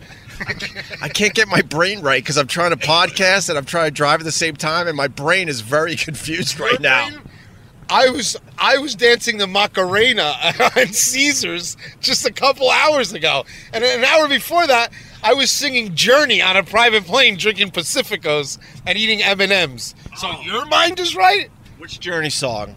I 1.01 1.09
can't 1.09 1.33
get 1.33 1.47
my 1.47 1.61
brain 1.61 2.01
right 2.01 2.21
because 2.21 2.37
I'm 2.37 2.47
trying 2.47 2.71
to 2.71 2.77
podcast 2.77 3.49
and 3.49 3.57
I'm 3.57 3.65
trying 3.65 3.85
to 3.87 3.91
drive 3.91 4.19
at 4.19 4.25
the 4.25 4.31
same 4.31 4.55
time, 4.55 4.87
and 4.87 4.95
my 4.95 5.07
brain 5.07 5.49
is 5.49 5.61
very 5.61 5.95
confused 5.95 6.59
right 6.59 6.79
now. 6.79 7.09
I 7.89 8.09
was 8.09 8.37
I 8.57 8.77
was 8.77 8.95
dancing 8.95 9.37
the 9.37 9.47
Macarena 9.47 10.33
on 10.75 10.87
Caesars 10.93 11.77
just 11.99 12.25
a 12.25 12.31
couple 12.31 12.69
hours 12.69 13.13
ago, 13.13 13.45
and 13.73 13.83
an 13.83 14.03
hour 14.03 14.27
before 14.27 14.65
that, 14.67 14.91
I 15.25 15.33
was 15.33 15.49
singing 15.49 15.95
Journey 15.95 16.39
on 16.39 16.55
a 16.55 16.61
private 16.61 17.05
plane, 17.05 17.35
drinking 17.35 17.71
Pacificos 17.71 18.59
and 18.85 18.95
eating 18.95 19.23
M 19.23 19.41
and 19.41 19.51
M's. 19.51 19.95
So 20.17 20.39
your 20.41 20.65
mind 20.67 20.99
is 20.99 21.15
right. 21.15 21.49
Which 21.79 21.99
Journey 21.99 22.29
song? 22.29 22.75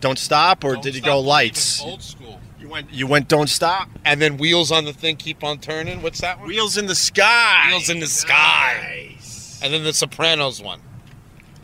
Don't 0.00 0.18
stop, 0.18 0.62
or 0.62 0.76
did 0.76 0.94
you 0.94 1.02
go 1.02 1.18
lights? 1.18 1.82
Old 1.82 2.00
school. 2.00 2.38
You 2.60 2.68
went. 2.68 2.92
You 2.92 3.08
went. 3.08 3.26
Don't 3.26 3.48
stop. 3.48 3.88
And 4.04 4.22
then 4.22 4.36
wheels 4.36 4.70
on 4.70 4.84
the 4.84 4.92
thing 4.92 5.16
keep 5.16 5.42
on 5.42 5.58
turning. 5.58 6.00
What's 6.00 6.20
that 6.20 6.38
one? 6.38 6.46
Wheels 6.46 6.76
in 6.76 6.86
the 6.86 6.94
sky. 6.94 7.64
Wheels 7.70 7.90
in 7.90 7.98
the 7.98 8.06
sky. 8.06 9.16
And 9.60 9.74
then 9.74 9.82
the 9.82 9.92
Sopranos 9.92 10.62
one. 10.62 10.80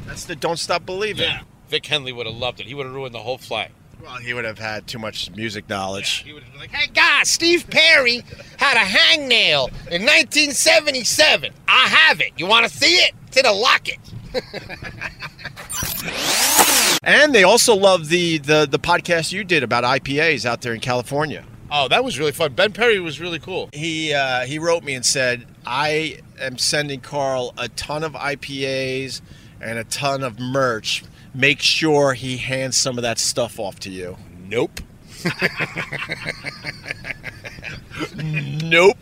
That's 0.05 0.25
the 0.25 0.35
Don't 0.35 0.59
Stop 0.59 0.85
Believing. 0.85 1.33
Vic 1.69 1.87
Henley 1.87 2.13
would 2.13 2.27
have 2.27 2.35
loved 2.35 2.59
it. 2.59 2.67
He 2.67 2.75
would 2.75 2.87
have 2.87 2.95
ruined 2.95 3.15
the 3.15 3.21
whole 3.21 3.39
flight. 3.39 3.71
Well, 4.05 4.17
he 4.17 4.35
would 4.35 4.45
have 4.45 4.59
had 4.59 4.87
too 4.87 4.99
much 4.99 5.31
music 5.31 5.67
knowledge. 5.69 6.23
He 6.25 6.35
would 6.35 6.43
have 6.43 6.53
been 6.53 6.61
like, 6.61 6.71
hey, 6.71 6.91
guys, 6.93 7.29
Steve 7.29 7.69
Perry 7.71 8.23
had 8.59 8.77
a 8.77 8.87
hangnail 8.87 9.69
in 9.91 10.03
1977. 10.03 11.51
I 11.67 11.89
have 11.89 12.21
it. 12.21 12.33
You 12.37 12.47
want 12.47 12.67
to 12.67 12.73
see 12.77 12.97
it? 12.97 13.15
It's 13.29 13.39
in 13.39 13.47
a 13.47 13.53
locket. 13.53 13.99
And 17.03 17.35
they 17.35 17.45
also 17.45 17.75
love 17.75 18.09
the, 18.09 18.39
the 18.39 18.67
the 18.71 18.79
podcast 18.79 19.31
you 19.31 19.45
did 19.45 19.63
about 19.63 19.85
IPAs 19.85 20.47
out 20.47 20.63
there 20.63 20.73
in 20.73 20.81
California. 20.81 21.45
Oh, 21.71 21.87
that 21.89 22.03
was 22.03 22.19
really 22.19 22.33
fun. 22.33 22.55
Ben 22.55 22.73
Perry 22.73 22.99
was 22.99 23.21
really 23.21 23.39
cool. 23.39 23.69
He 23.75 24.15
uh, 24.15 24.47
he 24.47 24.59
wrote 24.59 24.85
me 24.85 24.95
and 24.95 25.05
said, 25.05 25.47
"I 25.67 26.21
am 26.41 26.57
sending 26.57 27.01
Carl 27.01 27.53
a 27.59 27.69
ton 27.69 28.05
of 28.05 28.15
IPAs 28.15 29.21
and 29.61 29.79
a 29.79 29.85
ton 29.85 30.23
of 30.23 30.41
merch. 30.41 31.05
Make 31.35 31.61
sure 31.61 32.15
he 32.15 32.37
hands 32.39 32.77
some 32.77 32.97
of 32.99 33.03
that 33.03 33.19
stuff 33.19 33.59
off 33.59 33.81
to 33.81 33.91
you." 33.91 34.17
Nope. 34.49 34.81
Nope. 38.17 38.99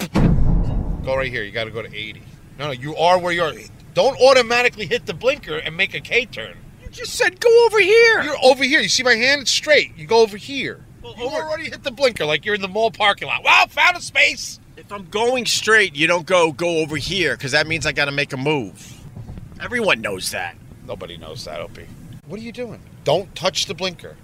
Go 1.05 1.17
right 1.17 1.31
here. 1.31 1.43
You 1.43 1.51
got 1.51 1.65
to 1.65 1.71
go 1.71 1.83
to 1.83 1.89
80. 1.95 2.23
No, 2.59 2.67
no, 2.67 2.71
you 2.73 2.95
are 2.97 3.19
where 3.19 3.33
you 3.33 3.43
are. 3.43 3.53
Don't 3.95 4.19
automatically 4.21 4.87
hit 4.87 5.07
the 5.07 5.15
blinker 5.15 5.57
and 5.59 5.77
make 5.77 5.95
a 5.95 6.01
K 6.01 6.25
turn. 6.27 6.57
You 6.83 6.89
just 6.91 7.15
said 7.15 7.41
go 7.41 7.67
over 7.67 7.81
here. 7.81 8.23
You're 8.23 8.37
over 8.43 8.63
here. 8.65 8.81
You 8.81 8.89
see 8.89 9.03
my 9.03 9.15
hand? 9.15 9.43
It's 9.43 9.51
straight. 9.51 9.97
You 9.97 10.07
go 10.07 10.21
over 10.21 10.37
here. 10.37 10.85
Well, 11.03 11.15
you 11.19 11.25
over- 11.25 11.37
already 11.43 11.71
hit 11.71 11.83
the 11.83 11.91
blinker 11.91 12.25
like 12.25 12.45
you're 12.45 12.55
in 12.55 12.61
the 12.63 12.69
mall 12.69 12.91
parking 12.91 13.29
lot. 13.29 13.43
Wow, 13.43 13.67
found 13.69 13.97
a 13.97 14.01
space. 14.01 14.61
If 14.77 14.91
I'm 14.93 15.09
going 15.11 15.47
straight, 15.47 15.95
you 15.97 16.07
don't 16.07 16.27
go 16.27 16.53
go 16.53 16.79
over 16.79 16.97
here 16.97 17.37
because 17.37 17.53
that 17.53 17.67
means 17.67 17.85
I 17.87 17.93
got 17.93 18.07
to 18.07 18.13
make 18.13 18.33
a 18.33 18.37
move. 18.37 19.01
Everyone 19.61 20.01
knows 20.01 20.31
that. 20.31 20.57
Nobody 20.87 21.17
knows 21.17 21.45
that, 21.45 21.61
Opie. 21.61 21.87
What 22.29 22.39
are 22.39 22.43
you 22.45 22.53
doing? 22.53 22.81
Don't 23.03 23.35
touch 23.35 23.67
the 23.67 23.75
blinker. 23.75 24.17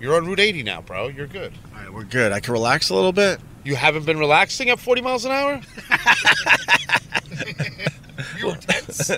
You're 0.00 0.16
on 0.16 0.26
Route 0.26 0.40
80 0.40 0.62
now, 0.62 0.80
bro. 0.80 1.08
You're 1.08 1.26
good. 1.26 1.52
All 1.74 1.82
right, 1.82 1.92
we're 1.92 2.04
good. 2.04 2.32
I 2.32 2.40
can 2.40 2.54
relax 2.54 2.88
a 2.88 2.94
little 2.94 3.12
bit. 3.12 3.40
You 3.62 3.76
haven't 3.76 4.06
been 4.06 4.18
relaxing 4.18 4.70
at 4.70 4.80
40 4.80 5.02
miles 5.02 5.26
an 5.26 5.32
hour? 5.32 5.60
You're 8.38 8.56
tense. 8.56 9.10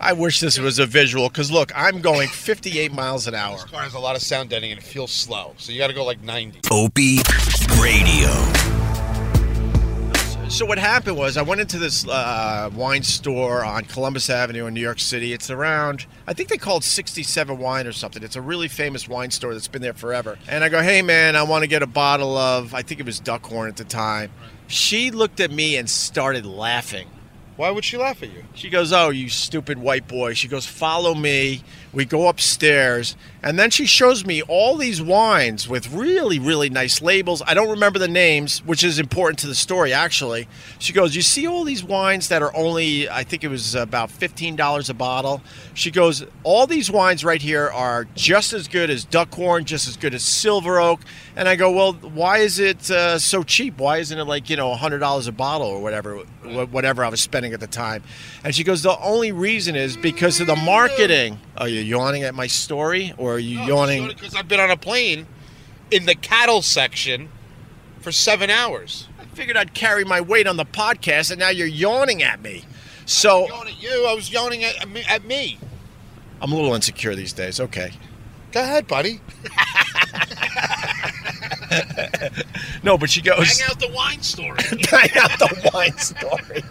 I 0.00 0.12
wish 0.12 0.38
this 0.38 0.60
was 0.60 0.78
a 0.78 0.86
visual 0.86 1.28
because 1.28 1.50
look, 1.50 1.72
I'm 1.74 2.02
going 2.02 2.28
58 2.28 2.92
miles 2.92 3.26
an 3.26 3.34
hour. 3.34 3.56
This 3.56 3.64
car 3.64 3.82
has 3.82 3.94
a 3.94 3.98
lot 3.98 4.14
of 4.14 4.22
sound 4.22 4.50
deadening 4.50 4.70
and 4.70 4.80
it 4.80 4.84
feels 4.84 5.10
slow. 5.10 5.54
So 5.58 5.72
you 5.72 5.78
got 5.78 5.88
to 5.88 5.92
go 5.92 6.04
like 6.04 6.22
90. 6.22 6.60
Opie 6.70 7.18
Radio. 7.80 8.75
So 10.48 10.64
what 10.64 10.78
happened 10.78 11.16
was 11.18 11.36
I 11.36 11.42
went 11.42 11.60
into 11.60 11.78
this 11.78 12.06
uh, 12.08 12.70
wine 12.72 13.02
store 13.02 13.64
on 13.64 13.84
Columbus 13.84 14.30
Avenue 14.30 14.66
in 14.66 14.74
New 14.74 14.80
York 14.80 15.00
City. 15.00 15.32
It's 15.32 15.50
around, 15.50 16.06
I 16.26 16.32
think 16.32 16.48
they 16.48 16.56
called 16.56 16.82
67 16.82 17.58
Wine 17.58 17.86
or 17.86 17.92
something. 17.92 18.22
It's 18.22 18.36
a 18.36 18.40
really 18.40 18.68
famous 18.68 19.06
wine 19.08 19.30
store 19.32 19.52
that's 19.52 19.68
been 19.68 19.82
there 19.82 19.92
forever. 19.92 20.38
And 20.48 20.64
I 20.64 20.68
go, 20.68 20.80
hey 20.80 21.02
man, 21.02 21.36
I 21.36 21.42
want 21.42 21.62
to 21.62 21.66
get 21.66 21.82
a 21.82 21.86
bottle 21.86 22.38
of, 22.38 22.74
I 22.74 22.82
think 22.82 23.00
it 23.00 23.06
was 23.06 23.20
Duckhorn 23.20 23.68
at 23.68 23.76
the 23.76 23.84
time. 23.84 24.30
She 24.68 25.10
looked 25.10 25.40
at 25.40 25.50
me 25.50 25.76
and 25.76 25.90
started 25.90 26.46
laughing. 26.46 27.08
Why 27.56 27.70
would 27.70 27.84
she 27.84 27.96
laugh 27.96 28.22
at 28.22 28.30
you? 28.32 28.44
She 28.54 28.68
goes, 28.68 28.92
Oh, 28.92 29.08
you 29.08 29.30
stupid 29.30 29.78
white 29.78 30.06
boy. 30.06 30.34
She 30.34 30.46
goes, 30.46 30.66
Follow 30.66 31.14
me. 31.14 31.62
We 31.92 32.04
go 32.04 32.28
upstairs. 32.28 33.16
And 33.42 33.58
then 33.58 33.70
she 33.70 33.86
shows 33.86 34.26
me 34.26 34.42
all 34.42 34.76
these 34.76 35.00
wines 35.00 35.66
with 35.66 35.90
really, 35.90 36.38
really 36.38 36.68
nice 36.68 37.00
labels. 37.00 37.42
I 37.46 37.54
don't 37.54 37.70
remember 37.70 37.98
the 37.98 38.08
names, 38.08 38.58
which 38.66 38.84
is 38.84 38.98
important 38.98 39.38
to 39.38 39.46
the 39.46 39.54
story, 39.54 39.94
actually. 39.94 40.48
She 40.78 40.92
goes, 40.92 41.16
You 41.16 41.22
see 41.22 41.46
all 41.46 41.64
these 41.64 41.82
wines 41.82 42.28
that 42.28 42.42
are 42.42 42.54
only, 42.54 43.08
I 43.08 43.24
think 43.24 43.44
it 43.44 43.48
was 43.48 43.74
about 43.74 44.10
$15 44.10 44.90
a 44.90 44.94
bottle? 44.94 45.40
She 45.72 45.90
goes, 45.90 46.26
All 46.42 46.66
these 46.66 46.90
wines 46.90 47.24
right 47.24 47.40
here 47.40 47.70
are 47.70 48.06
just 48.14 48.52
as 48.52 48.68
good 48.68 48.90
as 48.90 49.06
Duckhorn, 49.06 49.64
just 49.64 49.88
as 49.88 49.96
good 49.96 50.12
as 50.12 50.22
Silver 50.22 50.78
Oak. 50.78 51.00
And 51.34 51.48
I 51.48 51.56
go, 51.56 51.70
Well, 51.70 51.94
why 51.94 52.38
is 52.38 52.58
it 52.58 52.90
uh, 52.90 53.18
so 53.18 53.42
cheap? 53.42 53.78
Why 53.78 53.98
isn't 53.98 54.18
it 54.18 54.24
like, 54.24 54.50
you 54.50 54.56
know, 54.56 54.74
$100 54.74 55.28
a 55.28 55.32
bottle 55.32 55.68
or 55.68 55.80
whatever, 55.80 56.16
whatever 56.16 57.02
I 57.02 57.08
was 57.08 57.22
spending 57.22 57.45
at 57.52 57.60
the 57.60 57.66
time? 57.66 58.02
And 58.44 58.54
she 58.54 58.64
goes, 58.64 58.82
The 58.82 58.98
only 58.98 59.32
reason 59.32 59.74
is 59.76 59.96
because 59.96 60.40
of 60.40 60.46
the 60.46 60.56
marketing. 60.56 61.38
Oh. 61.56 61.62
Are 61.62 61.68
you 61.68 61.80
yawning 61.80 62.22
at 62.22 62.34
my 62.34 62.46
story 62.46 63.14
or 63.18 63.34
are 63.34 63.38
you 63.38 63.60
yawning? 63.60 64.08
Because 64.08 64.34
I've 64.34 64.48
been 64.48 64.60
on 64.60 64.70
a 64.70 64.76
plane 64.76 65.26
in 65.90 66.06
the 66.06 66.14
cattle 66.14 66.62
section 66.62 67.28
for 68.00 68.12
seven 68.12 68.50
hours. 68.50 69.08
I 69.20 69.24
figured 69.36 69.56
I'd 69.56 69.74
carry 69.74 70.04
my 70.04 70.20
weight 70.20 70.46
on 70.46 70.56
the 70.56 70.64
podcast, 70.64 71.30
and 71.30 71.40
now 71.40 71.48
you're 71.50 71.66
yawning 71.66 72.22
at 72.22 72.40
me. 72.42 72.64
So 73.04 73.46
Yawning 73.48 73.74
at 73.74 73.82
you. 73.82 74.06
I 74.06 74.14
was 74.14 74.30
yawning 74.32 74.64
at, 74.64 74.80
at 74.82 74.88
me- 74.88 75.04
at 75.08 75.24
me. 75.24 75.58
I'm 76.40 76.52
a 76.52 76.54
little 76.54 76.74
insecure 76.74 77.14
these 77.14 77.32
days. 77.32 77.60
Okay. 77.60 77.92
Go 78.52 78.60
ahead, 78.62 78.86
buddy. 78.86 79.20
No, 82.82 82.96
but 82.96 83.10
she 83.10 83.20
goes. 83.20 83.58
Hang 83.58 83.70
out 83.70 83.80
the 83.80 83.90
wine 83.92 84.22
story. 84.22 84.58
Hang 84.90 85.10
out 85.16 85.38
the 85.40 85.70
wine 85.74 85.98
story. 85.98 86.62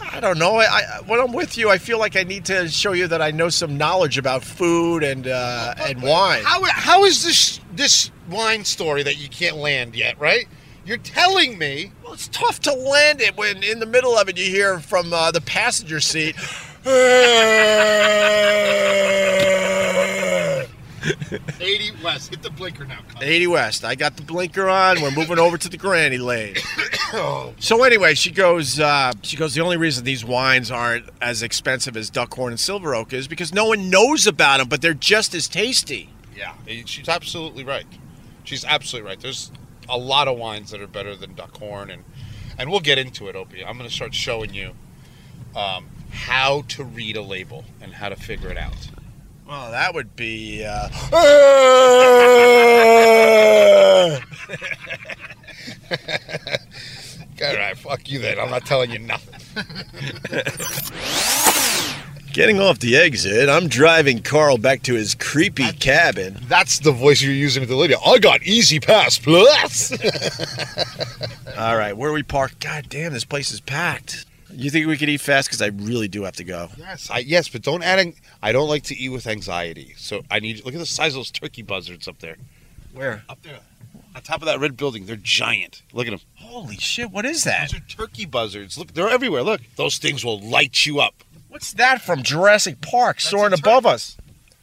I 0.00 0.20
don't 0.20 0.38
know. 0.38 0.56
I, 0.56 0.64
I, 0.64 1.00
when 1.06 1.20
I'm 1.20 1.32
with 1.32 1.56
you, 1.56 1.70
I 1.70 1.78
feel 1.78 1.98
like 1.98 2.16
I 2.16 2.24
need 2.24 2.44
to 2.46 2.68
show 2.68 2.92
you 2.92 3.06
that 3.08 3.22
I 3.22 3.30
know 3.30 3.48
some 3.48 3.78
knowledge 3.78 4.18
about 4.18 4.42
food 4.42 5.04
and 5.04 5.28
uh, 5.28 5.74
and 5.78 6.02
wine. 6.02 6.42
How, 6.44 6.62
how 6.64 7.04
is 7.04 7.24
this 7.24 7.60
this 7.72 8.10
wine 8.28 8.64
story 8.64 9.04
that 9.04 9.16
you 9.16 9.28
can't 9.28 9.56
land 9.56 9.94
yet? 9.94 10.18
Right? 10.18 10.46
You're 10.84 10.98
telling 10.98 11.56
me. 11.56 11.92
Well, 12.02 12.14
it's 12.14 12.28
tough 12.28 12.58
to 12.60 12.72
land 12.72 13.20
it 13.20 13.36
when 13.36 13.62
in 13.62 13.78
the 13.78 13.86
middle 13.86 14.16
of 14.16 14.28
it 14.28 14.36
you 14.36 14.46
hear 14.46 14.80
from 14.80 15.12
uh, 15.12 15.30
the 15.30 15.40
passenger 15.40 16.00
seat. 16.00 16.34
80 21.60 21.92
West. 22.02 22.30
Hit 22.30 22.42
the 22.42 22.50
blinker 22.50 22.84
now. 22.84 23.00
80 23.20 23.46
West. 23.48 23.84
I 23.84 23.94
got 23.94 24.16
the 24.16 24.22
blinker 24.22 24.68
on. 24.68 25.00
We're 25.00 25.10
moving 25.10 25.38
over 25.38 25.56
to 25.58 25.68
the 25.68 25.76
granny 25.76 26.18
lane. 26.18 26.56
So 27.60 27.84
anyway, 27.84 28.14
she 28.14 28.32
goes. 28.32 28.80
Uh, 28.80 29.12
she 29.22 29.36
goes. 29.36 29.54
The 29.54 29.60
only 29.60 29.76
reason 29.76 30.04
these 30.04 30.24
wines 30.24 30.68
aren't 30.68 31.08
as 31.22 31.44
expensive 31.44 31.96
as 31.96 32.10
Duckhorn 32.10 32.48
and 32.48 32.58
Silver 32.58 32.92
Oak 32.92 33.12
is 33.12 33.28
because 33.28 33.54
no 33.54 33.66
one 33.66 33.88
knows 33.88 34.26
about 34.26 34.58
them, 34.58 34.68
but 34.68 34.82
they're 34.82 34.94
just 34.94 35.32
as 35.32 35.46
tasty. 35.46 36.10
Yeah, 36.36 36.54
she's 36.86 37.08
absolutely 37.08 37.62
right. 37.62 37.86
She's 38.42 38.64
absolutely 38.64 39.08
right. 39.10 39.20
There's 39.20 39.52
a 39.88 39.96
lot 39.96 40.26
of 40.26 40.36
wines 40.38 40.72
that 40.72 40.80
are 40.80 40.88
better 40.88 41.14
than 41.14 41.34
Duckhorn, 41.36 41.92
and 41.92 42.02
and 42.58 42.68
we'll 42.68 42.80
get 42.80 42.98
into 42.98 43.28
it, 43.28 43.36
Opie. 43.36 43.64
I'm 43.64 43.78
going 43.78 43.88
to 43.88 43.94
start 43.94 44.12
showing 44.12 44.52
you 44.52 44.72
um, 45.54 45.86
how 46.10 46.62
to 46.68 46.84
read 46.84 47.16
a 47.16 47.22
label 47.22 47.64
and 47.80 47.94
how 47.94 48.08
to 48.08 48.16
figure 48.16 48.48
it 48.48 48.58
out. 48.58 48.90
Well, 49.46 49.70
that 49.70 49.94
would 49.94 50.16
be. 50.16 50.64
Uh, 50.64 50.88
All 57.44 57.56
right, 57.56 57.76
fuck 57.76 58.08
you 58.10 58.20
then. 58.20 58.38
I'm 58.38 58.50
not 58.50 58.64
telling 58.64 58.90
you 58.90 58.98
nothing. 59.00 59.34
Getting 62.32 62.58
off 62.58 62.80
the 62.80 62.96
exit, 62.96 63.48
I'm 63.48 63.68
driving 63.68 64.20
Carl 64.20 64.58
back 64.58 64.82
to 64.84 64.94
his 64.94 65.14
creepy 65.14 65.70
cabin. 65.72 66.38
That's 66.48 66.80
the 66.80 66.90
voice 66.90 67.22
you're 67.22 67.32
using 67.32 67.60
with 67.60 67.68
the 67.68 67.76
lady. 67.76 67.94
I 68.04 68.18
got 68.18 68.42
E-ZPass 68.42 69.22
Plus. 69.22 69.92
All 71.58 71.76
right, 71.76 71.96
where 71.96 72.12
we 72.12 72.24
parked? 72.24 72.58
God 72.60 72.86
damn, 72.88 73.12
this 73.12 73.24
place 73.24 73.52
is 73.52 73.60
packed. 73.60 74.24
You 74.56 74.70
think 74.70 74.86
we 74.86 74.96
could 74.96 75.08
eat 75.08 75.20
fast? 75.20 75.48
Because 75.48 75.62
I 75.62 75.66
really 75.68 76.08
do 76.08 76.22
have 76.24 76.36
to 76.36 76.44
go. 76.44 76.68
yes, 76.76 77.10
I, 77.10 77.18
yes, 77.18 77.48
but 77.48 77.62
don't 77.62 77.82
add. 77.82 77.98
An, 77.98 78.14
I 78.42 78.52
don't 78.52 78.68
like 78.68 78.84
to 78.84 78.96
eat 78.96 79.08
with 79.10 79.26
anxiety, 79.26 79.94
so 79.96 80.22
I 80.30 80.40
need. 80.40 80.64
Look 80.64 80.74
at 80.74 80.80
the 80.80 80.86
size 80.86 81.14
of 81.14 81.18
those 81.20 81.30
turkey 81.30 81.62
buzzards 81.62 82.06
up 82.08 82.18
there. 82.20 82.36
Where? 82.92 83.24
Up 83.28 83.42
there, 83.42 83.58
on 84.14 84.22
top 84.22 84.40
of 84.40 84.46
that 84.46 84.60
red 84.60 84.76
building, 84.76 85.06
they're 85.06 85.16
giant. 85.16 85.82
Look 85.92 86.06
at 86.06 86.10
them. 86.10 86.20
Holy 86.36 86.76
shit! 86.76 87.10
What 87.10 87.24
is 87.24 87.44
that? 87.44 87.70
Those 87.72 87.80
are 87.80 87.84
turkey 87.84 88.26
buzzards. 88.26 88.78
Look, 88.78 88.94
they're 88.94 89.08
everywhere. 89.08 89.42
Look, 89.42 89.60
those 89.76 89.98
things 89.98 90.24
will 90.24 90.40
light 90.40 90.86
you 90.86 91.00
up. 91.00 91.24
What's 91.48 91.72
that 91.74 92.00
from 92.02 92.22
Jurassic 92.22 92.80
Park 92.80 93.20
soaring 93.20 93.52
a 93.52 93.56
above 93.56 93.86
us? 93.86 94.16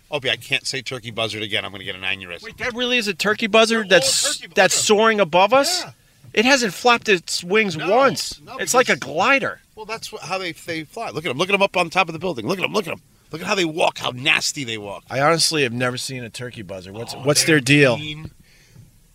Opie, 0.10 0.30
I 0.30 0.36
can't 0.36 0.68
say 0.68 0.82
turkey 0.82 1.12
buzzard 1.12 1.42
again. 1.42 1.64
I'm 1.64 1.72
going 1.72 1.80
to 1.80 1.86
get 1.86 1.96
an 1.96 2.02
aneurysm. 2.02 2.44
Wait, 2.44 2.58
that 2.58 2.74
really 2.74 2.98
is 2.98 3.08
a 3.08 3.14
turkey 3.14 3.48
buzzard 3.48 3.88
that's 3.90 4.38
turkey 4.40 4.52
that's 4.54 4.58
look 4.58 4.58
at 4.58 4.64
'em. 4.64 4.98
soaring 4.98 5.20
above 5.22 5.54
us? 5.54 5.84
Yeah. 5.84 5.92
It 6.34 6.46
hasn't 6.46 6.74
flapped 6.74 7.10
its 7.10 7.44
wings 7.44 7.76
No, 7.78 7.90
once. 7.90 8.40
no, 8.42 8.58
it's 8.58 8.74
like 8.74 8.90
a 8.90 8.96
glider. 8.96 9.60
Well, 9.76 9.86
that's 9.86 10.14
how 10.22 10.38
they 10.38 10.52
they 10.54 10.84
fly. 10.84 11.10
Look 11.10 11.26
at 11.26 11.30
them. 11.30 11.38
Look 11.38 11.50
at 11.50 11.52
them 11.54 11.62
up 11.62 11.76
on 11.78 11.90
top 11.90 12.08
of 12.10 12.14
the 12.14 12.20
building. 12.20 12.48
Look 12.48 12.60
at 12.60 12.62
them. 12.62 12.74
Look 12.74 12.88
at 12.88 12.92
them. 12.92 13.02
Look 13.32 13.42
at 13.42 13.48
how 13.48 13.56
they 13.56 13.66
walk. 13.66 13.98
How 14.00 14.12
nasty 14.12 14.64
they 14.64 14.78
walk. 14.78 15.04
I 15.10 15.20
honestly 15.22 15.64
have 15.64 15.74
never 15.74 15.98
seen 15.98 16.24
a 16.24 16.30
turkey 16.30 16.62
buzzard. 16.62 16.94
What's 16.94 17.14
Oh, 17.14 17.20
what's 17.20 17.44
their 17.46 17.60
deal? 17.60 17.98
mean. 17.98 18.32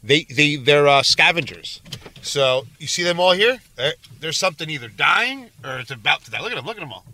They 0.02 0.24
they 0.24 0.56
they're 0.56 0.86
uh, 0.88 1.02
scavengers. 1.02 1.80
So 2.22 2.66
you 2.78 2.86
see 2.86 3.02
them 3.02 3.18
all 3.20 3.32
here. 3.32 3.60
There- 3.76 3.94
There's 4.20 4.36
something 4.38 4.68
either 4.70 4.88
dying 4.88 5.50
or 5.64 5.78
it's 5.78 5.90
about 5.90 6.24
to 6.24 6.30
die. 6.30 6.40
Look 6.40 6.52
at 6.52 6.56
them. 6.56 6.66
Look 6.66 6.76
at 6.76 6.80
them 6.80 6.92
all. 6.92 7.04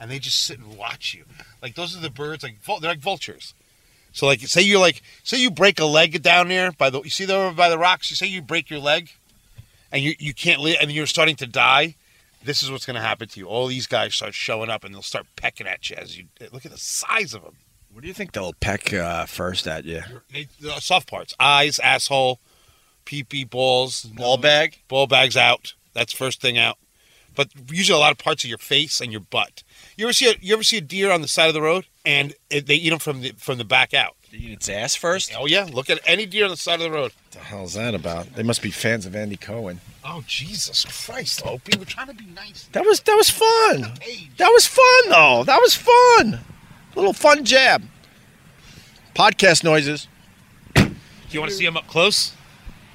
And 0.00 0.10
they 0.10 0.18
just 0.18 0.42
sit 0.44 0.58
and 0.58 0.76
watch 0.76 1.14
you. 1.14 1.24
Like 1.62 1.74
those 1.74 1.96
are 1.96 2.00
the 2.00 2.10
birds. 2.10 2.42
Like 2.42 2.56
they're 2.64 2.90
like 2.90 2.98
vultures. 2.98 3.54
So 4.12 4.26
like 4.26 4.40
say 4.40 4.62
you 4.62 4.78
like 4.78 5.02
say 5.22 5.38
you 5.38 5.50
break 5.50 5.80
a 5.80 5.84
leg 5.84 6.22
down 6.22 6.48
there 6.48 6.72
by 6.72 6.90
the 6.90 7.00
you 7.02 7.10
see 7.10 7.24
there 7.24 7.46
over 7.46 7.54
by 7.56 7.68
the 7.68 7.78
rocks. 7.78 8.10
You 8.10 8.16
say 8.16 8.26
you 8.26 8.42
break 8.42 8.70
your 8.70 8.80
leg, 8.80 9.10
and 9.90 10.02
you 10.02 10.14
you 10.18 10.34
can't 10.34 10.60
live 10.60 10.76
and 10.80 10.92
you're 10.92 11.06
starting 11.06 11.36
to 11.36 11.46
die. 11.46 11.96
This 12.44 12.62
is 12.62 12.70
what's 12.70 12.84
going 12.84 12.96
to 12.96 13.00
happen 13.02 13.28
to 13.28 13.40
you. 13.40 13.46
All 13.46 13.68
these 13.68 13.86
guys 13.86 14.14
start 14.16 14.34
showing 14.34 14.68
up 14.68 14.82
and 14.82 14.92
they'll 14.92 15.00
start 15.02 15.26
pecking 15.36 15.66
at 15.68 15.88
you 15.88 15.96
as 15.96 16.18
you 16.18 16.24
look 16.52 16.66
at 16.66 16.72
the 16.72 16.78
size 16.78 17.34
of 17.34 17.42
them. 17.44 17.54
What 17.92 18.02
do 18.02 18.08
you 18.08 18.14
think 18.14 18.32
they'll 18.32 18.54
peck 18.54 18.92
uh, 18.92 19.26
first 19.26 19.66
at 19.68 19.84
you? 19.84 20.02
They, 20.32 20.48
the 20.60 20.80
soft 20.80 21.08
parts: 21.08 21.34
eyes, 21.38 21.78
asshole, 21.78 22.40
pee 23.04 23.22
pee 23.22 23.44
balls, 23.44 24.02
Ball 24.04 24.38
bag? 24.38 24.80
ball 24.88 25.06
bags 25.06 25.36
out. 25.36 25.74
That's 25.94 26.12
first 26.12 26.40
thing 26.40 26.58
out. 26.58 26.78
But 27.34 27.48
usually 27.70 27.96
a 27.96 28.00
lot 28.00 28.12
of 28.12 28.18
parts 28.18 28.44
of 28.44 28.48
your 28.50 28.58
face 28.58 29.00
and 29.00 29.10
your 29.10 29.20
butt. 29.20 29.62
You 29.96 30.06
ever 30.06 30.12
see 30.12 30.30
a, 30.30 30.34
you 30.40 30.54
ever 30.54 30.62
see 30.62 30.78
a 30.78 30.82
deer 30.82 31.10
on 31.10 31.22
the 31.22 31.28
side 31.28 31.48
of 31.48 31.54
the 31.54 31.62
road 31.62 31.86
and 32.04 32.34
it, 32.50 32.66
they 32.66 32.74
eat 32.74 32.90
them 32.90 32.98
from 32.98 33.20
the 33.20 33.32
from 33.38 33.58
the 33.58 33.64
back 33.64 33.94
out? 33.94 34.16
Eat 34.32 34.50
its 34.50 34.68
ass 34.68 34.94
first? 34.94 35.32
Oh 35.38 35.46
yeah, 35.46 35.68
look 35.70 35.90
at 35.90 36.00
any 36.06 36.26
deer 36.26 36.44
on 36.44 36.50
the 36.50 36.56
side 36.56 36.80
of 36.80 36.84
the 36.84 36.90
road. 36.90 37.12
What 37.12 37.32
the 37.32 37.38
hell's 37.38 37.74
that 37.74 37.94
about? 37.94 38.34
They 38.34 38.42
must 38.42 38.62
be 38.62 38.70
fans 38.70 39.06
of 39.06 39.14
Andy 39.14 39.36
Cohen. 39.36 39.80
Oh 40.04 40.24
Jesus 40.26 40.84
Christ, 40.84 41.46
Opie, 41.46 41.78
we're 41.78 41.84
trying 41.84 42.08
to 42.08 42.14
be 42.14 42.26
nice. 42.26 42.68
That 42.72 42.84
was 42.84 43.00
that 43.00 43.14
was 43.14 43.30
fun. 43.30 43.92
That 44.38 44.48
was 44.48 44.66
fun 44.66 45.10
though. 45.10 45.44
That 45.44 45.60
was 45.60 45.74
fun. 45.74 46.40
Little 46.94 47.12
fun 47.12 47.44
jab. 47.44 47.82
Podcast 49.14 49.62
noises. 49.62 50.08
do 50.74 50.90
you 51.30 51.40
want 51.40 51.50
to 51.50 51.56
see 51.56 51.64
them 51.66 51.76
up 51.76 51.86
close? 51.86 52.32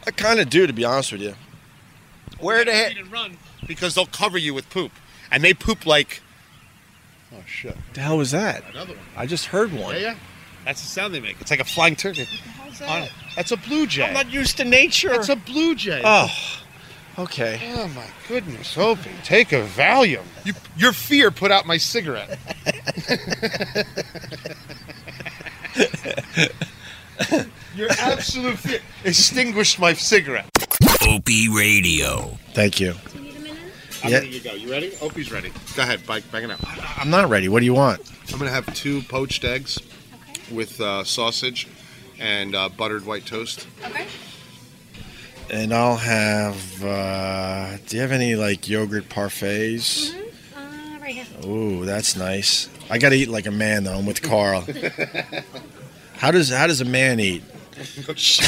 I 0.08 0.12
kind 0.12 0.40
of 0.40 0.50
do, 0.50 0.66
to 0.66 0.74
be 0.74 0.86
honest 0.86 1.12
with 1.12 1.22
you. 1.22 1.36
Where 2.40 2.64
the 2.64 2.72
heck? 2.72 2.96
run 3.12 3.38
because 3.68 3.96
they'll 3.96 4.06
cover 4.06 4.38
you 4.38 4.54
with 4.54 4.70
poop, 4.70 4.92
and 5.32 5.44
they 5.44 5.54
poop 5.54 5.86
like. 5.86 6.22
Oh 7.34 7.44
shit! 7.46 7.76
the 7.94 8.02
hell 8.02 8.18
was 8.18 8.32
that? 8.32 8.64
Another 8.72 8.94
one. 8.94 9.04
I 9.16 9.26
just 9.26 9.48
heard 9.48 9.74
one. 9.74 9.96
Yeah, 9.96 10.02
yeah. 10.02 10.16
That's 10.66 10.82
the 10.82 10.88
sound 10.88 11.14
they 11.14 11.20
make. 11.20 11.40
It's 11.40 11.52
like 11.52 11.60
a 11.60 11.64
flying 11.66 11.96
turkey. 11.96 12.26
How's 12.26 12.82
On 12.82 12.88
that? 12.88 13.04
it. 13.08 13.12
That's 13.36 13.52
a 13.52 13.58
blue 13.58 13.88
jay. 13.88 14.04
I'm 14.04 14.14
not 14.14 14.32
used 14.32 14.58
to 14.58 14.66
nature. 14.66 15.10
That's 15.10 15.30
a 15.30 15.36
blue 15.36 15.76
jay. 15.76 16.02
oh, 16.04 16.30
okay. 17.20 17.60
Oh 17.76 17.88
my 17.90 18.06
goodness, 18.28 18.78
Opie, 18.78 19.12
take 19.24 19.54
a 19.54 19.62
Valium. 19.66 20.24
You, 20.44 20.54
your 20.76 20.94
fear 20.94 21.32
put 21.32 21.52
out 21.52 21.66
my 21.66 21.78
cigarette. 21.78 22.38
your 27.76 27.90
absolute 28.00 28.58
fear 28.58 28.80
extinguished 29.04 29.80
my 29.80 29.94
cigarette. 29.94 30.50
Opie 31.08 31.50
Radio. 31.50 32.38
Thank 32.54 32.80
you. 32.80 32.94
I'm 34.04 34.12
Yeah. 34.12 34.18
ready 34.20 34.40
to 34.40 34.50
go. 34.50 34.54
You 34.54 34.70
ready? 34.72 34.92
Opie's 35.02 35.32
ready. 35.32 35.52
Go 35.76 35.82
ahead, 35.84 36.06
bike, 36.06 36.24
bang 36.32 36.44
it 36.46 36.52
up. 36.52 36.60
I'm 37.00 37.10
not 37.10 37.30
ready. 37.30 37.48
What 37.50 37.60
do 37.62 37.66
you 37.66 37.74
want? 37.74 38.00
I'm 38.32 38.38
gonna 38.40 38.52
have 38.52 38.72
two 38.76 39.02
poached 39.04 39.44
eggs 39.44 39.80
Okay. 40.32 40.42
with 40.56 40.80
uh, 40.82 41.04
sausage 41.04 41.68
and 42.20 42.56
uh, 42.56 42.70
buttered 42.70 43.06
white 43.06 43.26
toast. 43.26 43.68
Okay. 43.86 44.06
And 45.50 45.74
I'll 45.74 45.96
have. 45.98 46.84
Uh, 46.84 47.78
do 47.88 47.96
you 47.96 48.02
have 48.02 48.12
any 48.12 48.36
like 48.36 48.68
yogurt 48.70 49.08
parfaits? 49.10 50.14
Uh, 50.56 50.60
right 51.02 51.16
here. 51.16 51.26
Ooh, 51.46 51.86
that's 51.86 52.16
nice. 52.18 52.70
I 52.90 52.98
gotta 52.98 53.16
eat 53.16 53.30
like 53.30 53.46
a 53.48 53.52
man 53.52 53.84
though. 53.86 53.98
I'm 53.98 54.06
with 54.06 54.22
Carl. 54.22 54.62
how 56.18 56.32
does 56.32 56.50
how 56.50 56.68
does 56.68 56.82
a 56.82 56.86
man 56.86 57.20
eat? 57.20 57.44
Eggs 58.08 58.40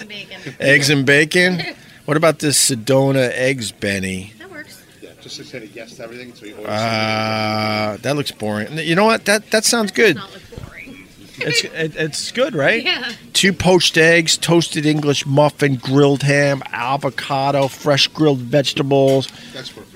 and 0.00 0.08
bacon. 0.08 0.40
Eggs 0.60 0.90
and 0.90 1.04
bacon. 1.06 1.62
What 2.08 2.16
about 2.16 2.38
this 2.38 2.70
Sedona 2.70 3.30
eggs, 3.34 3.70
Benny? 3.70 4.32
That 4.38 4.50
works. 4.50 4.82
Yeah, 5.02 5.10
just 5.20 5.36
to 5.36 5.44
say 5.44 5.68
yes 5.74 5.96
to 5.96 6.04
everything. 6.04 6.34
So 6.34 6.46
you 6.46 6.54
Uh, 6.64 7.98
that 7.98 8.16
looks 8.16 8.30
boring. 8.30 8.78
You 8.78 8.94
know 8.94 9.04
what? 9.04 9.26
That 9.26 9.50
that 9.50 9.66
sounds 9.66 9.92
good. 9.92 10.16
Not 10.16 10.32
look 10.32 10.42
boring. 10.70 11.06
It's 11.36 11.64
it, 11.64 11.96
it's 11.96 12.32
good, 12.32 12.54
right? 12.54 12.82
Yeah. 12.82 13.12
Two 13.34 13.52
poached 13.52 13.98
eggs, 13.98 14.38
toasted 14.38 14.86
English 14.86 15.26
muffin, 15.26 15.74
grilled 15.76 16.22
ham, 16.22 16.62
avocado, 16.72 17.68
fresh 17.68 18.08
grilled 18.08 18.38
vegetables. 18.38 19.28
That's 19.52 19.68
perfect. 19.68 19.87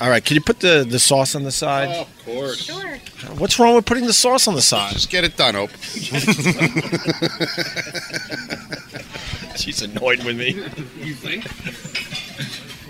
All 0.00 0.08
right, 0.10 0.24
can 0.24 0.34
you 0.34 0.40
put 0.40 0.60
the, 0.60 0.86
the 0.88 0.98
sauce 0.98 1.34
on 1.34 1.44
the 1.44 1.50
side? 1.52 1.88
Oh, 1.90 2.02
of 2.02 2.24
course. 2.24 2.64
Sure. 2.64 2.96
What's 3.36 3.58
wrong 3.58 3.74
with 3.74 3.84
putting 3.86 4.06
the 4.06 4.12
sauce 4.12 4.46
on 4.48 4.54
the 4.54 4.62
side? 4.62 4.92
Just 4.92 5.10
get 5.10 5.24
it 5.24 5.36
done, 5.36 5.54
Hope. 5.54 5.70
She's 9.56 9.82
annoyed 9.82 10.22
with 10.24 10.36
me. 10.36 10.50
You 11.04 11.14
think? 11.14 11.48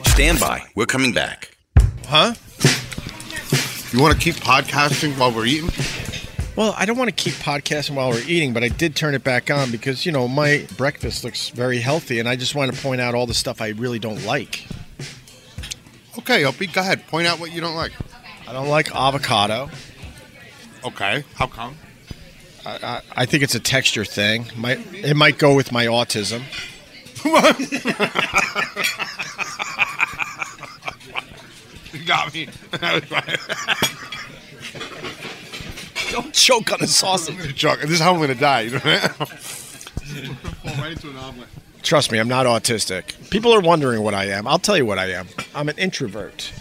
Stand 0.09 0.39
by. 0.41 0.62
We're 0.74 0.86
coming 0.86 1.12
back. 1.12 1.57
Huh? 2.07 2.34
You 3.93 4.03
want 4.03 4.14
to 4.14 4.20
keep 4.20 4.34
podcasting 4.36 5.18
while 5.18 5.32
we're 5.32 5.47
eating? 5.47 5.70
Well, 6.57 6.74
I 6.76 6.84
don't 6.86 6.99
want 6.99 7.09
to 7.09 7.14
keep 7.14 7.34
podcasting 7.34 7.95
while 7.95 8.11
we're 8.11 8.24
eating, 8.26 8.53
but 8.53 8.64
I 8.64 8.68
did 8.68 8.97
turn 8.97 9.14
it 9.14 9.24
back 9.24 9.51
on 9.51 9.70
because, 9.70 10.05
you 10.05 10.12
know, 10.12 10.26
my 10.28 10.66
breakfast 10.76 11.24
looks 11.24 11.51
very 11.51 11.78
healthy, 11.78 12.18
and 12.18 12.28
I 12.28 12.36
just 12.36 12.55
want 12.55 12.74
to 12.74 12.82
point 12.82 13.01
out 13.01 13.14
all 13.14 13.26
the 13.26 13.34
stuff 13.34 13.61
I 13.62 13.68
really 13.68 13.99
don't 13.99 14.24
like. 14.26 14.66
Okay, 16.19 16.45
Opie, 16.45 16.66
go 16.66 16.81
ahead. 16.81 17.07
Point 17.07 17.27
out 17.27 17.41
what 17.41 17.53
you 17.53 17.61
don't 17.61 17.75
like. 17.75 17.93
I 18.47 18.53
don't 18.53 18.69
like 18.69 18.95
avocado. 18.95 19.71
Okay. 20.85 21.25
How 21.35 21.47
come? 21.47 21.77
I, 22.66 22.79
I, 22.83 23.01
I 23.16 23.27
think 23.27 23.43
it's 23.43 23.55
a 23.55 23.61
texture 23.61 24.05
thing. 24.05 24.47
Might 24.57 24.81
it 24.95 25.16
might 25.16 25.39
go 25.39 25.55
with 25.55 25.73
my 25.73 25.87
autism. 25.87 26.43
You 31.93 32.05
got 32.05 32.33
me. 32.35 32.49
Don't 36.12 36.33
choke 36.35 36.73
on 36.73 36.81
the 36.81 36.87
sausage. 36.87 37.55
Chuck, 37.57 37.81
this 37.81 37.93
is 37.93 38.01
how 38.01 38.12
I'm 38.12 38.19
going 38.19 38.29
to 38.29 38.35
die. 38.35 38.61
You 38.62 38.71
know 38.73 38.79
what? 38.79 38.87
I 38.87 38.99
mean? 40.14 40.35
Fall 40.35 40.75
right 40.75 40.93
into 40.93 41.09
an 41.11 41.16
omelet. 41.16 41.49
Trust 41.83 42.11
me, 42.12 42.18
I'm 42.18 42.29
not 42.29 42.47
autistic. 42.47 43.31
People 43.31 43.55
are 43.55 43.61
wondering 43.61 44.03
what 44.03 44.14
I 44.14 44.26
am. 44.26 44.47
I'll 44.47 44.59
tell 44.59 44.76
you 44.76 44.85
what 44.85 44.99
I 44.99 45.12
am. 45.12 45.29
I'm 45.55 45.68
an 45.68 45.79
introvert. 45.79 46.53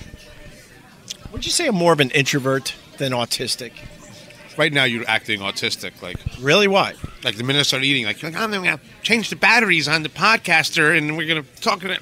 Would 1.31 1.45
you 1.45 1.51
say 1.51 1.67
I'm 1.67 1.75
more 1.75 1.91
of 1.93 1.99
an 1.99 2.11
introvert 2.11 2.75
than 2.97 3.11
autistic? 3.11 3.71
Right 4.57 4.71
now, 4.73 4.85
you're 4.85 5.07
acting 5.07 5.39
autistic. 5.41 6.01
Like, 6.01 6.17
Really? 6.39 6.67
Why? 6.67 6.93
like 7.23 7.35
the 7.35 7.43
minute 7.43 7.59
I 7.59 7.63
start 7.63 7.83
eating, 7.83 8.05
like, 8.05 8.21
you're 8.21 8.31
like 8.31 8.39
I'm 8.39 8.51
going 8.51 8.63
to 8.63 8.79
change 9.03 9.29
the 9.29 9.35
batteries 9.35 9.87
on 9.87 10.03
the 10.03 10.09
podcaster, 10.09 10.97
and 10.97 11.17
we're 11.17 11.27
going 11.27 11.43
to 11.43 11.61
talk 11.61 11.83
it. 11.83 11.99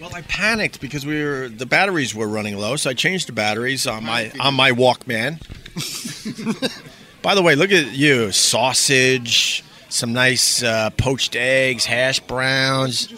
Well, 0.00 0.14
I 0.14 0.20
panicked 0.22 0.80
because 0.80 1.06
we 1.06 1.24
were 1.24 1.48
the 1.48 1.64
batteries 1.64 2.14
were 2.14 2.28
running 2.28 2.58
low, 2.58 2.76
so 2.76 2.90
I 2.90 2.94
changed 2.94 3.28
the 3.28 3.32
batteries 3.32 3.86
on 3.86 4.04
my 4.04 4.30
on 4.40 4.52
my 4.54 4.70
Walkman. 4.72 5.40
By 7.22 7.34
the 7.34 7.42
way, 7.42 7.54
look 7.54 7.72
at 7.72 7.92
you, 7.92 8.30
sausage, 8.30 9.64
some 9.88 10.12
nice 10.12 10.62
uh, 10.62 10.90
poached 10.90 11.36
eggs, 11.36 11.84
hash 11.84 12.20
browns. 12.20 13.12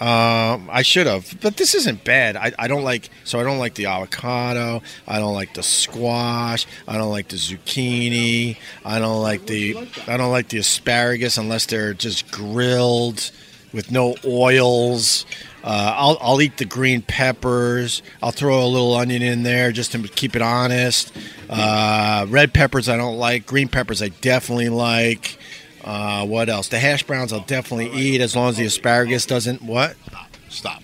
Um, 0.00 0.70
I 0.72 0.80
should 0.80 1.06
have, 1.06 1.36
but 1.42 1.58
this 1.58 1.74
isn't 1.74 2.04
bad. 2.04 2.34
I, 2.34 2.52
I 2.58 2.68
don't 2.68 2.84
like 2.84 3.10
so 3.24 3.38
I 3.38 3.42
don't 3.42 3.58
like 3.58 3.74
the 3.74 3.84
avocado. 3.86 4.80
I 5.06 5.18
don't 5.18 5.34
like 5.34 5.52
the 5.52 5.62
squash. 5.62 6.66
I 6.88 6.96
don't 6.96 7.10
like 7.10 7.28
the 7.28 7.36
zucchini. 7.36 8.56
I 8.82 8.98
don't 8.98 9.20
like 9.20 9.44
the 9.44 9.76
I 10.06 10.16
don't 10.16 10.32
like 10.32 10.48
the 10.48 10.56
asparagus 10.56 11.36
unless 11.36 11.66
they're 11.66 11.92
just 11.92 12.30
grilled 12.32 13.30
with 13.72 13.90
no 13.90 14.14
oils. 14.24 15.26
Uh, 15.62 15.94
I'll 15.96 16.18
I'll 16.20 16.40
eat 16.40 16.56
the 16.56 16.64
green 16.64 17.02
peppers. 17.02 18.02
I'll 18.22 18.30
throw 18.30 18.64
a 18.64 18.66
little 18.66 18.94
onion 18.94 19.22
in 19.22 19.42
there 19.42 19.72
just 19.72 19.92
to 19.92 20.02
keep 20.02 20.34
it 20.34 20.42
honest. 20.42 21.12
Uh, 21.48 22.26
red 22.28 22.54
peppers 22.54 22.88
I 22.88 22.96
don't 22.96 23.18
like. 23.18 23.46
Green 23.46 23.68
peppers 23.68 24.02
I 24.02 24.08
definitely 24.08 24.70
like. 24.70 25.38
Uh, 25.84 26.26
what 26.26 26.48
else? 26.48 26.68
The 26.68 26.78
hash 26.78 27.02
browns 27.04 27.32
I'll 27.32 27.40
definitely 27.40 27.90
eat 27.90 28.20
as 28.20 28.36
long 28.36 28.50
as 28.50 28.56
the 28.56 28.64
asparagus 28.64 29.26
doesn't 29.26 29.62
what? 29.62 29.96
Stop. 30.48 30.82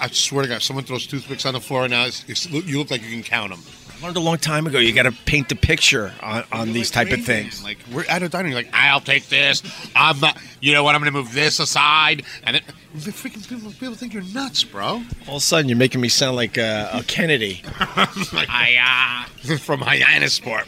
I 0.00 0.08
swear 0.08 0.42
to 0.42 0.48
God, 0.48 0.62
someone 0.62 0.84
throws 0.84 1.06
toothpicks 1.06 1.44
on 1.44 1.54
the 1.54 1.60
floor 1.60 1.86
now, 1.88 2.06
it's, 2.06 2.24
it's, 2.28 2.50
you 2.50 2.78
look 2.78 2.90
like 2.90 3.02
you 3.02 3.10
can 3.10 3.22
count 3.22 3.50
them. 3.50 3.60
I 3.96 4.04
learned 4.04 4.16
a 4.16 4.20
long 4.20 4.36
time 4.36 4.66
ago. 4.66 4.78
You 4.78 4.92
got 4.92 5.04
to 5.04 5.12
paint 5.12 5.48
the 5.48 5.54
picture 5.54 6.12
on, 6.20 6.44
on 6.52 6.72
these 6.72 6.90
type 6.90 7.10
of 7.12 7.24
things. 7.24 7.64
Like 7.64 7.78
we're 7.92 8.04
at 8.04 8.22
a 8.22 8.28
dining, 8.28 8.52
like 8.52 8.68
I'll 8.72 9.00
take 9.00 9.28
this. 9.28 9.62
I'm 9.94 10.20
not. 10.20 10.36
You 10.60 10.72
know 10.72 10.84
what? 10.84 10.94
I'm 10.94 11.00
going 11.00 11.12
to 11.12 11.18
move 11.18 11.32
this 11.32 11.60
aside, 11.60 12.24
and 12.42 12.56
then 12.56 12.62
the 12.94 13.10
freaking 13.10 13.48
people, 13.48 13.70
people 13.72 13.94
think 13.94 14.12
you're 14.12 14.22
nuts, 14.22 14.64
bro. 14.64 15.02
All 15.26 15.36
of 15.36 15.36
a 15.36 15.40
sudden, 15.40 15.68
you're 15.68 15.78
making 15.78 16.00
me 16.00 16.08
sound 16.08 16.36
like 16.36 16.58
uh, 16.58 16.90
a 16.92 17.02
Kennedy. 17.04 17.62
I 17.78 19.26
uh, 19.48 19.56
from 19.58 19.80
Hyannisport. 19.80 20.66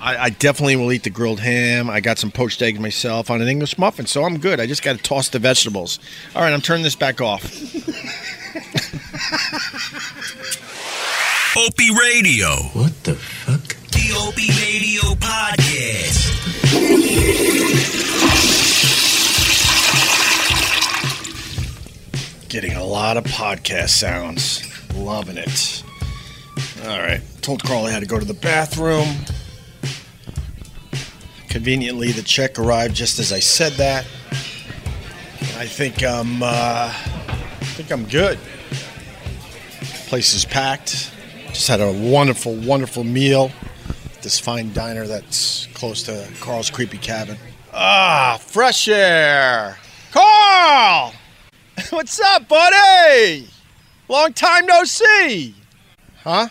I, 0.00 0.24
I 0.24 0.30
definitely 0.30 0.76
will 0.76 0.92
eat 0.92 1.02
the 1.02 1.10
grilled 1.10 1.40
ham. 1.40 1.90
I 1.90 2.00
got 2.00 2.18
some 2.18 2.30
poached 2.30 2.62
eggs 2.62 2.78
myself 2.78 3.30
on 3.30 3.42
an 3.42 3.48
English 3.48 3.78
muffin, 3.78 4.06
so 4.06 4.24
I'm 4.24 4.38
good. 4.38 4.60
I 4.60 4.66
just 4.66 4.82
got 4.82 4.96
to 4.96 5.02
toss 5.02 5.30
the 5.30 5.38
vegetables. 5.38 5.98
All 6.34 6.42
right, 6.42 6.52
I'm 6.52 6.60
turning 6.60 6.84
this 6.84 6.94
back 6.94 7.20
off. 7.20 7.42
Opie 11.58 11.90
Radio. 11.90 12.50
What 12.74 12.92
the 13.04 13.14
fuck? 13.14 13.76
The 13.90 14.12
Opie 14.14 14.50
Radio 14.60 15.14
Podcast. 15.14 16.26
Getting 22.50 22.74
a 22.74 22.84
lot 22.84 23.16
of 23.16 23.24
podcast 23.24 23.88
sounds. 23.88 24.62
Loving 24.94 25.38
it. 25.38 25.82
All 26.84 26.98
right. 26.98 27.22
Told 27.40 27.62
Carl 27.64 27.86
I 27.86 27.90
had 27.90 28.00
to 28.00 28.06
go 28.06 28.18
to 28.18 28.26
the 28.26 28.34
bathroom. 28.34 29.08
Conveniently, 31.48 32.12
the 32.12 32.22
check 32.22 32.58
arrived 32.58 32.94
just 32.94 33.18
as 33.18 33.32
I 33.32 33.38
said 33.38 33.72
that. 33.74 34.04
I 35.56 35.64
think 35.64 36.04
I'm. 36.04 36.42
Uh, 36.42 36.92
I 36.92 37.64
think 37.76 37.90
I'm 37.90 38.04
good. 38.04 38.38
Place 40.08 40.34
is 40.34 40.44
packed. 40.44 41.12
Just 41.56 41.68
had 41.68 41.80
a 41.80 41.90
wonderful, 41.90 42.54
wonderful 42.54 43.02
meal. 43.02 43.50
at 43.88 44.22
This 44.22 44.38
fine 44.38 44.74
diner 44.74 45.06
that's 45.06 45.68
close 45.72 46.02
to 46.02 46.28
Carl's 46.38 46.68
creepy 46.68 46.98
cabin. 46.98 47.38
Ah, 47.72 48.38
fresh 48.38 48.88
air. 48.88 49.78
Carl. 50.12 51.14
What's 51.88 52.20
up, 52.20 52.46
buddy? 52.46 53.48
Long 54.06 54.34
time 54.34 54.66
no 54.66 54.84
see. 54.84 55.54
Huh? 56.18 56.30
I 56.30 56.50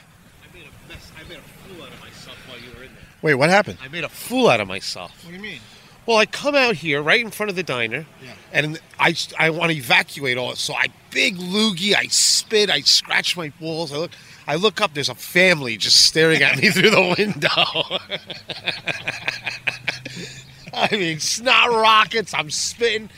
made 0.55 0.63
a 0.63 0.89
mess. 0.89 1.11
I 1.15 1.29
made 1.29 1.37
a 1.37 1.41
fool 1.41 1.83
out 1.83 1.93
of 1.93 2.01
myself 2.01 2.37
while 2.47 2.57
you 2.57 2.69
were 2.75 2.83
in 2.85 2.91
there. 2.95 3.03
Wait, 3.21 3.35
what 3.35 3.51
happened? 3.51 3.77
I 3.83 3.87
made 3.89 4.05
a 4.05 4.09
fool 4.09 4.49
out 4.49 4.59
of 4.59 4.67
myself. 4.67 5.23
What 5.23 5.29
do 5.29 5.35
you 5.35 5.41
mean? 5.43 5.59
Well, 6.07 6.17
I 6.17 6.25
come 6.25 6.55
out 6.55 6.77
here 6.77 7.03
right 7.03 7.21
in 7.21 7.29
front 7.29 7.51
of 7.51 7.55
the 7.55 7.63
diner, 7.63 8.07
and 8.51 8.79
I, 8.99 9.15
I 9.37 9.51
want 9.51 9.71
to 9.71 9.77
evacuate 9.77 10.37
all. 10.39 10.55
So 10.55 10.73
I 10.73 10.87
big 11.11 11.37
loogie, 11.37 11.95
I 11.95 12.07
spit, 12.07 12.71
I 12.71 12.81
scratch 12.81 13.37
my 13.37 13.49
balls. 13.59 13.91
I 13.91 13.97
look, 13.97 14.11
I 14.47 14.55
look 14.55 14.81
up. 14.81 14.93
There's 14.93 15.09
a 15.09 15.15
family 15.15 15.77
just 15.77 16.05
staring 16.05 16.41
at 16.41 16.57
me 16.57 16.69
through 16.71 16.91
the 16.91 17.15
window. 17.17 17.99
I 20.73 20.89
mean, 20.91 21.19
snot 21.19 21.69
rockets. 21.69 22.33
I'm 22.33 22.49
spitting, 22.51 23.09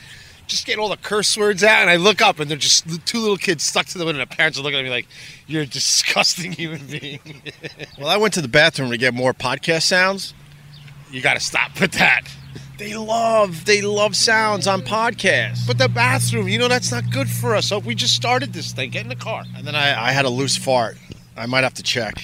just 0.46 0.64
getting 0.64 0.80
all 0.80 0.88
the 0.88 0.96
curse 0.96 1.36
words 1.36 1.64
out, 1.64 1.80
and 1.82 1.90
I 1.90 1.96
look 1.96 2.22
up, 2.22 2.38
and 2.38 2.48
they're 2.50 2.56
just 2.56 2.86
two 3.06 3.18
little 3.18 3.36
kids 3.36 3.64
stuck 3.64 3.86
to 3.86 3.98
the 3.98 4.04
window. 4.04 4.20
And 4.22 4.30
the 4.30 4.34
parents 4.34 4.58
are 4.58 4.62
looking 4.62 4.78
at 4.78 4.84
me 4.84 4.90
like, 4.90 5.08
"You're 5.46 5.62
a 5.62 5.66
disgusting 5.66 6.52
human 6.58 6.86
being. 6.86 7.42
Well, 7.98 8.08
I 8.08 8.16
went 8.16 8.34
to 8.34 8.40
the 8.40 8.48
bathroom 8.48 8.90
to 8.90 8.96
get 8.96 9.12
more 9.12 9.34
podcast 9.34 9.82
sounds. 9.82 10.34
you 11.10 11.20
got 11.20 11.34
to 11.34 11.40
stop 11.40 11.80
with 11.80 11.92
that." 11.92 12.22
They 12.78 12.94
love, 12.94 13.64
they 13.64 13.82
love 13.82 14.14
sounds 14.14 14.68
on 14.68 14.82
podcasts. 14.82 15.66
But 15.66 15.78
the 15.78 15.88
bathroom, 15.88 16.46
you 16.46 16.60
know, 16.60 16.68
that's 16.68 16.92
not 16.92 17.10
good 17.10 17.28
for 17.28 17.56
us. 17.56 17.66
So 17.66 17.80
we 17.80 17.96
just 17.96 18.14
started 18.14 18.52
this 18.52 18.70
thing. 18.70 18.90
Get 18.90 19.02
in 19.02 19.08
the 19.08 19.16
car. 19.16 19.42
And 19.56 19.66
then 19.66 19.74
I, 19.74 20.10
I 20.10 20.12
had 20.12 20.24
a 20.24 20.28
loose 20.28 20.56
fart. 20.56 20.96
I 21.38 21.46
might 21.46 21.64
have 21.64 21.74
to 21.74 21.82
check. 21.82 22.22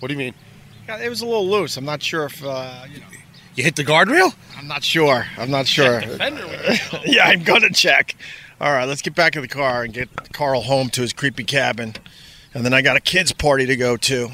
What 0.00 0.08
do 0.08 0.14
you 0.14 0.18
mean? 0.18 0.34
Yeah, 0.88 0.98
It 1.02 1.08
was 1.08 1.20
a 1.22 1.26
little 1.26 1.48
loose. 1.48 1.76
I'm 1.76 1.84
not 1.84 2.02
sure 2.02 2.24
if, 2.24 2.44
uh, 2.44 2.84
you 2.92 3.00
know, 3.00 3.06
You 3.54 3.64
hit 3.64 3.76
the 3.76 3.84
guardrail? 3.84 4.34
I'm 4.56 4.68
not 4.68 4.84
sure. 4.84 5.26
I'm 5.38 5.50
not 5.50 5.66
sure. 5.66 6.00
yeah, 7.06 7.24
I'm 7.26 7.42
gonna 7.42 7.70
check. 7.70 8.14
All 8.60 8.72
right, 8.72 8.84
let's 8.86 9.02
get 9.02 9.14
back 9.14 9.34
in 9.36 9.42
the 9.42 9.48
car 9.48 9.82
and 9.82 9.92
get 9.92 10.32
Carl 10.32 10.62
home 10.62 10.88
to 10.90 11.00
his 11.02 11.12
creepy 11.12 11.44
cabin, 11.44 11.94
and 12.54 12.64
then 12.64 12.72
I 12.72 12.82
got 12.82 12.96
a 12.96 13.00
kids' 13.00 13.32
party 13.32 13.66
to 13.66 13.76
go 13.76 13.96
to. 13.96 14.30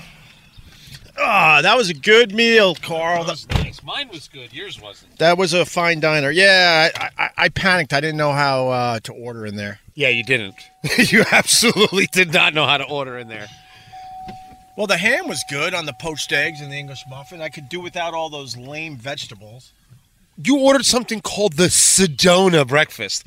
Ah, 1.19 1.61
that 1.63 1.77
was 1.77 1.91
a 1.91 1.95
good 1.95 2.33
meal, 2.33 2.75
Carl. 2.75 3.25
That, 3.25 3.45
nice. 3.51 3.83
Mine 3.83 4.09
was 4.11 4.29
good. 4.29 4.53
Yours 4.55 4.81
wasn't. 4.81 5.19
that 5.19 5.37
was 5.37 5.53
a 5.53 5.65
fine 5.67 6.01
diner. 6.01 6.31
Yeah, 6.31 6.89
I, 6.97 7.11
I, 7.25 7.31
I 7.37 7.49
panicked. 7.51 7.93
I 7.93 8.01
didn't 8.01 8.17
know 8.17 8.33
how 8.33 8.69
uh, 8.69 9.01
to 9.01 9.13
order 9.13 9.45
in 9.45 9.57
there. 9.57 9.81
Yeah, 9.95 10.09
you 10.09 10.25
didn't. 10.25 10.55
you 10.99 11.25
absolutely 11.31 12.07
did 12.07 12.33
not 12.33 12.55
know 12.55 12.67
how 12.67 12.79
to 12.79 12.85
order 12.85 13.19
in 13.19 13.29
there. 13.29 13.49
Well, 14.77 14.87
the 14.87 14.97
ham 14.97 15.29
was 15.29 15.45
good 15.49 15.75
on 15.75 15.87
the 15.87 15.93
poached 15.93 16.33
eggs 16.33 16.61
and 16.61 16.73
the 16.73 16.77
English 16.77 17.05
muffin. 17.09 17.43
I 17.43 17.49
could 17.49 17.69
do 17.69 17.81
without 17.81 18.15
all 18.15 18.31
those 18.31 18.57
lame 18.57 18.97
vegetables. 18.97 19.73
You 20.43 20.59
ordered 20.59 20.87
something 20.87 21.21
called 21.21 21.55
the 21.55 21.65
Sedona 21.65 22.67
breakfast. 22.67 23.27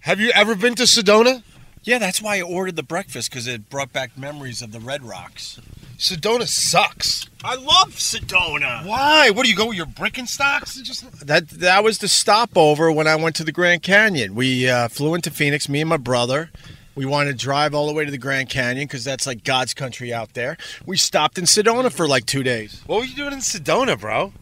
Have 0.00 0.18
you 0.18 0.30
ever 0.34 0.56
been 0.56 0.74
to 0.76 0.84
Sedona? 0.84 1.42
Yeah, 1.84 1.98
that's 1.98 2.22
why 2.22 2.38
I 2.38 2.42
ordered 2.42 2.76
the 2.76 2.82
breakfast 2.82 3.30
because 3.30 3.46
it 3.46 3.68
brought 3.68 3.92
back 3.92 4.16
memories 4.16 4.62
of 4.62 4.72
the 4.72 4.80
Red 4.80 5.04
Rocks. 5.04 5.60
Sedona 5.98 6.48
sucks. 6.48 7.28
I 7.44 7.54
love 7.54 7.94
Sedona. 7.94 8.84
Why? 8.84 9.30
What 9.30 9.44
do 9.44 9.50
you 9.50 9.56
go 9.56 9.68
with 9.68 9.76
your 9.76 9.86
Birkenstocks? 9.86 10.80
It 10.80 10.84
Just 10.84 11.26
That 11.26 11.48
that 11.48 11.84
was 11.84 11.98
the 11.98 12.08
stopover 12.08 12.90
when 12.90 13.06
I 13.06 13.14
went 13.14 13.36
to 13.36 13.44
the 13.44 13.52
Grand 13.52 13.82
Canyon. 13.82 14.34
We 14.34 14.68
uh, 14.68 14.88
flew 14.88 15.14
into 15.14 15.30
Phoenix, 15.30 15.68
me 15.68 15.80
and 15.80 15.90
my 15.90 15.96
brother. 15.96 16.50
We 16.94 17.06
wanted 17.06 17.38
to 17.38 17.38
drive 17.38 17.74
all 17.74 17.86
the 17.86 17.94
way 17.94 18.04
to 18.04 18.10
the 18.10 18.18
Grand 18.18 18.50
Canyon 18.50 18.86
because 18.86 19.04
that's 19.04 19.26
like 19.26 19.44
God's 19.44 19.72
country 19.72 20.12
out 20.12 20.34
there. 20.34 20.58
We 20.84 20.98
stopped 20.98 21.38
in 21.38 21.44
Sedona 21.44 21.90
for 21.90 22.06
like 22.06 22.26
two 22.26 22.42
days. 22.42 22.82
what 22.86 22.98
were 23.00 23.04
you 23.04 23.16
doing 23.16 23.32
in 23.32 23.38
Sedona, 23.38 23.98
bro? 23.98 24.32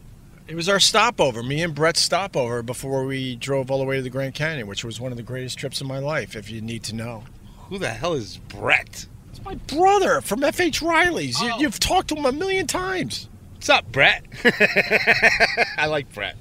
It 0.47 0.55
was 0.55 0.67
our 0.67 0.79
stopover, 0.79 1.43
me 1.43 1.63
and 1.63 1.73
Brett's 1.73 2.01
stopover 2.01 2.61
before 2.61 3.05
we 3.05 3.37
drove 3.37 3.71
all 3.71 3.77
the 3.77 3.85
way 3.85 3.95
to 3.95 4.01
the 4.01 4.09
Grand 4.09 4.35
Canyon, 4.35 4.67
which 4.67 4.83
was 4.83 4.99
one 4.99 5.11
of 5.11 5.17
the 5.17 5.23
greatest 5.23 5.57
trips 5.57 5.79
of 5.79 5.87
my 5.87 5.99
life, 5.99 6.35
if 6.35 6.51
you 6.51 6.59
need 6.59 6.83
to 6.83 6.95
know. 6.95 7.23
Who 7.69 7.77
the 7.77 7.87
hell 7.87 8.13
is 8.13 8.35
Brett? 8.49 9.05
It's 9.29 9.45
my 9.45 9.55
brother 9.55 10.19
from 10.19 10.41
FH 10.41 10.81
Riley's. 10.81 11.39
You, 11.39 11.51
oh. 11.53 11.59
you've 11.59 11.79
talked 11.79 12.09
to 12.09 12.15
him 12.15 12.25
a 12.25 12.33
million 12.33 12.67
times. 12.67 13.29
What's 13.53 13.69
up, 13.69 13.89
Brett? 13.93 14.25
I 15.77 15.85
like 15.85 16.11
Brett. 16.13 16.35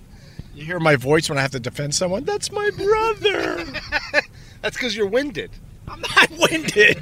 You 0.56 0.64
hear 0.64 0.80
my 0.80 0.96
voice 0.96 1.28
when 1.28 1.38
I 1.38 1.42
have 1.42 1.52
to 1.52 1.60
defend 1.60 1.94
someone? 1.94 2.24
That's 2.24 2.50
my 2.50 2.68
brother. 2.70 3.64
That's 4.62 4.76
because 4.76 4.96
you're 4.96 5.06
winded. 5.06 5.52
I'm 5.90 6.00
not 6.00 6.30
winded. 6.50 6.98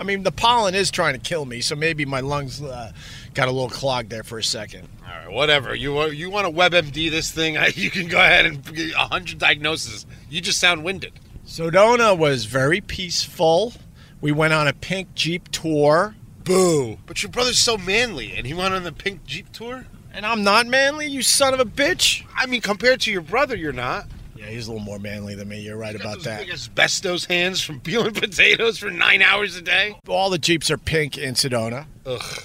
I 0.00 0.04
mean, 0.04 0.22
the 0.22 0.30
pollen 0.32 0.74
is 0.74 0.90
trying 0.90 1.14
to 1.14 1.20
kill 1.20 1.44
me, 1.44 1.60
so 1.60 1.74
maybe 1.74 2.04
my 2.04 2.20
lungs 2.20 2.62
uh, 2.62 2.92
got 3.34 3.48
a 3.48 3.50
little 3.50 3.68
clogged 3.68 4.10
there 4.10 4.22
for 4.22 4.38
a 4.38 4.44
second. 4.44 4.88
All 5.04 5.08
right, 5.12 5.30
whatever. 5.32 5.74
You 5.74 5.92
want 5.92 6.14
you 6.14 6.30
want 6.30 6.46
to 6.46 6.52
WebMD 6.52 7.10
this 7.10 7.30
thing? 7.32 7.56
You 7.74 7.90
can 7.90 8.06
go 8.08 8.18
ahead 8.18 8.46
and 8.46 8.62
get 8.74 8.92
a 8.94 8.98
hundred 8.98 9.38
diagnoses. 9.38 10.06
You 10.30 10.40
just 10.40 10.60
sound 10.60 10.84
winded. 10.84 11.12
Sedona 11.46 12.16
was 12.16 12.44
very 12.44 12.80
peaceful. 12.80 13.72
We 14.20 14.32
went 14.32 14.52
on 14.52 14.68
a 14.68 14.72
pink 14.72 15.14
Jeep 15.14 15.48
tour, 15.50 16.14
Boo! 16.44 16.98
But 17.06 17.22
your 17.22 17.30
brother's 17.30 17.58
so 17.58 17.76
manly, 17.76 18.32
and 18.36 18.46
he 18.46 18.54
went 18.54 18.74
on 18.74 18.84
the 18.84 18.92
pink 18.92 19.24
Jeep 19.24 19.52
tour. 19.52 19.86
and 20.12 20.24
I'm 20.26 20.42
not 20.44 20.66
manly, 20.66 21.06
you 21.06 21.22
son 21.22 21.54
of 21.54 21.60
a 21.60 21.64
bitch. 21.64 22.24
I 22.36 22.46
mean, 22.46 22.60
compared 22.60 23.00
to 23.02 23.10
your 23.12 23.20
brother, 23.22 23.56
you're 23.56 23.72
not. 23.72 24.06
Yeah, 24.38 24.46
he's 24.46 24.68
a 24.68 24.72
little 24.72 24.84
more 24.84 25.00
manly 25.00 25.34
than 25.34 25.48
me. 25.48 25.60
You're 25.60 25.76
right 25.76 25.96
about 25.96 26.16
those 26.16 26.24
that. 26.24 26.40
big 26.40 26.50
asbestos 26.50 27.24
hands 27.24 27.60
from 27.60 27.80
peeling 27.80 28.14
potatoes 28.14 28.78
for 28.78 28.88
nine 28.88 29.20
hours 29.20 29.56
a 29.56 29.62
day. 29.62 29.98
All 30.06 30.30
the 30.30 30.38
Jeeps 30.38 30.70
are 30.70 30.78
pink 30.78 31.18
in 31.18 31.34
Sedona. 31.34 31.86
Ugh. 32.06 32.42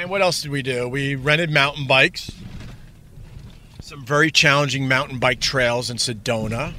And 0.00 0.08
what 0.08 0.22
else 0.22 0.40
did 0.40 0.50
we 0.50 0.62
do? 0.62 0.88
We 0.88 1.16
rented 1.16 1.50
mountain 1.50 1.86
bikes. 1.86 2.30
Some 3.82 4.06
very 4.06 4.30
challenging 4.30 4.88
mountain 4.88 5.18
bike 5.18 5.40
trails 5.40 5.90
in 5.90 5.98
Sedona. 5.98 6.72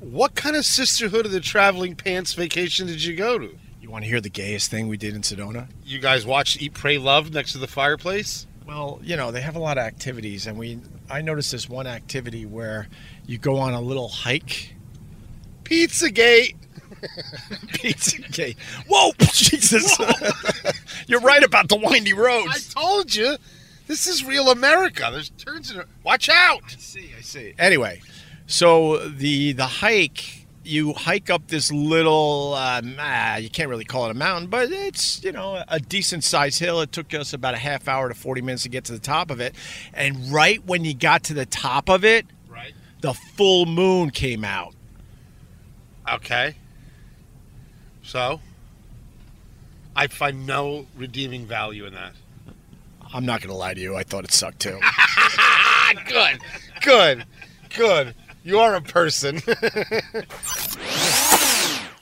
What 0.00 0.34
kind 0.34 0.56
of 0.56 0.64
sisterhood 0.64 1.26
of 1.26 1.32
the 1.32 1.40
traveling 1.40 1.94
pants 1.94 2.32
vacation 2.32 2.86
did 2.86 3.04
you 3.04 3.14
go 3.14 3.38
to? 3.38 3.58
You 3.82 3.90
want 3.90 4.04
to 4.04 4.08
hear 4.08 4.22
the 4.22 4.30
gayest 4.30 4.70
thing 4.70 4.88
we 4.88 4.96
did 4.96 5.14
in 5.14 5.20
Sedona? 5.20 5.68
You 5.84 5.98
guys 5.98 6.24
watched 6.24 6.62
Eat, 6.62 6.72
Pray, 6.72 6.96
Love 6.96 7.34
next 7.34 7.52
to 7.52 7.58
the 7.58 7.66
fireplace? 7.66 8.46
Well, 8.72 9.00
you 9.02 9.16
know, 9.16 9.30
they 9.30 9.42
have 9.42 9.54
a 9.54 9.58
lot 9.58 9.76
of 9.76 9.84
activities, 9.84 10.46
and 10.46 10.56
we 10.56 10.78
I 11.10 11.20
noticed 11.20 11.52
this 11.52 11.68
one 11.68 11.86
activity 11.86 12.46
where 12.46 12.88
you 13.26 13.36
go 13.36 13.58
on 13.58 13.74
a 13.74 13.80
little 13.82 14.08
hike. 14.08 14.74
Pizzagate. 15.62 16.56
Pizza 17.74 18.22
gate. 18.22 18.56
Whoa, 18.88 19.12
Jesus! 19.18 19.98
You're 21.06 21.20
right 21.20 21.42
about 21.44 21.68
the 21.68 21.76
windy 21.76 22.14
roads. 22.14 22.74
I 22.74 22.80
told 22.80 23.14
you. 23.14 23.36
This 23.88 24.06
is 24.06 24.24
real 24.24 24.48
America. 24.48 25.10
There's 25.12 25.28
turns 25.30 25.70
in 25.70 25.80
it. 25.80 25.86
Watch 26.02 26.30
out. 26.30 26.62
I 26.64 26.76
see, 26.78 27.10
I 27.18 27.20
see. 27.20 27.52
Anyway, 27.58 28.00
so 28.46 29.06
the 29.06 29.52
the 29.52 29.66
hike, 29.66 30.41
you 30.64 30.92
hike 30.92 31.28
up 31.30 31.48
this 31.48 31.70
little, 31.72 32.54
um, 32.54 32.96
ah, 32.98 33.36
you 33.36 33.50
can't 33.50 33.68
really 33.68 33.84
call 33.84 34.06
it 34.06 34.10
a 34.10 34.14
mountain, 34.14 34.48
but 34.48 34.70
it's 34.70 35.22
you 35.24 35.32
know 35.32 35.62
a 35.68 35.80
decent 35.80 36.24
sized 36.24 36.58
hill. 36.58 36.80
It 36.80 36.92
took 36.92 37.12
us 37.14 37.32
about 37.32 37.54
a 37.54 37.58
half 37.58 37.88
hour 37.88 38.08
to 38.08 38.14
forty 38.14 38.40
minutes 38.42 38.62
to 38.64 38.68
get 38.68 38.84
to 38.84 38.92
the 38.92 38.98
top 38.98 39.30
of 39.30 39.40
it, 39.40 39.54
and 39.92 40.30
right 40.32 40.64
when 40.64 40.84
you 40.84 40.94
got 40.94 41.24
to 41.24 41.34
the 41.34 41.46
top 41.46 41.88
of 41.88 42.04
it, 42.04 42.26
Right. 42.48 42.74
the 43.00 43.12
full 43.14 43.66
moon 43.66 44.10
came 44.10 44.44
out. 44.44 44.74
Okay. 46.10 46.56
So, 48.02 48.40
I 49.94 50.06
find 50.08 50.46
no 50.46 50.86
redeeming 50.96 51.46
value 51.46 51.86
in 51.86 51.94
that. 51.94 52.12
I'm 53.14 53.24
not 53.26 53.40
gonna 53.42 53.54
lie 53.54 53.74
to 53.74 53.80
you, 53.80 53.94
I 53.96 54.02
thought 54.02 54.24
it 54.24 54.32
sucked 54.32 54.60
too. 54.60 54.78
Good, 56.08 56.38
good, 56.80 57.24
good. 57.76 58.14
You 58.44 58.58
are 58.58 58.74
a 58.74 58.80
person. 58.80 59.40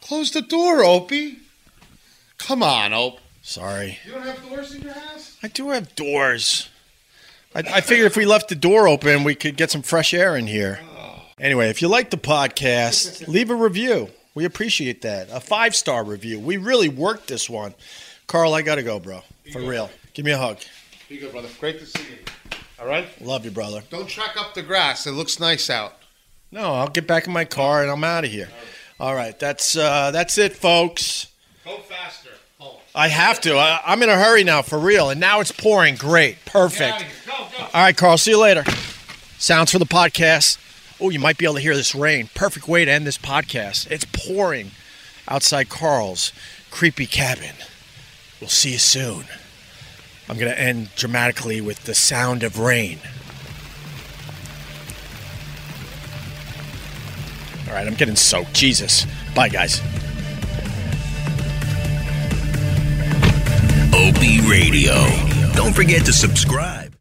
Close 0.01 0.30
the 0.30 0.43
door, 0.43 0.82
Opie. 0.82 1.38
Come 2.38 2.62
on, 2.62 2.95
Ope. 2.95 3.20
Sorry. 3.43 3.99
You 4.07 4.12
don't 4.12 4.22
have 4.22 4.49
doors 4.49 4.74
in 4.74 4.82
your 4.82 4.93
house? 4.93 5.36
I 5.43 5.49
do 5.49 5.70
have 5.70 5.95
doors. 5.95 6.68
I, 7.55 7.61
I 7.61 7.80
figured 7.80 8.07
if 8.07 8.16
we 8.16 8.24
left 8.24 8.49
the 8.49 8.55
door 8.55 8.88
open, 8.88 9.24
we 9.24 9.34
could 9.34 9.57
get 9.57 9.70
some 9.70 9.82
fresh 9.82 10.14
air 10.14 10.36
in 10.36 10.47
here. 10.47 10.80
Oh. 10.97 11.22
Anyway, 11.38 11.68
if 11.68 11.82
you 11.82 11.88
like 11.88 12.11
the 12.11 12.16
podcast, 12.16 13.26
leave 13.28 13.51
a 13.51 13.55
review. 13.55 14.09
We 14.34 14.45
appreciate 14.45 15.03
that. 15.03 15.28
A 15.30 15.41
five 15.41 15.74
star 15.74 16.05
review. 16.05 16.38
We 16.38 16.57
really 16.57 16.88
worked 16.88 17.28
this 17.28 17.51
one. 17.51 17.74
Carl, 18.26 18.55
I 18.55 18.62
got 18.62 18.76
to 18.76 18.82
go, 18.82 19.01
bro. 19.01 19.22
For 19.53 19.61
real. 19.61 19.91
Give 20.14 20.24
me 20.24 20.30
a 20.32 20.38
hug. 20.38 20.59
Be 21.09 21.18
good, 21.18 21.32
brother. 21.32 21.49
Great 21.59 21.80
to 21.80 21.86
see 21.86 22.03
you. 22.03 22.18
All 22.78 22.86
right? 22.86 23.07
Love 23.20 23.45
you, 23.45 23.51
brother. 23.51 23.82
Don't 23.91 24.09
track 24.09 24.36
up 24.36 24.55
the 24.55 24.62
grass. 24.62 25.07
It 25.07 25.12
looks 25.12 25.41
nice 25.41 25.68
out. 25.68 25.99
No, 26.53 26.74
I'll 26.74 26.88
get 26.88 27.07
back 27.07 27.26
in 27.26 27.32
my 27.32 27.44
car 27.44 27.82
and 27.82 27.90
I'm 27.90 28.03
out 28.03 28.24
of 28.24 28.30
here. 28.30 28.48
All 28.98 29.14
right, 29.14 29.38
that's 29.38 29.76
uh, 29.76 30.11
that's 30.11 30.36
it, 30.36 30.55
folks. 30.57 31.28
Go 31.64 31.78
faster. 31.78 32.30
Home. 32.59 32.76
I 32.94 33.09
have 33.09 33.40
to. 33.42 33.57
I, 33.57 33.80
I'm 33.86 34.03
in 34.03 34.09
a 34.09 34.16
hurry 34.16 34.44
now, 34.44 34.62
for 34.62 34.78
real. 34.78 35.11
And 35.11 35.20
now 35.20 35.40
it's 35.40 35.53
pouring. 35.53 35.94
Great. 35.94 36.44
Perfect. 36.44 37.05
Go, 37.26 37.32
go. 37.57 37.64
All 37.72 37.82
right, 37.82 37.96
Carl. 37.96 38.18
See 38.18 38.32
you 38.32 38.38
later. 38.40 38.64
Sounds 39.38 39.70
for 39.70 39.78
the 39.78 39.86
podcast. 39.86 40.59
Oh, 41.01 41.09
you 41.09 41.18
might 41.18 41.38
be 41.38 41.46
able 41.46 41.55
to 41.55 41.61
hear 41.61 41.74
this 41.74 41.94
rain. 41.94 42.28
Perfect 42.34 42.68
way 42.68 42.84
to 42.84 42.90
end 42.90 43.07
this 43.07 43.16
podcast. 43.16 43.90
It's 43.90 44.05
pouring 44.12 44.72
outside 45.28 45.70
Carl's 45.70 46.32
creepy 46.70 47.07
cabin. 47.07 47.55
We'll 48.40 48.51
see 48.51 48.72
you 48.72 48.78
soon. 48.78 49.24
I'm 50.28 50.36
going 50.36 50.53
to 50.53 50.61
end 50.61 50.90
dramatically 50.96 51.61
with 51.61 51.84
the 51.84 51.94
sound 51.94 52.42
of 52.42 52.59
rain. 52.59 52.98
All 57.70 57.76
right, 57.76 57.86
I'm 57.86 57.94
getting 57.94 58.16
soaked. 58.16 58.52
Jesus. 58.52 59.06
Bye, 59.32 59.48
guys. 59.48 59.80
Opie 63.94 64.40
Radio. 64.40 64.94
Don't 65.54 65.72
forget 65.72 66.04
to 66.06 66.12
subscribe. 66.12 66.99